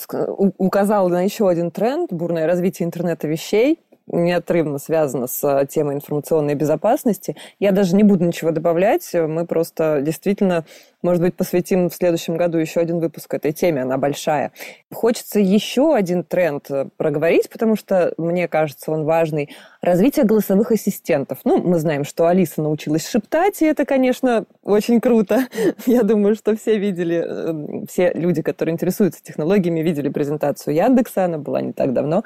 указал 0.57 1.09
на 1.09 1.23
еще 1.23 1.49
один 1.49 1.73
тренд– 1.73 2.11
бурное 2.13 2.47
развитие 2.47 2.87
интернета 2.87 3.27
вещей 3.27 3.81
неотрывно 4.11 4.79
связано 4.79 5.27
с 5.27 5.43
э, 5.45 5.67
темой 5.67 5.97
информационной 5.97 6.55
безопасности. 6.55 7.37
Я 7.59 7.73
даже 7.73 7.95
не 7.95 8.03
буду 8.03 8.25
ничего 8.25 8.51
добавлять. 8.51 9.09
Мы 9.15 9.47
просто 9.47 10.01
действительно, 10.03 10.65
может 11.03 11.23
быть, 11.23 11.35
посвятим 11.35 11.89
в 11.89 11.95
следующем 11.95 12.37
году 12.37 12.59
еще 12.59 12.81
один 12.81 12.99
выпуск 12.99 13.33
этой 13.33 13.53
теме. 13.53 13.83
Она 13.83 13.99
большая. 13.99 14.53
Хочется 14.93 15.39
еще 15.39 15.95
один 15.95 16.25
тренд 16.25 16.71
э, 16.71 16.87
проговорить, 16.97 17.49
потому 17.51 17.77
что, 17.77 18.13
мне 18.19 18.49
кажется, 18.49 18.91
он 18.91 19.05
важный. 19.05 19.51
Развитие 19.81 20.25
голосовых 20.25 20.73
ассистентов. 20.73 21.39
Ну, 21.45 21.63
мы 21.63 21.79
знаем, 21.79 22.05
что 22.05 22.27
Алиса 22.27 22.63
научилась 22.63 23.09
шептать, 23.09 23.63
и 23.63 23.67
это, 23.67 23.85
конечно, 23.85 24.45
очень 24.65 25.01
круто. 25.01 25.47
Я 25.87 26.03
думаю, 26.03 26.35
что 26.35 26.57
все 26.57 26.79
видели, 26.79 27.25
э, 27.25 27.87
все 27.89 28.13
люди, 28.15 28.43
которые 28.43 28.73
интересуются 28.73 29.23
технологиями, 29.23 29.81
видели 29.81 30.09
презентацию 30.09 30.75
Яндекса, 30.75 31.27
она 31.27 31.39
была 31.39 31.61
не 31.61 31.73
так 31.73 31.93
давно. 31.93 32.25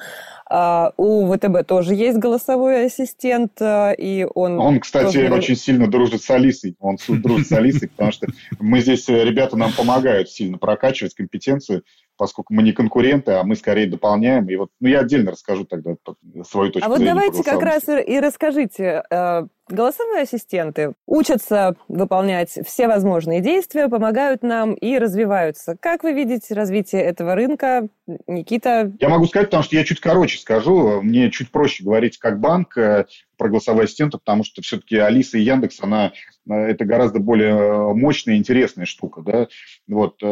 А 0.49 0.93
у 0.97 1.31
ВТБ 1.33 1.67
тоже 1.67 1.95
есть 1.95 2.19
голосовой 2.19 2.87
ассистент, 2.87 3.53
э, 3.61 3.95
и 3.97 4.27
он... 4.35 4.59
Он, 4.59 4.81
кстати, 4.81 5.19
тоже... 5.19 5.33
очень 5.33 5.57
сильно 5.57 5.91
дружит 5.91 6.23
с 6.23 6.31
Алисой. 6.31 6.75
Он 6.81 6.97
дружит 7.09 7.49
с 7.49 7.53
Алисой, 7.53 7.89
потому 7.89 8.13
что 8.13 8.29
мы 8.63 8.81
здесь, 8.81 9.09
э, 9.09 9.25
ребята 9.25 9.57
нам 9.57 9.73
помогают 9.73 10.31
сильно 10.31 10.57
прокачивать 10.57 11.15
компетенцию 11.15 11.85
поскольку 12.23 12.55
мы 12.55 12.63
не 12.63 12.71
конкуренты, 12.71 13.33
а 13.33 13.43
мы 13.43 13.57
скорее 13.57 13.89
дополняем. 13.89 14.49
И 14.49 14.55
вот, 14.55 14.71
ну, 14.79 14.87
я 14.87 15.01
отдельно 15.01 15.33
расскажу 15.33 15.65
тогда 15.65 15.97
свою 16.49 16.71
точку 16.71 16.89
зрения. 16.95 17.11
А 17.11 17.15
вот 17.17 17.25
давайте 17.27 17.43
как 17.43 17.61
раз 17.63 17.89
и 17.89 18.21
расскажите. 18.21 19.03
Э, 19.11 19.47
голосовые 19.69 20.23
ассистенты 20.23 20.93
учатся 21.05 21.75
выполнять 21.89 22.51
все 22.65 22.87
возможные 22.87 23.41
действия, 23.41 23.89
помогают 23.89 24.45
нам 24.45 24.75
и 24.75 24.99
развиваются. 24.99 25.77
Как 25.81 26.05
вы 26.05 26.13
видите 26.13 26.55
развитие 26.55 27.03
этого 27.03 27.35
рынка, 27.35 27.89
Никита? 28.29 28.93
Я 29.01 29.09
могу 29.09 29.27
сказать, 29.27 29.49
потому 29.49 29.65
что 29.65 29.75
я 29.75 29.83
чуть 29.83 29.99
короче 29.99 30.39
скажу. 30.39 31.03
Мне 31.03 31.29
чуть 31.33 31.51
проще 31.51 31.83
говорить 31.83 32.19
как 32.19 32.39
банк 32.39 32.79
э, 32.79 33.07
про 33.37 33.49
голосовые 33.49 33.87
ассистенты, 33.87 34.19
потому 34.19 34.45
что 34.45 34.63
все-таки 34.63 34.97
Алиса 34.97 35.39
и 35.39 35.43
Яндекс, 35.43 35.81
она 35.83 36.13
э, 36.49 36.55
это 36.55 36.85
гораздо 36.85 37.19
более 37.19 37.93
мощная 37.95 38.37
и 38.37 38.39
интересная 38.39 38.87
штука. 38.87 39.23
Да? 39.23 39.49
Вот, 39.89 40.23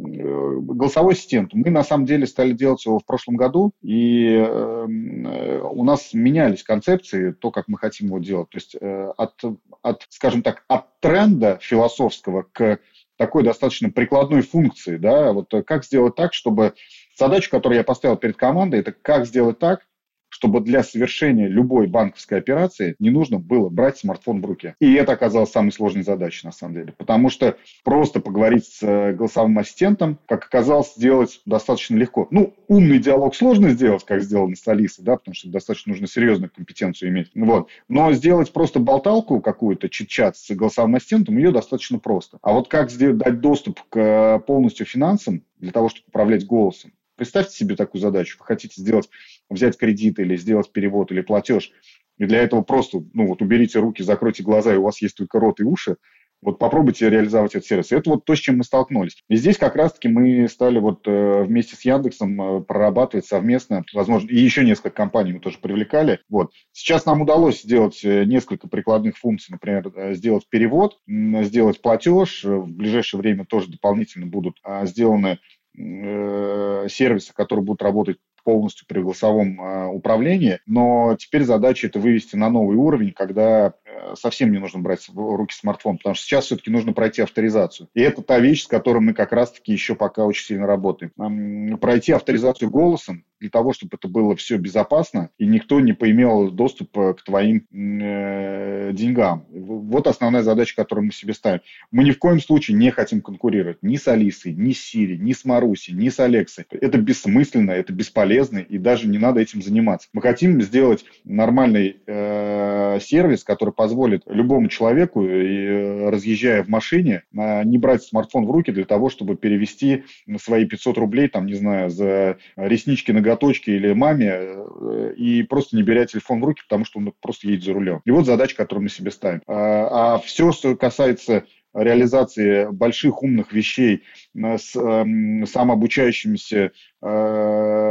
голосовой 0.00 1.14
ассистент. 1.14 1.52
Мы 1.52 1.70
на 1.70 1.84
самом 1.84 2.06
деле 2.06 2.26
стали 2.26 2.52
делать 2.52 2.84
его 2.84 2.98
в 2.98 3.04
прошлом 3.04 3.36
году, 3.36 3.72
и 3.82 4.34
эм, 4.34 5.26
э, 5.26 5.60
у 5.60 5.84
нас 5.84 6.12
менялись 6.12 6.62
концепции, 6.62 7.32
то, 7.32 7.50
как 7.50 7.68
мы 7.68 7.78
хотим 7.78 8.08
его 8.08 8.18
делать. 8.18 8.50
То 8.50 8.56
есть 8.56 8.76
э, 8.80 9.12
от, 9.16 9.34
от, 9.82 10.06
скажем 10.08 10.42
так, 10.42 10.64
от 10.68 10.86
тренда 11.00 11.58
философского 11.60 12.46
к 12.52 12.78
такой 13.16 13.44
достаточно 13.44 13.90
прикладной 13.90 14.40
функции, 14.40 14.96
да, 14.96 15.34
вот 15.34 15.52
как 15.66 15.84
сделать 15.84 16.14
так, 16.14 16.32
чтобы 16.32 16.72
задачу, 17.18 17.50
которую 17.50 17.76
я 17.76 17.84
поставил 17.84 18.16
перед 18.16 18.36
командой, 18.36 18.80
это 18.80 18.92
как 18.92 19.26
сделать 19.26 19.58
так, 19.58 19.86
чтобы 20.30 20.60
для 20.60 20.82
совершения 20.82 21.48
любой 21.48 21.86
банковской 21.86 22.38
операции 22.38 22.94
не 22.98 23.10
нужно 23.10 23.38
было 23.38 23.68
брать 23.68 23.98
смартфон 23.98 24.40
в 24.40 24.46
руке. 24.46 24.74
И 24.80 24.94
это 24.94 25.12
оказалось 25.12 25.50
самой 25.50 25.72
сложной 25.72 26.04
задачей, 26.04 26.46
на 26.46 26.52
самом 26.52 26.74
деле. 26.74 26.94
Потому 26.96 27.28
что 27.28 27.56
просто 27.84 28.20
поговорить 28.20 28.64
с 28.64 28.82
э, 28.82 29.12
голосовым 29.12 29.58
ассистентом, 29.58 30.18
как 30.26 30.44
оказалось, 30.44 30.94
сделать 30.94 31.42
достаточно 31.44 31.96
легко. 31.96 32.28
Ну, 32.30 32.54
умный 32.68 32.98
диалог 32.98 33.34
сложно 33.34 33.70
сделать, 33.70 34.04
как 34.04 34.22
сделано 34.22 34.56
с 34.56 34.66
Алисой, 34.66 35.04
да, 35.04 35.16
потому 35.16 35.34
что 35.34 35.50
достаточно 35.50 35.90
нужно 35.90 36.06
серьезную 36.06 36.50
компетенцию 36.54 37.10
иметь. 37.10 37.30
Вот. 37.34 37.68
Но 37.88 38.12
сделать 38.12 38.52
просто 38.52 38.78
болталку 38.78 39.40
какую-то, 39.40 39.88
чит-чат 39.88 40.36
с 40.36 40.50
голосовым 40.54 40.94
ассистентом, 40.94 41.36
ее 41.36 41.50
достаточно 41.50 41.98
просто. 41.98 42.38
А 42.42 42.52
вот 42.52 42.68
как 42.68 42.90
сделать, 42.90 43.18
дать 43.18 43.40
доступ 43.40 43.80
к 43.88 43.98
э, 43.98 44.38
полностью 44.46 44.86
финансам 44.86 45.42
для 45.58 45.72
того, 45.72 45.88
чтобы 45.88 46.06
управлять 46.08 46.46
голосом, 46.46 46.92
Представьте 47.20 47.54
себе 47.54 47.76
такую 47.76 48.00
задачу. 48.00 48.38
Вы 48.38 48.46
хотите 48.46 48.80
сделать, 48.80 49.10
взять 49.50 49.76
кредит 49.76 50.18
или 50.18 50.38
сделать 50.38 50.72
перевод 50.72 51.12
или 51.12 51.20
платеж. 51.20 51.70
И 52.16 52.24
для 52.24 52.38
этого 52.38 52.62
просто, 52.62 53.04
ну 53.12 53.26
вот 53.26 53.42
уберите 53.42 53.78
руки, 53.78 54.02
закройте 54.02 54.42
глаза, 54.42 54.72
и 54.72 54.78
у 54.78 54.84
вас 54.84 55.02
есть 55.02 55.18
только 55.18 55.38
рот 55.38 55.60
и 55.60 55.62
уши. 55.62 55.96
Вот 56.40 56.58
попробуйте 56.58 57.10
реализовать 57.10 57.54
этот 57.54 57.66
сервис. 57.66 57.92
Это 57.92 58.08
вот 58.08 58.24
то, 58.24 58.34
с 58.34 58.38
чем 58.38 58.56
мы 58.56 58.64
столкнулись. 58.64 59.22
И 59.28 59.36
здесь 59.36 59.58
как 59.58 59.76
раз-таки 59.76 60.08
мы 60.08 60.48
стали 60.48 60.78
вот 60.78 61.06
э, 61.06 61.42
вместе 61.42 61.76
с 61.76 61.84
Яндексом 61.84 62.40
э, 62.40 62.60
прорабатывать 62.62 63.26
совместно, 63.26 63.84
возможно, 63.92 64.26
и 64.26 64.38
еще 64.38 64.64
несколько 64.64 64.88
компаний 64.88 65.34
мы 65.34 65.40
тоже 65.40 65.58
привлекали. 65.58 66.20
Вот. 66.30 66.52
Сейчас 66.72 67.04
нам 67.04 67.20
удалось 67.20 67.60
сделать 67.60 68.02
э, 68.02 68.24
несколько 68.24 68.66
прикладных 68.66 69.18
функций, 69.18 69.52
например, 69.52 69.92
сделать 70.14 70.48
перевод, 70.48 70.98
сделать 71.06 71.82
платеж. 71.82 72.44
В 72.44 72.68
ближайшее 72.68 73.20
время 73.20 73.44
тоже 73.44 73.70
дополнительно 73.70 74.24
будут 74.24 74.56
а, 74.62 74.86
сделаны 74.86 75.38
Э, 75.78 76.86
сервисы, 76.88 77.32
которые 77.32 77.64
будут 77.64 77.82
работать 77.82 78.18
полностью 78.42 78.86
при 78.88 79.00
голосовом 79.00 79.60
э, 79.60 79.86
управлении, 79.86 80.58
но 80.66 81.16
теперь 81.18 81.44
задача 81.44 81.86
это 81.86 82.00
вывести 82.00 82.36
на 82.36 82.50
новый 82.50 82.76
уровень, 82.76 83.12
когда 83.12 83.74
э, 83.84 84.14
совсем 84.18 84.50
не 84.50 84.58
нужно 84.58 84.80
брать 84.80 85.06
в 85.08 85.36
руки 85.36 85.54
смартфон, 85.54 85.98
потому 85.98 86.14
что 86.14 86.24
сейчас 86.24 86.46
все-таки 86.46 86.70
нужно 86.70 86.92
пройти 86.92 87.22
авторизацию. 87.22 87.88
И 87.94 88.00
это 88.00 88.22
та 88.22 88.40
вещь, 88.40 88.64
с 88.64 88.66
которой 88.66 88.98
мы 88.98 89.14
как 89.14 89.32
раз-таки 89.32 89.72
еще 89.72 89.94
пока 89.94 90.24
очень 90.24 90.44
сильно 90.44 90.66
работаем. 90.66 91.78
Пройти 91.78 92.12
авторизацию 92.12 92.70
голосом 92.70 93.24
для 93.40 93.50
того, 93.50 93.72
чтобы 93.72 93.96
это 93.98 94.08
было 94.08 94.36
все 94.36 94.56
безопасно, 94.58 95.30
и 95.38 95.46
никто 95.46 95.80
не 95.80 95.92
поимел 95.92 96.50
доступ 96.50 96.92
к 96.92 97.22
твоим 97.24 97.66
э, 97.72 98.92
деньгам. 98.92 99.46
Вот 99.50 100.06
основная 100.06 100.42
задача, 100.42 100.76
которую 100.76 101.06
мы 101.06 101.12
себе 101.12 101.34
ставим. 101.34 101.60
Мы 101.90 102.04
ни 102.04 102.10
в 102.10 102.18
коем 102.18 102.40
случае 102.40 102.76
не 102.76 102.90
хотим 102.90 103.20
конкурировать 103.22 103.78
ни 103.82 103.96
с 103.96 104.06
Алисой, 104.08 104.52
ни 104.52 104.72
с 104.72 104.82
Сири, 104.82 105.16
ни 105.16 105.32
с 105.32 105.44
Маруси, 105.44 105.92
ни 105.92 106.08
с 106.08 106.20
Алексой. 106.20 106.66
Это 106.70 106.98
бессмысленно, 106.98 107.72
это 107.72 107.92
бесполезно, 107.92 108.58
и 108.58 108.78
даже 108.78 109.08
не 109.08 109.18
надо 109.18 109.40
этим 109.40 109.62
заниматься. 109.62 110.08
Мы 110.12 110.22
хотим 110.22 110.60
сделать 110.62 111.04
нормальный 111.24 111.96
э, 112.06 112.98
сервис, 113.00 113.44
который 113.44 113.72
позволит 113.72 114.22
любому 114.26 114.68
человеку, 114.68 115.24
э, 115.24 116.10
разъезжая 116.10 116.62
в 116.62 116.68
машине, 116.68 117.22
э, 117.32 117.64
не 117.64 117.78
брать 117.78 118.02
смартфон 118.02 118.46
в 118.46 118.50
руки 118.50 118.70
для 118.72 118.84
того, 118.84 119.08
чтобы 119.08 119.36
перевести 119.36 120.04
свои 120.38 120.66
500 120.66 120.98
рублей, 120.98 121.28
там, 121.28 121.46
не 121.46 121.54
знаю, 121.54 121.90
за 121.90 122.38
реснички 122.56 123.12
на 123.12 123.20
ноготочке 123.30 123.76
или 123.76 123.92
маме 123.92 124.30
э, 124.32 125.14
и 125.16 125.42
просто 125.42 125.76
не 125.76 125.82
беря 125.82 126.06
телефон 126.06 126.40
в 126.40 126.44
руки, 126.44 126.62
потому 126.68 126.84
что 126.84 126.98
он 126.98 127.12
просто 127.20 127.48
едет 127.48 127.64
за 127.64 127.72
рулем. 127.72 128.00
И 128.04 128.10
вот 128.10 128.26
задача, 128.26 128.56
которую 128.56 128.84
мы 128.84 128.88
себе 128.88 129.10
ставим. 129.10 129.42
А, 129.46 130.14
а 130.14 130.18
все, 130.18 130.52
что 130.52 130.76
касается 130.76 131.44
реализации 131.72 132.66
больших 132.70 133.22
умных 133.22 133.52
вещей 133.52 134.02
с 134.34 134.76
э, 134.76 135.46
самообучающимися 135.46 136.56
э, 136.56 136.70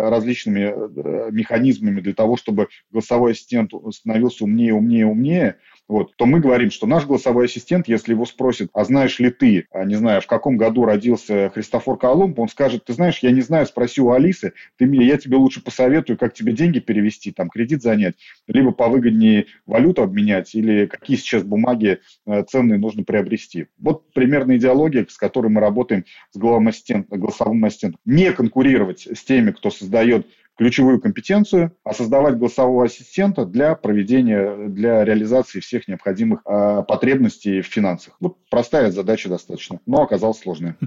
различными 0.09 0.73
э, 0.73 1.31
механизмами 1.31 2.01
для 2.01 2.13
того, 2.13 2.37
чтобы 2.37 2.67
голосовой 2.91 3.33
ассистент 3.33 3.71
становился 3.91 4.45
умнее, 4.45 4.73
умнее, 4.73 5.05
умнее, 5.05 5.57
вот, 5.89 6.15
то 6.17 6.27
мы 6.27 6.39
говорим, 6.39 6.69
что 6.69 6.85
наш 6.85 7.07
голосовой 7.07 7.45
ассистент, 7.45 7.87
если 7.87 8.13
его 8.13 8.23
спросят, 8.25 8.69
а 8.73 8.83
знаешь 8.83 9.17
ли 9.17 9.31
ты, 9.31 9.65
а, 9.71 9.85
не 9.85 9.95
знаю, 9.95 10.21
в 10.21 10.27
каком 10.27 10.55
году 10.55 10.85
родился 10.85 11.49
Христофор 11.49 11.97
Колумб, 11.97 12.37
он 12.37 12.47
скажет, 12.47 12.85
ты 12.85 12.93
знаешь, 12.93 13.17
я 13.23 13.31
не 13.31 13.41
знаю, 13.41 13.65
спроси 13.65 13.99
у 13.99 14.11
Алисы, 14.11 14.53
ты 14.77 14.85
мне, 14.85 15.07
я 15.07 15.17
тебе 15.17 15.37
лучше 15.37 15.63
посоветую, 15.63 16.15
как 16.19 16.35
тебе 16.35 16.53
деньги 16.53 16.77
перевести, 16.77 17.31
там, 17.31 17.49
кредит 17.49 17.81
занять, 17.81 18.13
либо 18.45 18.71
повыгоднее 18.71 19.47
валюту 19.65 20.03
обменять, 20.03 20.53
или 20.53 20.85
какие 20.85 21.17
сейчас 21.17 21.41
бумаги 21.41 22.01
э, 22.27 22.43
ценные 22.43 22.77
нужно 22.77 23.03
приобрести. 23.03 23.65
Вот 23.79 24.13
примерно 24.13 24.57
идеология, 24.57 25.07
с 25.09 25.17
которой 25.17 25.47
мы 25.47 25.59
работаем 25.59 26.05
с 26.31 26.37
голосовым 26.37 26.67
ассистентом. 26.67 27.19
Голосовым 27.19 27.65
ассистентом. 27.65 27.99
Не 28.05 28.31
конкурировать 28.33 29.07
с 29.07 29.23
теми, 29.23 29.51
кто 29.51 29.69
создает 29.69 30.27
ключевую 30.59 30.99
компетенцию, 30.99 31.73
а 31.85 31.93
создавать 31.93 32.37
голосового 32.37 32.83
ассистента 32.83 33.45
для 33.45 33.75
проведения, 33.75 34.67
для 34.67 35.05
реализации 35.05 35.61
всех 35.61 35.87
необходимых 35.87 36.41
э, 36.45 36.83
потребностей 36.85 37.61
в 37.61 37.67
финансах. 37.67 38.17
Вот 38.19 38.35
простая 38.49 38.91
задача 38.91 39.29
достаточно, 39.29 39.79
но 39.85 40.03
оказалась 40.03 40.39
сложная. 40.39 40.75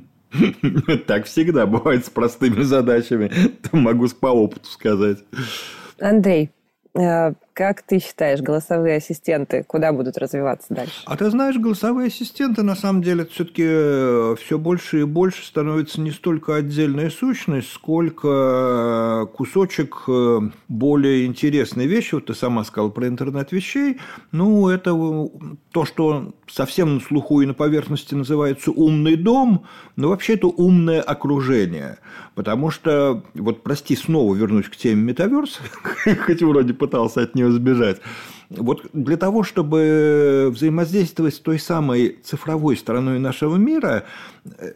Так 1.06 1.26
всегда 1.26 1.66
бывает 1.66 2.06
с 2.06 2.10
простыми 2.10 2.62
задачами, 2.62 3.30
могу 3.72 4.08
по 4.08 4.28
опыту 4.28 4.66
сказать. 4.66 5.18
Андрей, 6.00 6.50
э, 6.94 7.32
как 7.54 7.82
ты 7.82 7.98
считаешь, 7.98 8.40
голосовые 8.40 8.96
ассистенты 8.96 9.64
куда 9.66 9.92
будут 9.92 10.16
развиваться 10.18 10.74
дальше? 10.74 11.02
А 11.06 11.16
ты 11.16 11.30
знаешь, 11.30 11.56
голосовые 11.56 12.08
ассистенты 12.08 12.62
на 12.62 12.74
самом 12.74 13.02
деле 13.02 13.26
все-таки 13.26 13.64
э, 13.66 14.36
все 14.40 14.58
больше 14.58 15.00
и 15.00 15.04
больше 15.04 15.44
становятся 15.44 16.00
не 16.00 16.10
столько 16.10 16.56
отдельная 16.56 17.10
сущность, 17.10 17.70
сколько 17.72 19.26
э, 19.28 19.36
кусочек 19.36 20.04
э, 20.08 20.40
более 20.68 21.26
интересной 21.26 21.86
вещи. 21.86 22.14
Вот 22.14 22.26
ты 22.26 22.34
сама 22.34 22.64
сказала 22.64 22.90
про 22.90 23.06
интернет 23.06 23.52
вещей. 23.52 23.98
Ну, 24.30 24.68
это 24.68 24.92
то, 25.72 25.84
что 25.84 26.32
совсем 26.46 26.94
на 26.94 27.00
слуху 27.00 27.40
и 27.40 27.46
на 27.46 27.54
поверхности 27.54 28.14
называется 28.14 28.70
умный 28.70 29.16
дом, 29.16 29.64
но 29.96 30.08
вообще 30.08 30.34
это 30.34 30.46
умное 30.46 31.00
окружение. 31.00 31.98
Потому 32.34 32.70
что, 32.70 33.22
вот 33.34 33.62
прости, 33.62 33.94
снова 33.94 34.34
вернусь 34.34 34.68
к 34.68 34.76
теме 34.76 35.02
метаверса, 35.02 35.60
хоть 36.26 36.42
вроде 36.42 36.72
пытался 36.72 37.22
от 37.22 37.34
нее 37.34 37.41
нее 37.42 37.52
сбежать. 37.52 38.00
Вот 38.56 38.86
для 38.92 39.16
того, 39.16 39.42
чтобы 39.42 40.50
взаимодействовать 40.52 41.34
с 41.34 41.38
той 41.38 41.58
самой 41.58 42.18
цифровой 42.22 42.76
стороной 42.76 43.18
нашего 43.18 43.56
мира, 43.56 44.04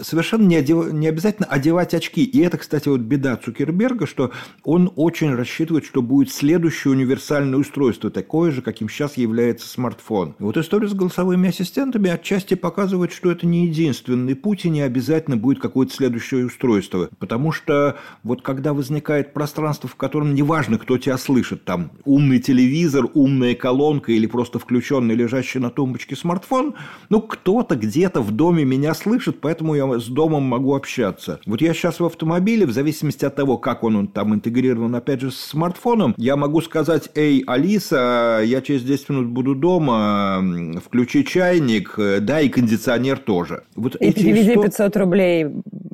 совершенно 0.01 0.47
не, 0.47 0.57
одев... 0.57 0.93
не 0.93 1.09
обязательно 1.09 1.47
одевать 1.47 1.95
очки. 1.95 2.25
И 2.25 2.41
это, 2.41 2.59
кстати, 2.59 2.89
вот 2.89 3.01
беда 3.01 3.37
Цукерберга, 3.37 4.07
что 4.07 4.33
он 4.63 4.93
очень 4.97 5.35
рассчитывает, 5.35 5.85
что 5.85 6.03
будет 6.03 6.31
следующее 6.31 6.93
универсальное 6.93 7.59
устройство, 7.59 8.11
такое 8.11 8.51
же, 8.51 8.63
каким 8.63 8.89
сейчас 8.89 9.17
является 9.17 9.69
смартфон. 9.69 10.35
Вот 10.39 10.57
история 10.57 10.89
с 10.89 10.95
голосовыми 10.95 11.49
ассистентами 11.49 12.11
отчасти 12.11 12.55
показывает, 12.55 13.13
что 13.13 13.31
это 13.31 13.47
не 13.47 13.67
единственный 13.67 14.35
путь, 14.35 14.65
и 14.65 14.71
не 14.71 14.83
обязательно 14.83 15.37
будет 15.37 15.61
какое-то 15.61 15.93
следующее 15.93 16.47
устройство. 16.47 17.09
Потому 17.19 17.53
что 17.53 17.97
вот 18.23 18.43
когда 18.43 18.73
возникает 18.73 19.33
пространство, 19.33 19.89
в 19.89 19.97
котором 19.97 20.35
неважно, 20.35 20.79
кто 20.79 20.99
тебя 20.99 21.19
слышит, 21.19 21.65
там 21.65 21.91
умный 22.05 22.39
телевизор, 22.39 23.07
умная 23.15 23.55
колонка 23.67 24.13
или 24.13 24.29
просто 24.29 24.61
включенный 24.61 25.17
лежащий 25.17 25.59
на 25.59 25.71
тумбочке 25.71 26.15
смартфон, 26.15 26.75
ну 27.09 27.21
кто-то 27.21 27.75
где-то 27.75 28.21
в 28.21 28.31
доме 28.31 28.65
меня 28.65 28.95
слышит, 28.95 29.41
поэтому 29.41 29.75
я 29.75 29.99
с 29.99 30.07
домом 30.07 30.45
могу 30.45 30.77
общаться. 30.77 31.41
Вот 31.47 31.61
я 31.61 31.75
сейчас 31.75 31.99
в 31.99 32.05
автомобиле, 32.05 32.65
в 32.65 32.71
зависимости 32.71 33.25
от 33.25 33.35
того, 33.35 33.59
как 33.59 33.83
он, 33.83 33.97
он 33.97 34.07
там 34.07 34.33
интегрирован, 34.33 34.95
опять 34.95 35.21
же, 35.21 35.33
с 35.33 35.39
смартфоном, 35.39 36.15
я 36.17 36.37
могу 36.37 36.61
сказать, 36.61 37.11
эй, 37.17 37.43
Алиса, 37.45 38.41
я 38.45 38.61
через 38.61 38.85
10 38.85 39.09
минут 39.09 39.27
буду 39.27 39.57
дома, 39.57 40.41
включи 40.85 41.25
чайник, 41.25 41.99
да, 42.21 42.41
и 42.41 42.49
кондиционер 42.49 43.19
тоже. 43.19 43.65
Вот 43.75 43.97
и 43.97 44.13
переведи 44.13 44.51
истор... 44.53 44.67
500 44.67 44.97
рублей 44.97 45.47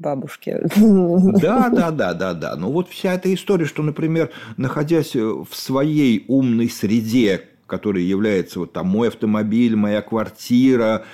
бабушке. 0.03 0.61
Да, 0.77 1.71
да, 1.71 1.91
да, 1.91 2.13
да, 2.13 2.35
да. 2.35 2.57
Ну 2.57 2.71
вот 2.71 2.91
вся 2.91 3.15
эта 3.15 3.33
история, 3.33 3.65
что, 3.65 3.83
например, 3.83 4.31
находясь 4.59 5.15
в 5.15 5.49
своей 5.53 6.25
умной 6.29 6.69
среде, 6.69 7.45
которая 7.73 8.03
является 8.03 8.59
вот 8.59 8.75
там 8.75 8.87
мой 8.87 9.09
автомобиль, 9.09 9.77
моя 9.77 10.03
квартира, 10.03 11.07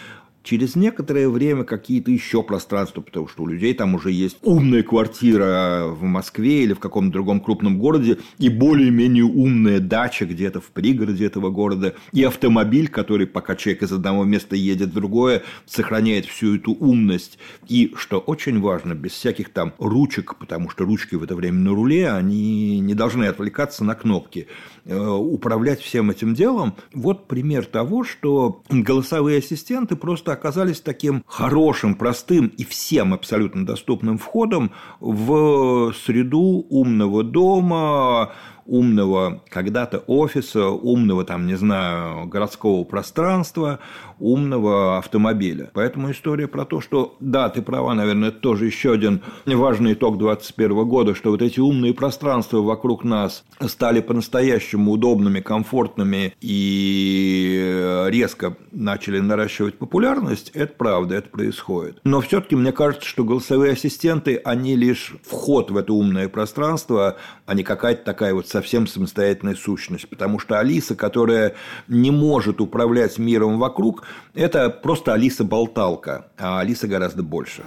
Через 0.48 0.76
некоторое 0.76 1.28
время 1.28 1.64
какие-то 1.64 2.10
еще 2.10 2.42
пространства, 2.42 3.02
потому 3.02 3.28
что 3.28 3.42
у 3.42 3.46
людей 3.46 3.74
там 3.74 3.94
уже 3.94 4.10
есть 4.10 4.38
умная 4.40 4.82
квартира 4.82 5.88
в 5.88 6.04
Москве 6.04 6.62
или 6.62 6.72
в 6.72 6.78
каком-то 6.78 7.12
другом 7.12 7.40
крупном 7.40 7.78
городе, 7.78 8.16
и 8.38 8.48
более-менее 8.48 9.24
умная 9.24 9.78
дача 9.78 10.24
где-то 10.24 10.62
в 10.62 10.70
пригороде 10.70 11.26
этого 11.26 11.50
города, 11.50 11.96
и 12.14 12.22
автомобиль, 12.24 12.88
который, 12.88 13.26
пока 13.26 13.56
человек 13.56 13.82
из 13.82 13.92
одного 13.92 14.24
места 14.24 14.56
едет 14.56 14.88
в 14.88 14.94
другое, 14.94 15.42
сохраняет 15.66 16.24
всю 16.24 16.56
эту 16.56 16.72
умность. 16.72 17.38
И, 17.68 17.92
что 17.98 18.18
очень 18.18 18.58
важно, 18.58 18.94
без 18.94 19.12
всяких 19.12 19.50
там 19.50 19.74
ручек, 19.78 20.36
потому 20.36 20.70
что 20.70 20.84
ручки 20.84 21.14
в 21.16 21.22
это 21.22 21.36
время 21.36 21.58
на 21.58 21.74
руле, 21.74 22.10
они 22.10 22.80
не 22.80 22.94
должны 22.94 23.24
отвлекаться 23.24 23.84
на 23.84 23.94
кнопки. 23.94 24.46
Э, 24.90 24.96
управлять 24.98 25.82
всем 25.82 26.10
этим 26.10 26.32
делом. 26.32 26.74
Вот 26.94 27.28
пример 27.28 27.66
того, 27.66 28.04
что 28.04 28.62
голосовые 28.70 29.40
ассистенты 29.40 29.96
просто 29.96 30.32
оказались 30.32 30.80
таким 30.80 31.24
хорошим, 31.26 31.94
простым 31.94 32.46
и 32.46 32.64
всем 32.64 33.12
абсолютно 33.12 33.66
доступным 33.66 34.16
входом 34.16 34.72
в 34.98 35.92
среду 35.92 36.64
умного 36.70 37.22
дома, 37.22 38.32
умного 38.68 39.42
когда-то 39.48 39.98
офиса, 40.06 40.68
умного, 40.68 41.24
там, 41.24 41.46
не 41.46 41.56
знаю, 41.56 42.26
городского 42.26 42.84
пространства, 42.84 43.80
умного 44.20 44.98
автомобиля. 44.98 45.70
Поэтому 45.74 46.10
история 46.10 46.46
про 46.46 46.64
то, 46.64 46.80
что, 46.80 47.16
да, 47.18 47.48
ты 47.48 47.62
права, 47.62 47.94
наверное, 47.94 48.28
это 48.28 48.38
тоже 48.38 48.66
еще 48.66 48.92
один 48.92 49.22
важный 49.46 49.94
итог 49.94 50.18
2021 50.18 50.88
года, 50.88 51.14
что 51.14 51.30
вот 51.30 51.42
эти 51.42 51.60
умные 51.60 51.94
пространства 51.94 52.58
вокруг 52.58 53.04
нас 53.04 53.44
стали 53.66 54.00
по-настоящему 54.00 54.92
удобными, 54.92 55.40
комфортными 55.40 56.34
и 56.40 58.06
резко 58.08 58.56
начали 58.72 59.20
наращивать 59.20 59.78
популярность, 59.78 60.50
это 60.54 60.74
правда, 60.76 61.14
это 61.16 61.30
происходит. 61.30 62.00
Но 62.04 62.20
все-таки 62.20 62.54
мне 62.54 62.72
кажется, 62.72 63.08
что 63.08 63.24
голосовые 63.24 63.72
ассистенты, 63.72 64.36
они 64.44 64.76
лишь 64.76 65.16
вход 65.24 65.70
в 65.70 65.76
это 65.76 65.92
умное 65.92 66.28
пространство, 66.28 67.16
а 67.46 67.54
не 67.54 67.62
какая-то 67.62 68.04
такая 68.04 68.34
вот 68.34 68.46
совсем 68.58 68.88
самостоятельная 68.88 69.54
сущность. 69.54 70.08
Потому 70.08 70.40
что 70.40 70.58
Алиса, 70.58 70.96
которая 70.96 71.54
не 71.86 72.10
может 72.10 72.60
управлять 72.60 73.16
миром 73.18 73.58
вокруг, 73.58 74.04
это 74.34 74.68
просто 74.68 75.12
Алиса-болталка, 75.14 76.26
а 76.36 76.58
Алиса 76.58 76.88
гораздо 76.88 77.22
больше 77.22 77.62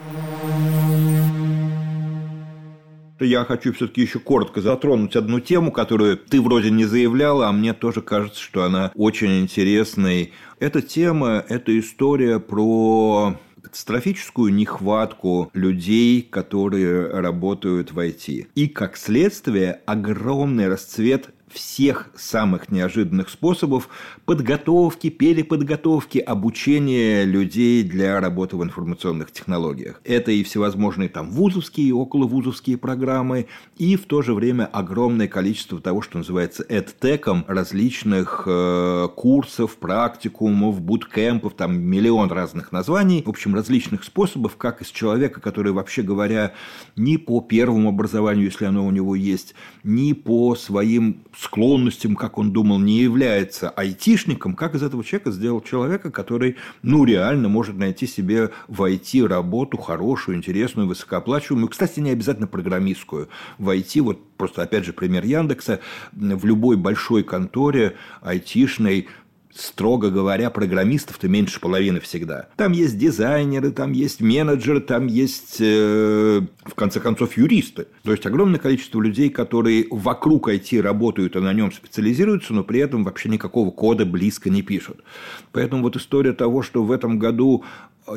я 3.24 3.46
хочу 3.46 3.72
все-таки 3.72 4.02
еще 4.02 4.18
коротко 4.18 4.62
затронуть 4.62 5.16
одну 5.16 5.39
тему, 5.39 5.72
которую 5.72 6.18
ты 6.18 6.42
вроде 6.42 6.72
не 6.72 6.86
заявляла, 6.86 7.50
а 7.50 7.52
мне 7.52 7.74
тоже 7.76 8.02
кажется, 8.02 8.42
что 8.42 8.64
она 8.64 8.92
очень 8.96 9.42
интересной. 9.42 10.34
Эта 10.60 10.82
тема– 10.82 11.46
это 11.48 11.78
история 11.80 12.39
про 12.39 13.36
катастрофическую 13.72 14.54
нехватку 14.54 15.50
людей, 15.54 16.22
которые 16.22 17.08
работают 17.08 17.94
в 17.94 18.00
IT. 18.00 18.48
И, 18.54 18.68
как 18.68 18.98
следствие, 18.98 19.80
огромный 19.86 20.68
расцвет 20.68 21.30
всех 21.54 22.10
самых 22.16 22.72
неожиданных 22.72 23.30
способов 23.30 23.89
подготовки, 24.26 25.10
переподготовки, 25.10 26.18
обучения 26.20 27.26
людей 27.26 27.84
для 27.84 28.20
работы 28.20 28.58
в 28.58 28.64
информационных 28.64 29.32
технологиях. 29.32 30.02
Это 30.04 30.32
и 30.32 30.43
всевозможные 30.43 31.10
там 31.10 31.32
вузовские 31.32 31.89
и 31.89 31.91
околовузовские 31.91 32.78
программы, 32.78 33.47
и 33.78 33.95
в 33.95 34.06
то 34.06 34.22
же 34.22 34.34
время 34.34 34.66
огромное 34.66 35.28
количество 35.28 35.80
того, 35.80 36.02
что 36.02 36.18
называется 36.18 36.66
EdTech, 36.68 37.45
различных 37.47 38.43
э, 38.45 39.08
курсов, 39.16 39.78
практикумов, 39.78 40.82
буткемпов, 40.82 41.54
там 41.54 41.80
миллион 41.80 42.32
разных 42.32 42.72
названий, 42.72 43.24
в 43.26 43.30
общем, 43.30 43.56
различных 43.56 44.04
способов, 44.04 44.56
как 44.58 44.82
из 44.82 44.88
человека, 44.88 45.41
который, 45.41 45.72
вообще 45.72 46.02
говоря, 46.02 46.54
ни 46.95 47.18
по 47.18 47.41
первому 47.41 47.89
образованию, 47.89 48.45
если 48.45 48.66
оно 48.66 48.86
у 48.86 48.91
него 48.91 49.16
есть, 49.16 49.56
ни 49.84 50.14
по 50.14 50.56
своим 50.56 51.24
склонностям, 51.38 52.16
как 52.16 52.38
он 52.38 52.52
думал, 52.52 52.80
не 52.80 53.00
является 53.00 53.70
айтишником, 53.70 54.56
как 54.56 54.76
из 54.76 54.84
этого 54.84 55.04
человека 55.04 55.32
сделал 55.32 55.62
человека, 55.62 56.12
который, 56.12 56.58
ну, 56.82 57.06
реально 57.06 57.50
может 57.50 57.78
найти 57.78 58.08
себе 58.08 58.52
в 58.68 58.82
IT 58.84 59.28
работу 59.28 59.78
хорошую, 59.78 60.38
интересную, 60.38 60.88
высокооплачиваемую, 60.88 61.70
кстати, 61.70 62.00
не 62.00 62.12
обязательно 62.12 62.48
программистскую. 62.48 63.30
В 63.58 63.70
IT, 63.70 64.02
вот 64.02 64.20
просто 64.38 64.64
опять 64.64 64.86
же 64.86 64.94
пример 64.94 65.24
Яндекса, 65.24 65.80
в 66.12 66.46
любой 66.46 66.76
большой 66.76 67.24
конторе 67.24 67.96
айтишной 68.22 69.08
строго 69.54 70.10
говоря, 70.10 70.49
программистов-то 70.49 71.28
меньше 71.28 71.60
половины 71.60 71.99
всегда. 71.99 72.47
Там 72.56 72.72
есть 72.72 72.97
дизайнеры, 72.97 73.72
там 73.72 73.91
есть 73.91 74.22
менеджеры, 74.22 74.82
там 74.82 75.08
есть, 75.08 75.58
э, 75.60 76.41
в 76.64 76.76
конце 76.76 76.99
концов, 76.99 77.38
юристы. 77.38 77.88
То 78.04 78.12
есть 78.12 78.26
огромное 78.26 78.60
количество 78.60 79.02
людей, 79.02 79.30
которые 79.30 79.88
вокруг 79.89 80.49
IT 80.49 80.82
работают 80.82 81.36
и 81.36 81.39
на 81.39 81.54
нем 81.54 81.72
специализируются, 81.72 82.54
но 82.54 82.64
при 82.64 82.80
этом 82.80 83.04
вообще 83.04 83.30
никакого 83.30 83.72
кода 83.72 84.06
близко 84.06 84.49
не 84.49 84.62
пишут. 84.62 85.04
Поэтому 85.52 85.84
вот 85.84 85.95
история 85.95 86.34
того, 86.34 86.62
что 86.62 86.84
в 86.84 86.91
этом 86.91 87.20
году 87.20 87.64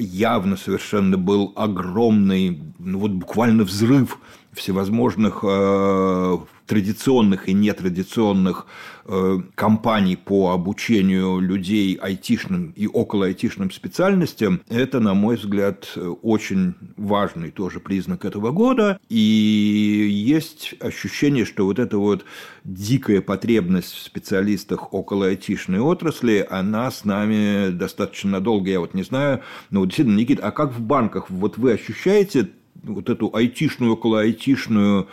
явно 0.01 0.57
совершенно 0.57 1.16
был 1.16 1.53
огромный, 1.57 2.62
ну 2.78 2.99
вот 2.99 3.12
буквально 3.12 3.64
взрыв 3.64 4.18
всевозможных 4.53 5.40
э, 5.42 6.38
традиционных 6.66 7.49
и 7.49 7.53
нетрадиционных 7.53 8.66
э, 9.05 9.38
компаний 9.55 10.16
по 10.16 10.53
обучению 10.53 11.40
людей 11.40 11.95
айтишным 12.01 12.72
и 12.76 12.86
около 12.86 13.26
айтишным 13.26 13.70
специальностям, 13.70 14.62
это, 14.68 15.01
на 15.01 15.14
мой 15.14 15.36
взгляд, 15.36 15.97
очень 16.22 16.74
важный 16.97 17.51
тоже 17.51 17.80
признак 17.80 18.24
этого 18.24 18.51
года. 18.51 18.99
И 19.09 19.18
есть 19.18 20.74
ощущение, 20.80 21.45
что 21.45 21.66
вот 21.66 21.78
эта 21.78 21.99
вот 21.99 22.24
дикая 22.64 23.20
потребность 23.20 23.92
в 23.92 24.03
специалистах 24.03 24.95
около 24.95 25.26
айтишной 25.26 25.80
отрасли, 25.80 26.47
она 26.49 26.90
с 26.90 27.05
нами 27.05 27.70
достаточно 27.70 28.30
надолго, 28.30 28.70
я 28.70 28.80
вот 28.80 28.95
не 28.95 29.03
знаю, 29.03 29.42
но 29.70 29.80
вот 29.85 29.89
действительно, 29.89 30.16
Никита, 30.16 30.47
а 30.47 30.51
как 30.51 30.72
в 30.72 30.80
банках, 30.80 31.28
вот 31.28 31.59
вы 31.59 31.72
ощущаете 31.72 32.49
вот 32.82 33.11
эту 33.11 33.35
айтишную, 33.35 33.93
около 33.93 34.20
айтишную 34.20 35.09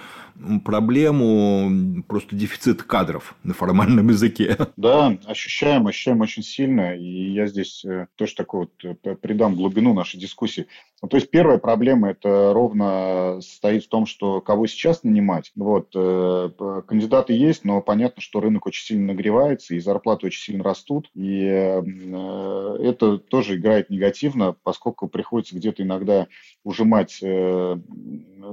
проблему 0.64 2.04
просто 2.08 2.36
дефицит 2.36 2.84
кадров 2.84 3.36
на 3.44 3.54
формальном 3.54 4.10
языке. 4.10 4.58
Да, 4.78 5.18
ощущаем, 5.26 5.88
ощущаем 5.88 6.22
очень 6.22 6.42
сильно. 6.42 6.96
И 6.96 7.32
я 7.34 7.48
здесь 7.48 7.84
э, 7.86 8.08
тоже 8.16 8.36
такой 8.36 8.62
вот 8.62 8.98
э, 9.04 9.16
придам 9.16 9.56
глубину 9.56 9.94
нашей 9.94 10.20
дискуссии. 10.20 10.68
Ну, 11.02 11.08
то 11.08 11.18
есть 11.18 11.32
первая 11.32 11.58
проблема 11.58 12.12
это 12.12 12.54
ровно 12.54 13.40
стоит 13.42 13.86
в 13.86 13.90
том, 13.90 14.06
что 14.06 14.40
кого 14.42 14.68
сейчас 14.68 15.04
нанимать. 15.04 15.52
Вот, 15.56 15.90
э, 15.96 16.50
кандидаты 16.88 17.34
есть, 17.34 17.66
но 17.66 17.82
понятно, 17.82 18.22
что 18.22 18.40
рынок 18.40 18.68
очень 18.68 18.86
сильно 18.86 19.08
нагревается, 19.08 19.74
и 19.74 19.80
зарплаты 19.80 20.28
очень 20.28 20.42
сильно 20.42 20.64
растут. 20.64 21.10
И 21.16 21.42
это 21.42 23.18
тоже 23.18 23.56
играет 23.56 23.90
негативно, 23.90 24.56
поскольку 24.64 25.08
приходится 25.08 25.56
где-то 25.56 25.84
иногда 25.84 26.28
ужимать 26.64 27.22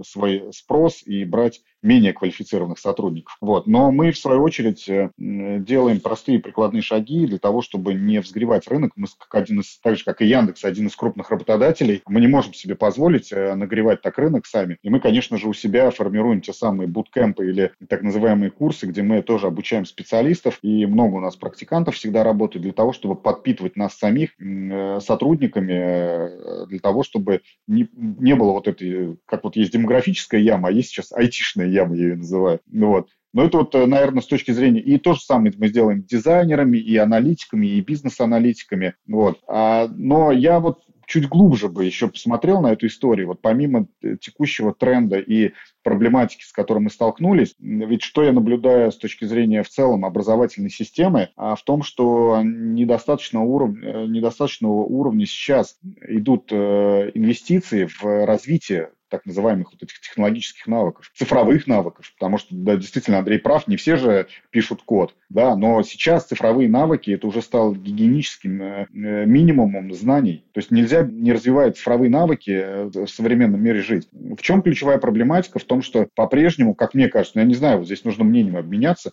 свой 0.05 0.53
спрос 0.53 1.03
и 1.05 1.24
брать 1.24 1.62
менее 1.82 2.12
квалифицированных 2.12 2.78
сотрудников. 2.78 3.36
Вот. 3.40 3.66
Но 3.66 3.92
мы, 3.92 4.11
в 4.11 4.18
свою 4.18 4.42
очередь, 4.42 4.88
э, 4.88 5.11
делаем 5.16 6.01
простые 6.01 6.40
прикладные 6.40 6.82
шаги 6.82 7.26
для 7.26 7.38
того, 7.38 7.62
чтобы 7.62 7.94
не 7.94 8.20
взгревать 8.20 8.66
рынок. 8.68 8.92
Мы, 8.96 9.07
как 9.16 9.42
один 9.42 9.61
из, 9.61 9.78
так 9.78 9.96
же, 9.96 10.05
как 10.05 10.20
и 10.20 10.26
Яндекс, 10.26 10.64
один 10.64 10.88
из 10.88 10.96
крупных 10.96 11.30
работодателей, 11.30 12.03
мы 12.07 12.20
не 12.20 12.26
можем 12.26 12.38
себе 12.43 12.74
позволить 12.74 13.32
э, 13.32 13.55
нагревать 13.55 14.03
так 14.03 14.18
рынок 14.18 14.47
сами. 14.47 14.78
И 14.82 14.91
мы, 14.91 15.01
конечно 15.01 15.39
же, 15.39 15.49
у 15.49 15.53
себя 15.53 15.91
формируем 15.91 16.41
те 16.41 16.53
самые 16.53 16.89
буткемпы 16.89 17.49
или 17.49 17.72
так 17.89 18.03
называемые 18.03 18.51
курсы, 18.51 18.86
где 18.86 19.03
мы 19.03 19.22
тоже 19.22 19.47
обучаем 19.47 19.84
специалистов, 19.84 20.59
и 20.62 20.86
много 20.86 21.16
у 21.16 21.20
нас 21.20 21.36
практикантов 21.36 21.97
всегда 21.97 22.24
работают 22.24 22.62
для 22.62 22.72
того, 22.72 22.93
чтобы 22.93 23.16
подпитывать 23.16 23.76
нас 23.76 23.97
самих 23.97 24.30
э, 24.41 25.01
сотрудниками, 25.01 26.66
для 26.66 26.78
того, 26.78 27.03
чтобы 27.03 27.43
не, 27.66 27.89
не 27.95 28.34
было 28.34 28.53
вот 28.53 28.68
этой, 28.68 29.18
как 29.26 29.45
вот 29.45 29.57
есть 29.57 29.72
демографическая 29.72 30.41
яма, 30.41 30.68
а 30.68 30.72
есть 30.72 30.91
сейчас 30.91 31.12
айтишная 31.12 31.66
ямы, 31.66 31.97
я 31.97 32.03
ее 32.05 32.16
называю. 32.16 32.61
Вот. 32.72 33.09
Но 33.32 33.44
это 33.44 33.58
вот, 33.58 33.74
э, 33.74 33.86
наверное, 33.86 34.22
с 34.22 34.26
точки 34.26 34.52
зрения... 34.52 34.80
И 34.80 34.98
то 34.98 35.14
же 35.14 35.20
самое 35.20 35.52
мы 35.56 35.68
сделаем 35.68 36.02
дизайнерами, 36.02 36.78
и 36.78 36.96
аналитиками, 36.96 37.66
и 37.66 37.80
бизнес-аналитиками. 37.80 38.94
Вот. 39.06 39.40
А, 39.46 39.88
но 39.88 40.32
я 40.32 40.60
вот 40.60 40.80
чуть 41.06 41.28
глубже 41.28 41.68
бы 41.68 41.84
еще 41.84 42.08
посмотрел 42.08 42.60
на 42.60 42.72
эту 42.72 42.86
историю. 42.86 43.28
Вот 43.28 43.40
помимо 43.40 43.88
э, 44.02 44.16
текущего 44.20 44.74
тренда 44.74 45.18
и 45.18 45.52
проблематики, 45.82 46.44
с 46.44 46.52
которой 46.52 46.80
мы 46.80 46.90
столкнулись, 46.90 47.54
ведь 47.58 48.02
что 48.02 48.22
я 48.22 48.32
наблюдаю 48.32 48.92
с 48.92 48.96
точки 48.98 49.24
зрения 49.24 49.62
в 49.62 49.68
целом 49.68 50.04
образовательной 50.04 50.70
системы, 50.70 51.30
а 51.36 51.56
в 51.56 51.62
том, 51.62 51.82
что 51.82 52.42
недостаточного 52.42 53.44
уровня, 53.44 53.88
э, 53.88 54.06
недостаточного 54.06 54.82
уровня 54.82 55.26
сейчас 55.26 55.78
идут 56.06 56.52
инвестиции 56.52 57.86
в 57.86 58.26
развитие 58.26 58.90
так 59.09 59.26
называемых 59.26 59.72
вот 59.72 59.82
этих 59.82 60.00
технологических 60.00 60.66
навыков, 60.66 61.11
цифровых 61.14 61.66
навыков, 61.66 62.12
потому 62.18 62.38
что, 62.38 62.48
да, 62.54 62.76
действительно, 62.76 63.18
Андрей 63.18 63.38
прав, 63.38 63.66
не 63.66 63.76
все 63.76 63.96
же 63.96 64.26
пишут 64.50 64.82
код, 64.82 65.14
да, 65.28 65.56
но 65.56 65.82
сейчас 65.82 66.26
цифровые 66.26 66.68
навыки, 66.68 67.11
это 67.11 67.26
уже 67.26 67.42
стало 67.42 67.74
гигиеническим 67.74 68.62
э, 68.62 68.86
э, 68.92 69.26
минимумом 69.26 69.92
знаний, 69.94 70.44
то 70.52 70.59
есть 70.59 70.70
нельзя 70.70 71.02
не 71.02 71.32
развивать 71.32 71.76
цифровые 71.76 72.11
навыки 72.11 72.50
э, 72.50 72.84
в 72.84 73.06
современном 73.06 73.62
мире 73.62 73.82
жить. 73.82 74.09
В 74.12 74.40
чем 74.42 74.62
ключевая 74.62 74.98
проблематика? 74.98 75.59
В 75.59 75.64
том, 75.64 75.82
что 75.82 76.09
по-прежнему, 76.14 76.74
как 76.74 76.94
мне 76.94 77.09
кажется, 77.09 77.38
я 77.38 77.44
не 77.44 77.54
знаю, 77.54 77.78
вот 77.78 77.86
здесь 77.86 78.04
нужно 78.04 78.24
мнением 78.24 78.56
обменяться, 78.56 79.12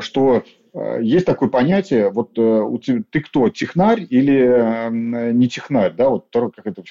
что 0.00 0.44
есть 1.00 1.24
такое 1.24 1.48
понятие, 1.48 2.10
вот 2.10 2.36
у 2.38 2.78
тебя, 2.78 3.02
ты 3.10 3.20
кто, 3.20 3.48
технарь 3.48 4.06
или 4.10 4.90
не 5.32 5.48
технарь, 5.48 5.92
да, 5.92 6.08
вот 6.08 6.30
как 6.50 6.66
это, 6.66 6.82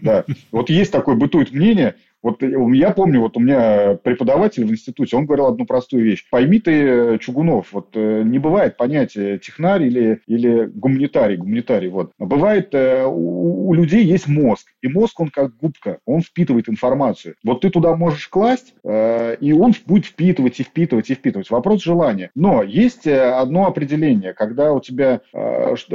да, 0.00 0.24
вот 0.52 0.70
есть 0.70 0.92
такое 0.92 1.16
бытует 1.16 1.50
мнение, 1.50 1.96
вот 2.22 2.42
я 2.42 2.90
помню, 2.90 3.20
вот 3.20 3.36
у 3.36 3.40
меня 3.40 3.94
преподаватель 4.02 4.64
в 4.64 4.70
институте, 4.70 5.16
он 5.16 5.26
говорил 5.26 5.46
одну 5.46 5.66
простую 5.66 6.04
вещь. 6.04 6.26
Пойми 6.30 6.58
ты, 6.58 7.18
Чугунов, 7.20 7.72
вот 7.72 7.90
э, 7.94 8.22
не 8.24 8.38
бывает 8.38 8.76
понятия 8.76 9.38
технарь 9.38 9.84
или, 9.84 10.20
или 10.26 10.66
гуманитарий, 10.66 11.36
гуманитарий, 11.36 11.88
вот. 11.88 12.10
Бывает, 12.18 12.74
э, 12.74 13.04
у, 13.04 13.68
у 13.68 13.74
людей 13.74 14.04
есть 14.04 14.26
мозг, 14.26 14.66
и 14.82 14.88
мозг, 14.88 15.20
он 15.20 15.28
как 15.28 15.56
губка, 15.56 15.98
он 16.06 16.22
впитывает 16.22 16.68
информацию. 16.68 17.36
Вот 17.44 17.60
ты 17.60 17.70
туда 17.70 17.94
можешь 17.94 18.26
класть, 18.28 18.74
э, 18.84 19.36
и 19.40 19.52
он 19.52 19.72
будет 19.86 20.06
впитывать 20.06 20.58
и 20.58 20.64
впитывать 20.64 21.10
и 21.10 21.14
впитывать. 21.14 21.50
Вопрос 21.50 21.82
желания. 21.82 22.30
Но 22.34 22.62
есть 22.62 23.06
одно 23.06 23.66
определение, 23.66 24.32
когда 24.32 24.72
у 24.72 24.80
тебя 24.80 25.20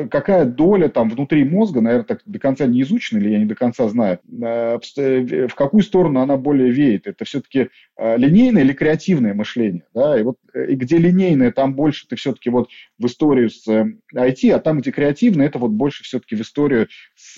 какая 0.10 0.46
доля 0.46 0.88
там 0.88 1.10
внутри 1.10 1.44
мозга, 1.44 1.82
наверное, 1.82 2.06
так 2.06 2.22
до 2.26 2.40
конца 2.40 2.66
не 2.66 2.82
изучена, 2.82 3.20
или 3.20 3.32
я 3.32 3.40
не 3.40 3.46
до 3.46 3.56
конца 3.56 3.88
знаю, 3.90 4.20
в 4.32 5.56
какую 5.56 5.84
сторону 5.84 6.13
сторону 6.14 6.22
она 6.22 6.38
более 6.38 6.72
веет. 6.72 7.08
Это 7.08 7.26
все-таки 7.26 7.70
э, 7.98 8.18
линейное 8.18 8.64
или 8.64 8.74
креативное 8.74 9.34
мышление. 9.34 9.84
Да? 9.94 10.20
И, 10.20 10.24
вот, 10.24 10.38
э, 10.54 10.72
и 10.72 10.76
где 10.76 10.98
линейное, 10.98 11.52
там 11.52 11.76
больше 11.76 12.08
ты 12.08 12.16
все-таки 12.16 12.50
вот 12.50 12.70
в 13.00 13.06
историю 13.06 13.50
с 13.50 13.68
IT, 13.68 14.40
э, 14.44 14.54
а 14.54 14.60
там, 14.60 14.80
где 14.80 14.92
креативное, 14.92 15.48
это 15.48 15.60
вот 15.60 15.72
больше 15.72 16.04
все-таки 16.04 16.36
в 16.36 16.42
историю 16.42 16.88
с 17.16 17.36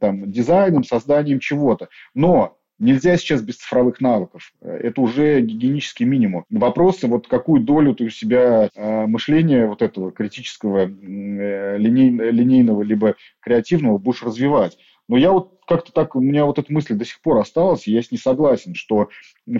там, 0.00 0.30
дизайном, 0.30 0.84
созданием 0.84 1.38
чего-то. 1.38 1.88
Но 2.14 2.58
Нельзя 2.82 3.16
сейчас 3.16 3.42
без 3.42 3.58
цифровых 3.58 4.00
навыков. 4.00 4.52
Это 4.60 5.00
уже 5.00 5.40
гигиенический 5.40 6.04
минимум. 6.04 6.44
Вопросы, 6.50 7.06
вот 7.06 7.28
какую 7.28 7.62
долю 7.62 7.94
ты 7.94 8.06
у 8.06 8.10
себя 8.10 8.70
э, 8.74 9.06
мышления 9.06 9.68
вот 9.68 9.82
этого 9.82 10.10
критического, 10.10 10.88
э, 10.88 11.78
линей, 11.78 12.10
линейного 12.10 12.82
либо 12.82 13.14
креативного 13.38 13.98
будешь 13.98 14.24
развивать. 14.24 14.78
Но 15.08 15.16
я 15.16 15.30
вот 15.30 15.60
как-то 15.68 15.92
так, 15.92 16.16
у 16.16 16.20
меня 16.20 16.44
вот 16.44 16.58
эта 16.58 16.72
мысль 16.72 16.94
до 16.94 17.04
сих 17.04 17.20
пор 17.20 17.38
осталась, 17.38 17.86
и 17.86 17.92
я 17.92 18.02
с 18.02 18.10
ней 18.10 18.18
согласен, 18.18 18.74
что 18.74 19.10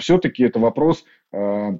все-таки 0.00 0.42
это 0.42 0.58
вопрос, 0.58 1.04
э, 1.30 1.78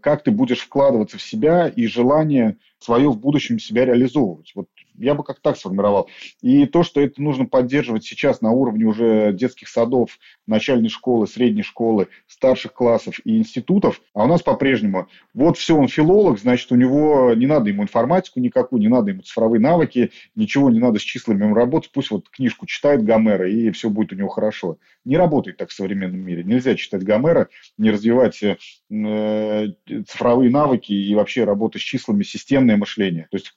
как 0.00 0.22
ты 0.22 0.30
будешь 0.30 0.60
вкладываться 0.60 1.18
в 1.18 1.22
себя 1.22 1.68
и 1.68 1.86
желание 1.86 2.56
свое 2.78 3.10
в 3.10 3.18
будущем 3.18 3.58
себя 3.58 3.84
реализовывать. 3.84 4.52
Вот 4.54 4.68
я 5.02 5.14
бы 5.14 5.24
как 5.24 5.40
так 5.40 5.56
сформировал. 5.56 6.08
И 6.40 6.66
то, 6.66 6.82
что 6.82 7.00
это 7.00 7.20
нужно 7.20 7.44
поддерживать 7.46 8.04
сейчас 8.04 8.40
на 8.40 8.50
уровне 8.50 8.84
уже 8.84 9.32
детских 9.32 9.68
садов, 9.68 10.18
начальной 10.46 10.88
школы, 10.88 11.26
средней 11.26 11.62
школы, 11.62 12.08
старших 12.26 12.72
классов 12.72 13.20
и 13.24 13.38
институтов, 13.38 14.00
а 14.14 14.24
у 14.24 14.26
нас 14.26 14.42
по-прежнему, 14.42 15.08
вот 15.34 15.58
все, 15.58 15.76
он 15.76 15.88
филолог, 15.88 16.38
значит, 16.38 16.70
у 16.72 16.76
него 16.76 17.34
не 17.34 17.46
надо 17.46 17.70
ему 17.70 17.82
информатику 17.82 18.40
никакую, 18.40 18.80
не 18.80 18.88
надо 18.88 19.10
ему 19.10 19.22
цифровые 19.22 19.60
навыки, 19.60 20.10
ничего 20.34 20.70
не 20.70 20.78
надо 20.78 20.98
с 20.98 21.02
числами 21.02 21.44
ему 21.44 21.54
работать, 21.54 21.90
пусть 21.92 22.10
вот 22.10 22.28
книжку 22.28 22.66
читает 22.66 23.04
Гомера, 23.04 23.50
и 23.50 23.70
все 23.70 23.90
будет 23.90 24.12
у 24.12 24.16
него 24.16 24.28
хорошо. 24.28 24.78
Не 25.04 25.16
работает 25.16 25.56
так 25.56 25.70
в 25.70 25.72
современном 25.72 26.20
мире. 26.20 26.44
Нельзя 26.44 26.74
читать 26.74 27.02
Гомера, 27.02 27.48
не 27.76 27.90
развивать 27.90 28.42
э, 28.42 28.56
цифровые 30.06 30.50
навыки 30.50 30.92
и 30.92 31.14
вообще 31.14 31.44
работать 31.44 31.82
с 31.82 31.84
числами, 31.84 32.22
системное 32.22 32.76
мышление. 32.76 33.26
То 33.30 33.36
есть 33.36 33.54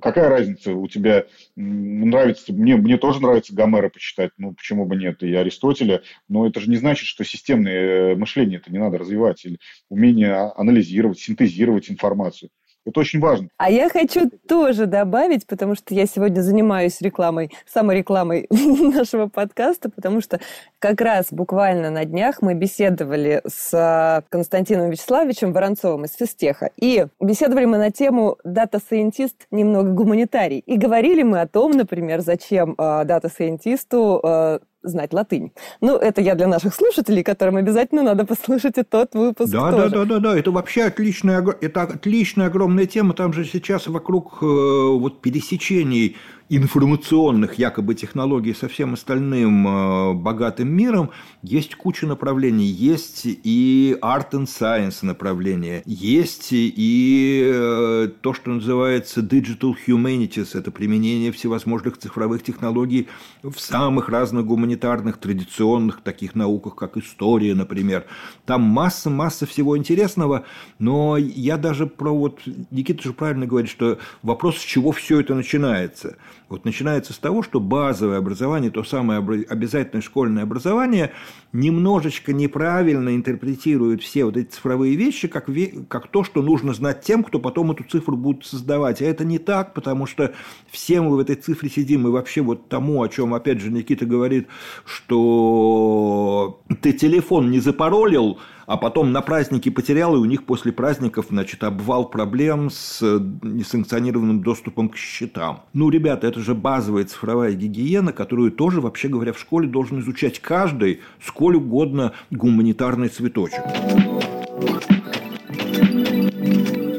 какая 0.00 0.28
разница 0.28 0.47
у 0.66 0.88
тебя 0.88 1.26
нравится, 1.56 2.52
мне, 2.52 2.76
мне 2.76 2.96
тоже 2.98 3.20
нравится 3.20 3.54
Гомера 3.54 3.88
почитать, 3.88 4.32
ну 4.38 4.52
почему 4.52 4.86
бы 4.86 4.96
нет, 4.96 5.22
и 5.22 5.34
Аристотеля, 5.34 6.02
но 6.28 6.46
это 6.46 6.60
же 6.60 6.70
не 6.70 6.76
значит, 6.76 7.06
что 7.06 7.24
системное 7.24 8.12
э, 8.12 8.14
мышление 8.16 8.58
это 8.58 8.72
не 8.72 8.78
надо 8.78 8.98
развивать, 8.98 9.44
или 9.44 9.58
умение 9.88 10.32
анализировать, 10.32 11.18
синтезировать 11.18 11.90
информацию. 11.90 12.50
Это 12.88 13.00
очень 13.00 13.20
важно. 13.20 13.48
А 13.58 13.70
я 13.70 13.90
хочу 13.90 14.30
тоже 14.48 14.86
добавить, 14.86 15.46
потому 15.46 15.74
что 15.74 15.94
я 15.94 16.06
сегодня 16.06 16.40
занимаюсь 16.40 17.00
рекламой, 17.00 17.50
саморекламой 17.66 18.46
нашего 18.50 19.26
подкаста, 19.26 19.90
потому 19.90 20.20
что 20.22 20.40
как 20.78 21.00
раз 21.00 21.26
буквально 21.30 21.90
на 21.90 22.04
днях 22.04 22.40
мы 22.40 22.54
беседовали 22.54 23.42
с 23.46 23.70
а, 23.74 24.22
Константином 24.30 24.90
Вячеславовичем 24.90 25.52
Воронцовым 25.52 26.06
из 26.06 26.14
Физтеха. 26.14 26.70
И 26.80 27.06
беседовали 27.20 27.66
мы 27.66 27.76
на 27.76 27.90
тему 27.90 28.38
data 28.44 28.75
scientist 28.75 29.46
немного 29.50 29.90
гуманитарий. 29.90 30.60
И 30.60 30.78
говорили 30.78 31.22
мы 31.22 31.40
о 31.40 31.46
том, 31.46 31.72
например, 31.72 32.20
зачем 32.20 32.74
а, 32.78 33.04
data 33.04 33.37
scientist 33.37 34.12
у 34.12 34.20
а, 34.22 34.60
знать 34.82 35.12
латынь. 35.12 35.52
Ну, 35.80 35.96
это 35.96 36.20
я 36.20 36.34
для 36.34 36.46
наших 36.46 36.74
слушателей, 36.74 37.22
которым 37.22 37.56
обязательно 37.56 38.02
надо 38.02 38.24
послушать 38.24 38.78
и 38.78 38.82
тот 38.82 39.14
выпуск 39.14 39.52
да, 39.52 39.70
тоже. 39.70 39.90
Да, 39.90 40.04
да, 40.04 40.04
да, 40.04 40.18
да, 40.18 40.38
это 40.38 40.50
вообще 40.50 40.84
отличная, 40.84 41.44
это 41.60 41.82
отличная 41.82 42.46
огромная 42.46 42.86
тема. 42.86 43.14
Там 43.14 43.32
же 43.32 43.44
сейчас 43.44 43.86
вокруг 43.86 44.38
э, 44.42 44.46
вот 44.46 45.20
пересечений 45.20 46.16
информационных 46.48 47.58
якобы 47.58 47.94
технологий 47.94 48.54
со 48.54 48.68
всем 48.68 48.94
остальным 48.94 49.68
э, 49.68 50.14
богатым 50.14 50.68
миром 50.68 51.10
есть 51.42 51.74
куча 51.74 52.06
направлений. 52.06 52.66
Есть 52.66 53.22
и 53.24 53.96
art 54.00 54.30
and 54.32 54.46
science 54.46 55.04
направления, 55.04 55.82
есть 55.84 56.48
и 56.50 57.42
э, 57.44 58.08
то, 58.22 58.32
что 58.32 58.50
называется 58.50 59.20
digital 59.20 59.74
humanities, 59.86 60.58
это 60.58 60.70
применение 60.70 61.32
всевозможных 61.32 61.98
цифровых 61.98 62.42
технологий 62.42 63.08
в 63.42 63.58
самых 63.58 64.08
разных 64.08 64.46
гуманитарных, 64.46 65.18
традиционных 65.18 66.00
таких 66.00 66.34
науках, 66.34 66.76
как 66.76 66.96
история, 66.96 67.54
например. 67.54 68.06
Там 68.46 68.62
масса-масса 68.62 69.44
всего 69.46 69.76
интересного, 69.76 70.44
но 70.78 71.18
я 71.18 71.58
даже 71.58 71.86
про 71.86 72.14
вот, 72.14 72.40
Никита 72.70 73.02
же 73.02 73.12
правильно 73.12 73.46
говорит, 73.46 73.70
что 73.70 73.98
вопрос, 74.22 74.56
с 74.56 74.62
чего 74.62 74.92
все 74.92 75.20
это 75.20 75.34
начинается– 75.34 76.16
вот 76.48 76.64
начинается 76.64 77.12
с 77.12 77.18
того, 77.18 77.42
что 77.42 77.60
базовое 77.60 78.18
образование, 78.18 78.70
то 78.70 78.82
самое 78.82 79.20
обязательное 79.20 80.02
школьное 80.02 80.44
образование, 80.44 81.12
немножечко 81.52 82.32
неправильно 82.32 83.14
интерпретирует 83.14 84.02
все 84.02 84.24
вот 84.24 84.36
эти 84.36 84.50
цифровые 84.50 84.96
вещи, 84.96 85.28
как, 85.28 85.48
как 85.88 86.08
то, 86.08 86.24
что 86.24 86.42
нужно 86.42 86.72
знать 86.72 87.02
тем, 87.02 87.22
кто 87.22 87.38
потом 87.38 87.72
эту 87.72 87.84
цифру 87.84 88.16
будет 88.16 88.46
создавать. 88.46 89.02
А 89.02 89.04
это 89.04 89.24
не 89.24 89.38
так, 89.38 89.74
потому 89.74 90.06
что 90.06 90.32
все 90.70 91.00
мы 91.00 91.16
в 91.16 91.18
этой 91.18 91.36
цифре 91.36 91.68
сидим, 91.68 92.06
и 92.06 92.10
вообще 92.10 92.40
вот 92.40 92.68
тому, 92.68 93.02
о 93.02 93.08
чем, 93.08 93.34
опять 93.34 93.60
же, 93.60 93.70
Никита 93.70 94.06
говорит, 94.06 94.48
что 94.84 96.60
ты 96.80 96.92
телефон 96.92 97.50
не 97.50 97.60
запаролил, 97.60 98.38
а 98.68 98.76
потом 98.76 99.12
на 99.12 99.22
праздники 99.22 99.70
потерял, 99.70 100.14
и 100.14 100.18
у 100.18 100.26
них 100.26 100.44
после 100.44 100.72
праздников, 100.72 101.28
значит, 101.30 101.64
обвал 101.64 102.04
проблем 102.04 102.68
с 102.70 103.00
несанкционированным 103.42 104.42
доступом 104.42 104.90
к 104.90 104.96
счетам. 104.96 105.62
Ну, 105.72 105.88
ребята, 105.88 106.26
это 106.26 106.40
же 106.40 106.54
базовая 106.54 107.04
цифровая 107.04 107.54
гигиена, 107.54 108.12
которую 108.12 108.52
тоже, 108.52 108.82
вообще 108.82 109.08
говоря, 109.08 109.32
в 109.32 109.38
школе 109.38 109.68
должен 109.68 110.00
изучать 110.00 110.38
каждый, 110.38 111.00
сколь 111.24 111.56
угодно 111.56 112.12
гуманитарный 112.30 113.08
цветочек. 113.08 113.62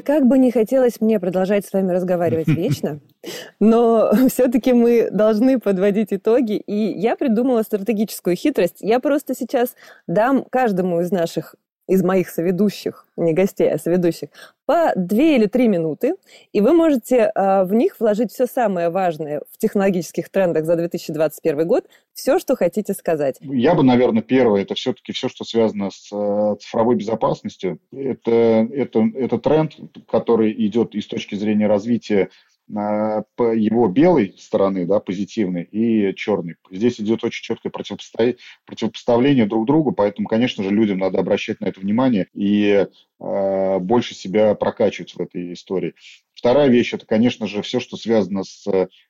Как 0.10 0.26
бы 0.26 0.40
не 0.40 0.50
хотелось 0.50 1.02
мне 1.02 1.20
продолжать 1.20 1.68
с 1.68 1.72
вами 1.72 1.92
разговаривать 1.92 2.48
вечно, 2.48 3.00
но 3.60 4.12
все-таки 4.28 4.74
мы 4.74 5.12
должны 5.12 5.60
подводить 5.60 6.12
итоги. 6.12 6.54
И 6.54 6.74
я 6.74 7.16
придумала 7.16 7.62
стратегическую 7.62 8.36
хитрость. 8.36 8.78
Я 8.80 9.00
просто 9.00 9.36
сейчас 9.36 9.76
дам 10.08 10.46
каждому 10.50 11.00
из 11.02 11.12
наших 11.12 11.54
из 11.90 12.04
моих 12.04 12.30
соведущих, 12.30 13.08
не 13.18 13.34
гостей, 13.34 13.70
а 13.72 13.80
соведущих, 13.80 14.30
по 14.68 14.94
две 14.96 15.36
или 15.36 15.48
три 15.48 15.68
минуты, 15.68 16.14
и 16.54 16.62
вы 16.62 16.74
можете 16.74 17.32
э, 17.34 17.64
в 17.64 17.74
них 17.74 18.00
вложить 18.00 18.32
все 18.32 18.46
самое 18.46 18.90
важное 18.90 19.42
в 19.52 19.58
технологических 19.58 20.30
трендах 20.30 20.66
за 20.66 20.76
2021 20.76 21.68
год, 21.68 21.86
все, 22.14 22.38
что 22.38 22.56
хотите 22.56 22.94
сказать. 22.94 23.38
Я 23.42 23.74
бы, 23.74 23.82
наверное, 23.82 24.22
первое, 24.22 24.62
это 24.62 24.76
все-таки 24.76 25.14
все, 25.14 25.30
что 25.30 25.44
связано 25.44 25.90
с 25.90 26.10
э, 26.14 26.56
цифровой 26.62 26.96
безопасностью. 26.96 27.80
Это, 27.92 28.68
это, 28.72 29.10
это 29.16 29.40
тренд, 29.40 29.74
который 30.08 30.54
идет 30.68 30.94
и 30.94 31.02
с 31.02 31.08
точки 31.08 31.34
зрения 31.34 31.66
развития 31.66 32.30
по 32.72 33.54
его 33.54 33.88
белой 33.88 34.36
стороны, 34.38 34.86
да, 34.86 35.00
позитивной, 35.00 35.64
и 35.64 36.14
черной. 36.16 36.56
Здесь 36.70 37.00
идет 37.00 37.24
очень 37.24 37.44
четкое 37.44 37.72
противопоставление 37.72 39.48
друг 39.48 39.66
другу, 39.66 39.92
поэтому, 39.92 40.28
конечно 40.28 40.64
же, 40.64 40.70
людям 40.70 41.00
надо 41.00 41.20
обращать 41.20 41.62
на 41.62 41.66
это 41.66 41.80
внимание 41.80 42.28
и 42.34 42.86
э, 43.20 43.80
больше 43.80 44.14
себя 44.14 44.54
прокачивать 44.54 45.16
в 45.16 45.20
этой 45.20 45.54
истории. 45.54 45.96
Вторая 46.36 46.70
вещь– 46.70 46.94
это, 46.94 47.06
конечно 47.06 47.48
же, 47.48 47.64
все, 47.64 47.80
что 47.80 47.98
связано 47.98 48.44
с 48.44 48.66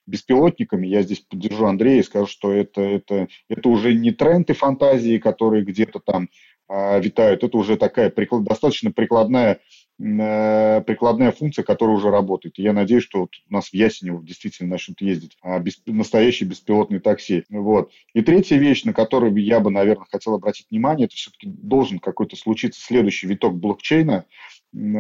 беспилотниками. 0.08 0.88
Я 0.88 1.04
здесь 1.04 1.20
поддержу 1.20 1.66
Андрея 1.66 2.00
и 2.00 2.04
скажу, 2.04 2.28
что 2.28 2.52
это, 2.54 2.82
это, 2.82 3.28
это 3.50 3.70
уже 3.70 3.94
не 3.94 4.12
тренды 4.12 4.54
фантазии, 4.54 5.18
которые 5.18 5.66
где-то 5.66 6.00
там 6.00 6.30
э, 6.70 7.02
витают. 7.02 7.44
Это 7.44 7.58
уже 7.58 7.76
такая 7.76 8.10
приклад, 8.10 8.46
достаточно 8.46 8.92
прикладная 8.92 9.60
прикладная 10.00 11.34
функция, 11.34 11.64
которая 11.64 11.98
уже 11.98 12.10
работает. 12.10 12.58
И 12.58 12.64
я 12.64 12.72
надеюсь, 12.72 13.04
что 13.04 13.22
вот 13.22 13.32
у 13.50 13.54
нас 13.54 13.70
в 13.70 13.74
Ясенево 13.74 14.24
действительно 14.24 14.70
начнут 14.70 15.02
ездить 15.02 15.38
а, 15.42 15.60
без, 15.60 15.82
настоящие 15.86 16.48
беспилотные 16.48 17.02
такси. 17.02 17.44
Вот. 17.50 17.92
И 18.14 18.22
третья 18.22 18.58
вещь, 18.58 18.86
на 18.86 18.94
которую 18.94 19.36
я 19.36 19.60
бы, 19.60 19.72
наверное, 19.72 20.08
хотел 20.10 20.36
обратить 20.36 20.68
внимание, 20.72 21.08
это 21.08 21.16
все-таки 21.16 21.48
должен 21.50 22.00
какой-то 22.00 22.38
случиться 22.38 22.82
следующий 22.82 23.28
виток 23.28 23.56
блокчейна. 23.56 24.26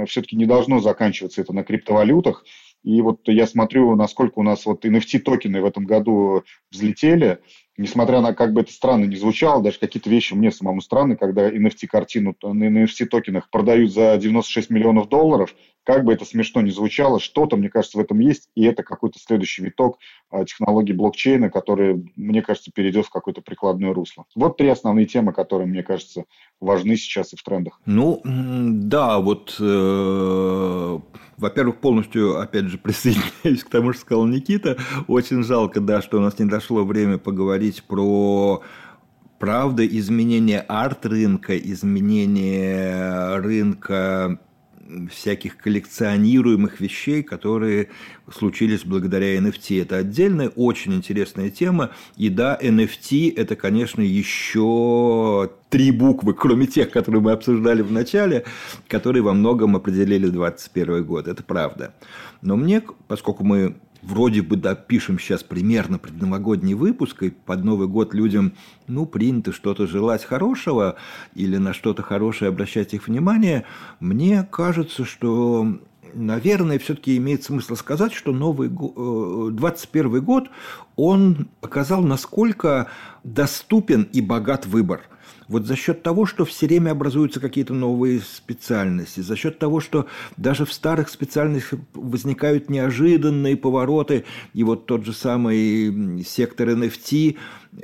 Все-таки 0.07 0.35
не 0.35 0.45
должно 0.45 0.81
заканчиваться 0.81 1.39
это 1.39 1.53
на 1.53 1.63
криптовалютах. 1.63 2.43
И 2.83 3.01
вот 3.01 3.21
я 3.27 3.47
смотрю, 3.47 3.95
насколько 3.95 4.39
у 4.39 4.43
нас 4.43 4.65
вот 4.65 4.83
NFT-токены 4.83 5.61
в 5.61 5.65
этом 5.65 5.85
году 5.85 6.43
взлетели 6.71 7.39
несмотря 7.79 8.19
на, 8.19 8.33
как 8.33 8.53
бы 8.53 8.61
это 8.61 8.71
странно 8.71 9.05
не 9.05 9.15
звучало, 9.15 9.63
даже 9.63 9.79
какие-то 9.79 10.09
вещи 10.09 10.33
мне 10.33 10.51
самому 10.51 10.81
странны, 10.81 11.15
когда 11.15 11.49
NFT-картину 11.49 12.35
на 12.43 12.67
NFT-токенах 12.67 13.49
продают 13.49 13.93
за 13.93 14.17
96 14.17 14.69
миллионов 14.69 15.07
долларов, 15.07 15.55
как 15.89 16.03
бы 16.03 16.13
это 16.13 16.23
смешно 16.23 16.61
не 16.61 16.69
звучало, 16.69 17.19
что-то, 17.19 17.57
мне 17.57 17.67
кажется, 17.67 17.97
в 17.97 18.01
этом 18.01 18.19
есть, 18.19 18.47
и 18.53 18.63
это 18.63 18.83
какой-то 18.83 19.17
следующий 19.17 19.63
виток 19.63 19.97
а, 20.29 20.45
технологий 20.45 20.93
блокчейна, 20.93 21.49
который, 21.49 22.11
мне 22.15 22.43
кажется, 22.43 22.69
перейдет 22.71 23.07
в 23.07 23.09
какое-то 23.09 23.41
прикладное 23.41 23.91
русло. 23.91 24.25
Вот 24.35 24.57
три 24.57 24.67
основные 24.67 25.07
темы, 25.07 25.33
которые, 25.33 25.67
мне 25.67 25.81
кажется, 25.81 26.25
важны 26.61 26.95
сейчас 26.95 27.33
и 27.33 27.37
в 27.37 27.41
трендах. 27.41 27.81
Ну, 27.87 28.21
да, 28.23 29.17
вот, 29.17 29.55
э, 29.59 30.99
во-первых, 31.37 31.77
полностью, 31.77 32.39
опять 32.39 32.65
же, 32.65 32.77
присоединяюсь 32.83 33.63
к 33.63 33.69
тому, 33.71 33.93
что 33.93 34.01
сказал 34.01 34.27
Никита. 34.27 34.77
Очень 35.07 35.41
жалко, 35.41 35.79
да, 35.81 36.03
что 36.03 36.19
у 36.19 36.21
нас 36.21 36.37
не 36.37 36.45
дошло 36.45 36.85
время 36.85 37.17
поговорить 37.17 37.81
про 37.81 38.61
правда 39.39 39.87
изменение 39.87 40.59
арт-рынка, 40.59 41.57
изменение 41.57 43.37
рынка 43.37 44.39
всяких 45.11 45.57
коллекционируемых 45.57 46.79
вещей, 46.79 47.23
которые 47.23 47.89
случились 48.31 48.83
благодаря 48.83 49.37
NFT. 49.37 49.81
Это 49.81 49.97
отдельная, 49.97 50.49
очень 50.49 50.93
интересная 50.93 51.49
тема. 51.49 51.91
И 52.17 52.29
да, 52.29 52.57
NFT– 52.61 53.33
это, 53.35 53.55
конечно, 53.55 54.01
еще 54.01 55.51
три 55.69 55.91
буквы, 55.91 56.33
кроме 56.33 56.67
тех, 56.67 56.89
которые 56.89 57.21
мы 57.21 57.31
обсуждали 57.31 57.81
в 57.81 57.91
начале, 57.91 58.45
которые 58.87 59.23
во 59.23 59.33
многом 59.33 59.75
определили 59.75 60.27
2021 60.27 61.03
год. 61.05 61.27
Это 61.27 61.43
правда. 61.43 61.93
Но 62.41 62.55
мне, 62.55 62.81
поскольку 63.07 63.43
мы 63.43 63.75
вроде 64.01 64.41
бы 64.41 64.55
да, 64.55 64.75
пишем 64.75 65.19
сейчас 65.19 65.43
примерно 65.43 65.99
предновогодний 65.99 66.73
выпуск, 66.73 67.23
и 67.23 67.29
под 67.29 67.63
Новый 67.63 67.87
год 67.87 68.13
людям, 68.13 68.53
ну, 68.87 69.05
принято 69.05 69.51
что-то 69.51 69.87
желать 69.87 70.23
хорошего 70.23 70.95
или 71.35 71.57
на 71.57 71.73
что-то 71.73 72.03
хорошее 72.03 72.49
обращать 72.49 72.93
их 72.93 73.07
внимание, 73.07 73.65
мне 73.99 74.47
кажется, 74.49 75.05
что 75.05 75.79
наверное, 76.13 76.79
все-таки 76.79 77.17
имеет 77.17 77.43
смысл 77.43 77.75
сказать, 77.75 78.13
что 78.13 78.31
новый 78.31 78.67
21 78.69 80.15
э, 80.15 80.19
год, 80.21 80.49
он 80.95 81.49
показал, 81.61 82.01
насколько 82.01 82.87
доступен 83.23 84.03
и 84.03 84.21
богат 84.21 84.65
выбор– 84.65 85.01
вот 85.49 85.65
за 85.65 85.75
счет 85.75 86.03
того, 86.03 86.25
что 86.25 86.45
все 86.45 86.67
время 86.67 86.91
образуются 86.91 87.39
какие-то 87.39 87.73
новые 87.73 88.21
специальности, 88.21 89.19
за 89.19 89.35
счет 89.35 89.59
того, 89.59 89.81
что 89.81 90.05
даже 90.37 90.65
в 90.65 90.71
старых 90.71 91.09
специальностях 91.09 91.79
возникают 91.93 92.69
неожиданные 92.69 93.57
повороты, 93.57 94.23
и 94.53 94.63
вот 94.63 94.85
тот 94.85 95.05
же 95.05 95.11
самый 95.11 96.23
сектор 96.23 96.69
NFT 96.69 97.37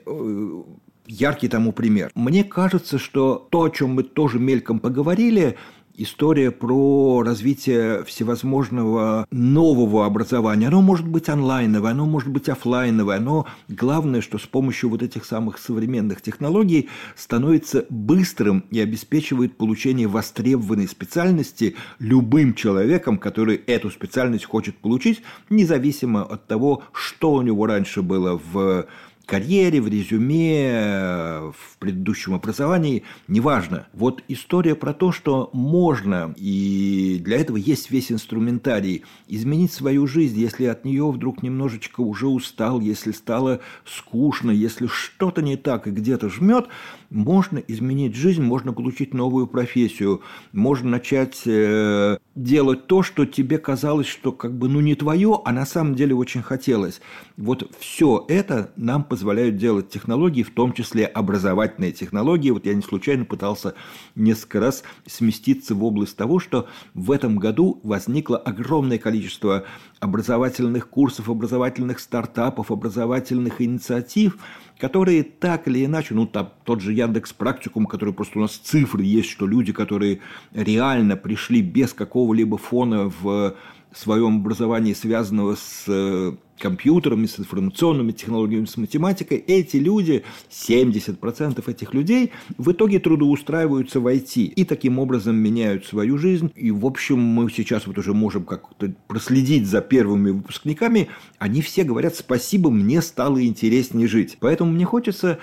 э, 0.05 0.63
яркий 1.07 1.47
тому 1.47 1.71
пример. 1.71 2.11
Мне 2.15 2.43
кажется, 2.43 2.99
что 2.99 3.47
то, 3.49 3.63
о 3.63 3.69
чем 3.69 3.95
мы 3.95 4.03
тоже 4.03 4.39
мельком 4.39 4.79
поговорили, 4.79 5.57
история 5.97 6.51
про 6.51 7.23
развитие 7.23 8.03
всевозможного 8.03 9.27
нового 9.31 10.05
образования. 10.05 10.67
Оно 10.67 10.81
может 10.81 11.07
быть 11.07 11.29
онлайновое, 11.29 11.91
оно 11.91 12.05
может 12.05 12.29
быть 12.29 12.49
офлайновое, 12.49 13.19
но 13.19 13.45
главное, 13.67 14.21
что 14.21 14.37
с 14.37 14.45
помощью 14.45 14.89
вот 14.89 15.01
этих 15.03 15.25
самых 15.25 15.57
современных 15.57 16.21
технологий 16.21 16.89
становится 17.15 17.85
быстрым 17.89 18.65
и 18.71 18.79
обеспечивает 18.79 19.57
получение 19.57 20.07
востребованной 20.07 20.87
специальности 20.87 21.75
любым 21.99 22.53
человеком, 22.53 23.17
который 23.17 23.57
эту 23.57 23.89
специальность 23.89 24.45
хочет 24.45 24.77
получить, 24.77 25.21
независимо 25.49 26.23
от 26.23 26.47
того, 26.47 26.83
что 26.93 27.33
у 27.33 27.41
него 27.41 27.65
раньше 27.65 28.01
было 28.01 28.39
в 28.51 28.85
карьере, 29.25 29.81
в 29.81 29.87
резюме, 29.87 31.51
в 31.51 31.77
предыдущем 31.79 32.33
образовании, 32.33 33.03
неважно. 33.27 33.87
Вот 33.93 34.23
история 34.27 34.75
про 34.75 34.93
то, 34.93 35.11
что 35.11 35.49
можно, 35.53 36.33
и 36.37 37.19
для 37.23 37.37
этого 37.37 37.57
есть 37.57 37.91
весь 37.91 38.11
инструментарий, 38.11 39.03
изменить 39.27 39.73
свою 39.73 40.07
жизнь, 40.07 40.39
если 40.39 40.65
от 40.65 40.85
нее 40.85 41.09
вдруг 41.11 41.43
немножечко 41.43 42.01
уже 42.01 42.27
устал, 42.27 42.79
если 42.79 43.11
стало 43.11 43.61
скучно, 43.85 44.51
если 44.51 44.87
что-то 44.87 45.41
не 45.41 45.57
так 45.57 45.87
и 45.87 45.91
где-то 45.91 46.29
жмет, 46.29 46.67
можно 47.15 47.59
изменить 47.59 48.13
жизнь, 48.13 48.43
можно 48.43 48.73
получить 48.73 49.13
новую 49.13 49.47
профессию, 49.47 50.21
можно 50.51 50.89
начать 50.89 51.43
э, 51.45 52.17
делать 52.35 52.87
то, 52.87 53.03
что 53.03 53.25
тебе 53.25 53.57
казалось, 53.57 54.07
что 54.07 54.33
как 54.33 54.53
бы 54.57 54.67
ну 54.67 54.81
не 54.81 54.95
твое, 54.95 55.39
а 55.45 55.53
на 55.53 55.65
самом 55.65 55.95
деле 55.95 56.13
очень 56.13 56.41
хотелось. 56.41 56.99
Вот 57.37 57.71
все 57.79 58.25
это 58.27 58.73
нам 58.75 59.05
позволяют 59.05 59.55
делать 59.55 59.89
технологии, 59.89 60.43
в 60.43 60.51
том 60.51 60.73
числе 60.73 61.05
образовательные 61.05 61.93
технологии. 61.93 62.51
Вот 62.51 62.65
я 62.65 62.73
не 62.73 62.81
случайно 62.81 63.23
пытался 63.23 63.75
несколько 64.15 64.59
раз 64.59 64.83
сместиться 65.05 65.73
в 65.73 65.83
область 65.85 66.17
того, 66.17 66.39
что 66.39 66.67
в 66.93 67.11
этом 67.11 67.37
году 67.37 67.79
возникло 67.83 68.37
огромное 68.37 68.97
количество 68.97 69.63
образовательных 70.01 70.89
курсов, 70.89 71.29
образовательных 71.29 71.99
стартапов, 71.99 72.71
образовательных 72.71 73.61
инициатив– 73.61 74.37
которые 74.77 75.23
так 75.23 75.67
или 75.67 75.85
иначе, 75.85 76.13
ну, 76.13 76.25
там, 76.25 76.51
тот 76.63 76.81
же 76.81 76.93
Яндекс 76.93 77.33
Практикум, 77.33 77.85
который 77.85 78.13
просто 78.13 78.39
у 78.39 78.41
нас 78.41 78.51
цифры 78.57 79.03
есть, 79.03 79.29
что 79.29 79.47
люди, 79.47 79.71
которые 79.71 80.19
реально 80.53 81.15
пришли 81.15 81.61
без 81.61 81.93
какого-либо 81.93 82.57
фона 82.57 83.11
в 83.21 83.55
своем 83.97 84.37
образовании, 84.37 84.93
связанного 84.93 85.55
с 85.55 85.85
э, 85.87 86.33
компьютерами, 86.59 87.25
с 87.25 87.39
информационными 87.39 88.11
технологиями, 88.11 88.65
с 88.65 88.77
математикой, 88.77 89.37
эти 89.37 89.77
люди, 89.77 90.23
70% 90.49 91.69
этих 91.69 91.93
людей 91.93 92.31
в 92.57 92.71
итоге 92.71 92.99
трудоустраиваются 92.99 93.99
в 93.99 94.07
IT 94.07 94.43
и 94.43 94.65
таким 94.65 94.99
образом 94.99 95.35
меняют 95.35 95.85
свою 95.85 96.17
жизнь. 96.17 96.51
И, 96.55 96.71
в 96.71 96.85
общем, 96.85 97.19
мы 97.19 97.49
сейчас 97.49 97.87
вот 97.87 97.97
уже 97.97 98.13
можем 98.13 98.43
как-то 98.43 98.93
проследить 99.07 99.67
за 99.67 99.81
первыми 99.81 100.31
выпускниками. 100.31 101.09
Они 101.37 101.61
все 101.61 101.83
говорят 101.83 102.15
«спасибо, 102.15 102.69
мне 102.69 103.01
стало 103.01 103.45
интереснее 103.45 104.07
жить». 104.07 104.37
Поэтому 104.39 104.71
мне 104.71 104.85
хочется 104.85 105.39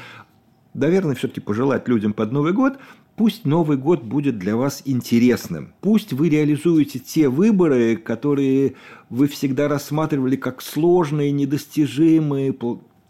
наверное, 0.75 1.15
все-таки 1.15 1.41
пожелать 1.41 1.89
людям 1.89 2.13
под 2.13 2.33
Новый 2.33 2.53
год 2.53 2.79
Пусть 3.17 3.45
Новый 3.45 3.77
год 3.77 4.03
будет 4.03 4.39
для 4.39 4.57
вас 4.57 4.83
интересным. 4.85 5.75
Пусть 5.81 6.13
вы 6.13 6.31
реализуете 6.31 6.99
те 6.99 7.29
выборы, 7.29 7.97
которые 7.97 8.75
вы 9.11 9.29
всегда 9.29 9.69
рассматривали 9.69 10.37
как 10.37 10.63
сложные, 10.63 11.31
недостижимые, 11.31 12.55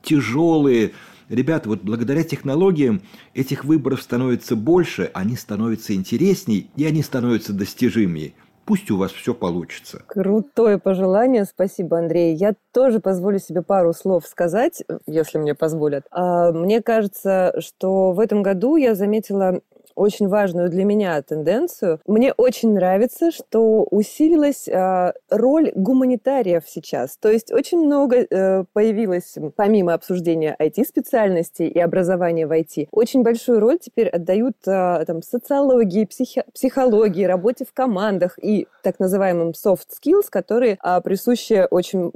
тяжелые. 0.02 0.92
Ребята, 1.28 1.68
вот 1.68 1.82
благодаря 1.82 2.24
технологиям 2.24 3.00
этих 3.32 3.64
выборов 3.64 4.02
становится 4.02 4.56
больше, 4.56 5.10
они 5.14 5.36
становятся 5.36 5.94
интересней 5.94 6.70
и 6.76 6.84
они 6.84 7.02
становятся 7.02 7.52
достижимее. 7.52 8.34
Пусть 8.64 8.90
у 8.90 8.96
вас 8.96 9.10
все 9.10 9.34
получится. 9.34 10.02
Крутое 10.06 10.78
пожелание, 10.78 11.44
спасибо, 11.44 11.98
Андрей. 11.98 12.34
Я 12.34 12.54
тоже 12.72 13.00
позволю 13.00 13.38
себе 13.38 13.62
пару 13.62 13.92
слов 13.92 14.26
сказать, 14.26 14.84
если 15.06 15.38
мне 15.38 15.54
позволят. 15.54 16.04
А, 16.10 16.52
мне 16.52 16.80
кажется, 16.80 17.54
что 17.58 18.12
в 18.12 18.20
этом 18.20 18.42
году 18.42 18.76
я 18.76 18.94
заметила 18.94 19.60
очень 19.94 20.28
важную 20.28 20.70
для 20.70 20.84
меня 20.84 21.20
тенденцию. 21.22 22.00
Мне 22.06 22.32
очень 22.32 22.74
нравится, 22.74 23.30
что 23.30 23.86
усилилась 23.90 24.68
э, 24.68 25.12
роль 25.30 25.72
гуманитариев 25.74 26.64
сейчас. 26.66 27.16
То 27.16 27.30
есть 27.30 27.52
очень 27.52 27.78
много 27.84 28.16
э, 28.18 28.64
появилось, 28.72 29.36
помимо 29.56 29.94
обсуждения 29.94 30.56
IT-специальностей 30.58 31.68
и 31.68 31.78
образования 31.78 32.46
в 32.46 32.52
IT, 32.52 32.88
очень 32.90 33.22
большую 33.22 33.60
роль 33.60 33.78
теперь 33.78 34.08
отдают 34.08 34.56
э, 34.66 35.04
там, 35.06 35.22
социологии, 35.22 36.04
психи- 36.04 36.44
психологии, 36.52 37.24
работе 37.24 37.64
в 37.64 37.72
командах 37.72 38.38
и 38.42 38.66
так 38.82 38.98
называемым 38.98 39.50
soft 39.50 39.88
skills, 39.90 40.26
которые 40.30 40.78
э, 40.82 41.00
присущи 41.02 41.66
очень 41.70 42.12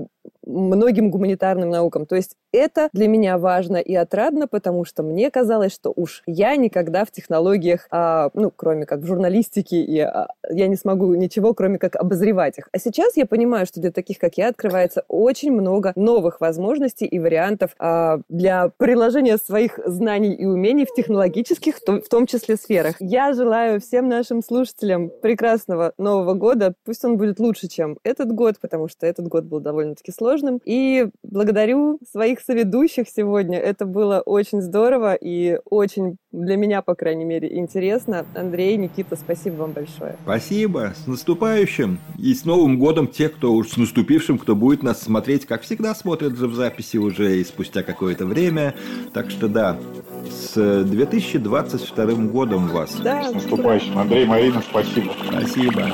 многим 0.47 1.11
гуманитарным 1.11 1.71
наукам. 1.71 2.07
То 2.07 2.17
есть 2.17 2.37
это 2.53 2.89
для 2.93 3.09
меня 3.09 3.37
важно 3.39 3.77
и 3.77 3.95
отрадно, 3.95 4.49
потому 4.49 4.85
что 4.85 5.03
мне 5.03 5.31
казалось, 5.31 5.75
что 5.75 5.93
уж 5.95 6.23
я 6.27 6.57
никогда 6.57 7.05
в 7.05 7.11
технологиях, 7.11 7.87
а, 7.91 8.31
ну, 8.35 8.51
кроме 8.55 8.87
как 8.87 9.01
в 9.01 9.07
журналистике, 9.07 9.83
и, 9.83 10.01
а, 10.01 10.29
я 10.49 10.69
не 10.69 10.77
смогу 10.77 11.15
ничего, 11.15 11.53
кроме 11.53 11.79
как 11.79 11.97
обозревать 11.97 12.59
их. 12.59 12.69
А 12.73 12.79
сейчас 12.79 13.17
я 13.17 13.27
понимаю, 13.27 13.67
что 13.67 13.81
для 13.81 13.91
таких, 13.91 14.19
как 14.19 14.39
я, 14.39 14.49
открывается 14.49 15.05
очень 15.09 15.53
много 15.53 15.93
новых 15.97 16.41
возможностей 16.41 17.07
и 17.07 17.19
вариантов 17.19 17.73
а, 17.79 18.21
для 18.29 18.71
приложения 18.77 19.37
своих 19.37 19.79
знаний 19.85 20.35
и 20.35 20.47
умений 20.47 20.87
в 20.87 20.95
технологических, 20.95 21.77
в 21.77 22.09
том 22.09 22.27
числе 22.27 22.57
сферах. 22.57 22.97
Я 23.01 23.33
желаю 23.33 23.81
всем 23.81 24.09
нашим 24.09 24.43
слушателям 24.43 25.11
прекрасного 25.21 25.93
Нового 25.99 26.35
года. 26.35 26.75
Пусть 26.85 27.05
он 27.05 27.17
будет 27.17 27.39
лучше, 27.41 27.69
чем 27.69 27.99
этот 28.05 28.33
год, 28.33 28.59
потому 28.61 28.89
что 28.89 29.07
этот 29.07 29.29
год 29.29 29.45
был 29.45 29.61
довольно-таки 29.61 30.13
сложным. 30.37 30.61
И 30.65 31.09
благодарю 31.23 31.99
своих 32.11 32.41
соведущих 32.41 33.07
сегодня. 33.15 33.59
Это 33.59 33.87
было 33.87 34.21
очень 34.21 34.61
здорово 34.61 35.15
и 35.15 35.59
очень 35.65 36.17
для 36.33 36.57
меня, 36.57 36.83
по 36.83 36.95
крайней 36.95 37.25
мере, 37.25 37.57
интересно. 37.57 38.27
Андрей, 38.35 38.77
Никита, 38.77 39.17
спасибо 39.17 39.55
вам 39.57 39.73
большое. 39.73 40.17
Спасибо. 40.23 40.93
С 40.97 41.07
наступающим. 41.07 41.99
И 42.19 42.35
с 42.35 42.45
Новым 42.45 42.79
годом 42.79 43.09
тех, 43.09 43.35
кто 43.35 43.53
уж 43.53 43.71
с 43.71 43.77
наступившим, 43.77 44.39
кто 44.39 44.55
будет 44.55 44.83
нас 44.83 45.01
смотреть, 45.01 45.47
как 45.47 45.63
всегда, 45.63 45.95
смотрят 45.95 46.37
же 46.37 46.47
в 46.47 46.55
записи 46.55 46.99
уже 46.99 47.39
и 47.39 47.45
спустя 47.45 47.83
какое-то 47.83 48.27
время. 48.27 48.75
Так 49.13 49.31
что 49.31 49.49
да, 49.49 49.79
с 50.29 50.85
2022 50.85 52.07
годом 52.27 52.69
вас. 52.69 52.97
Да. 53.03 53.25
С 53.25 53.33
наступающим. 53.33 53.99
Андрей, 53.99 54.27
Марина, 54.27 54.63
спасибо. 54.69 55.13
Спасибо. 55.31 55.91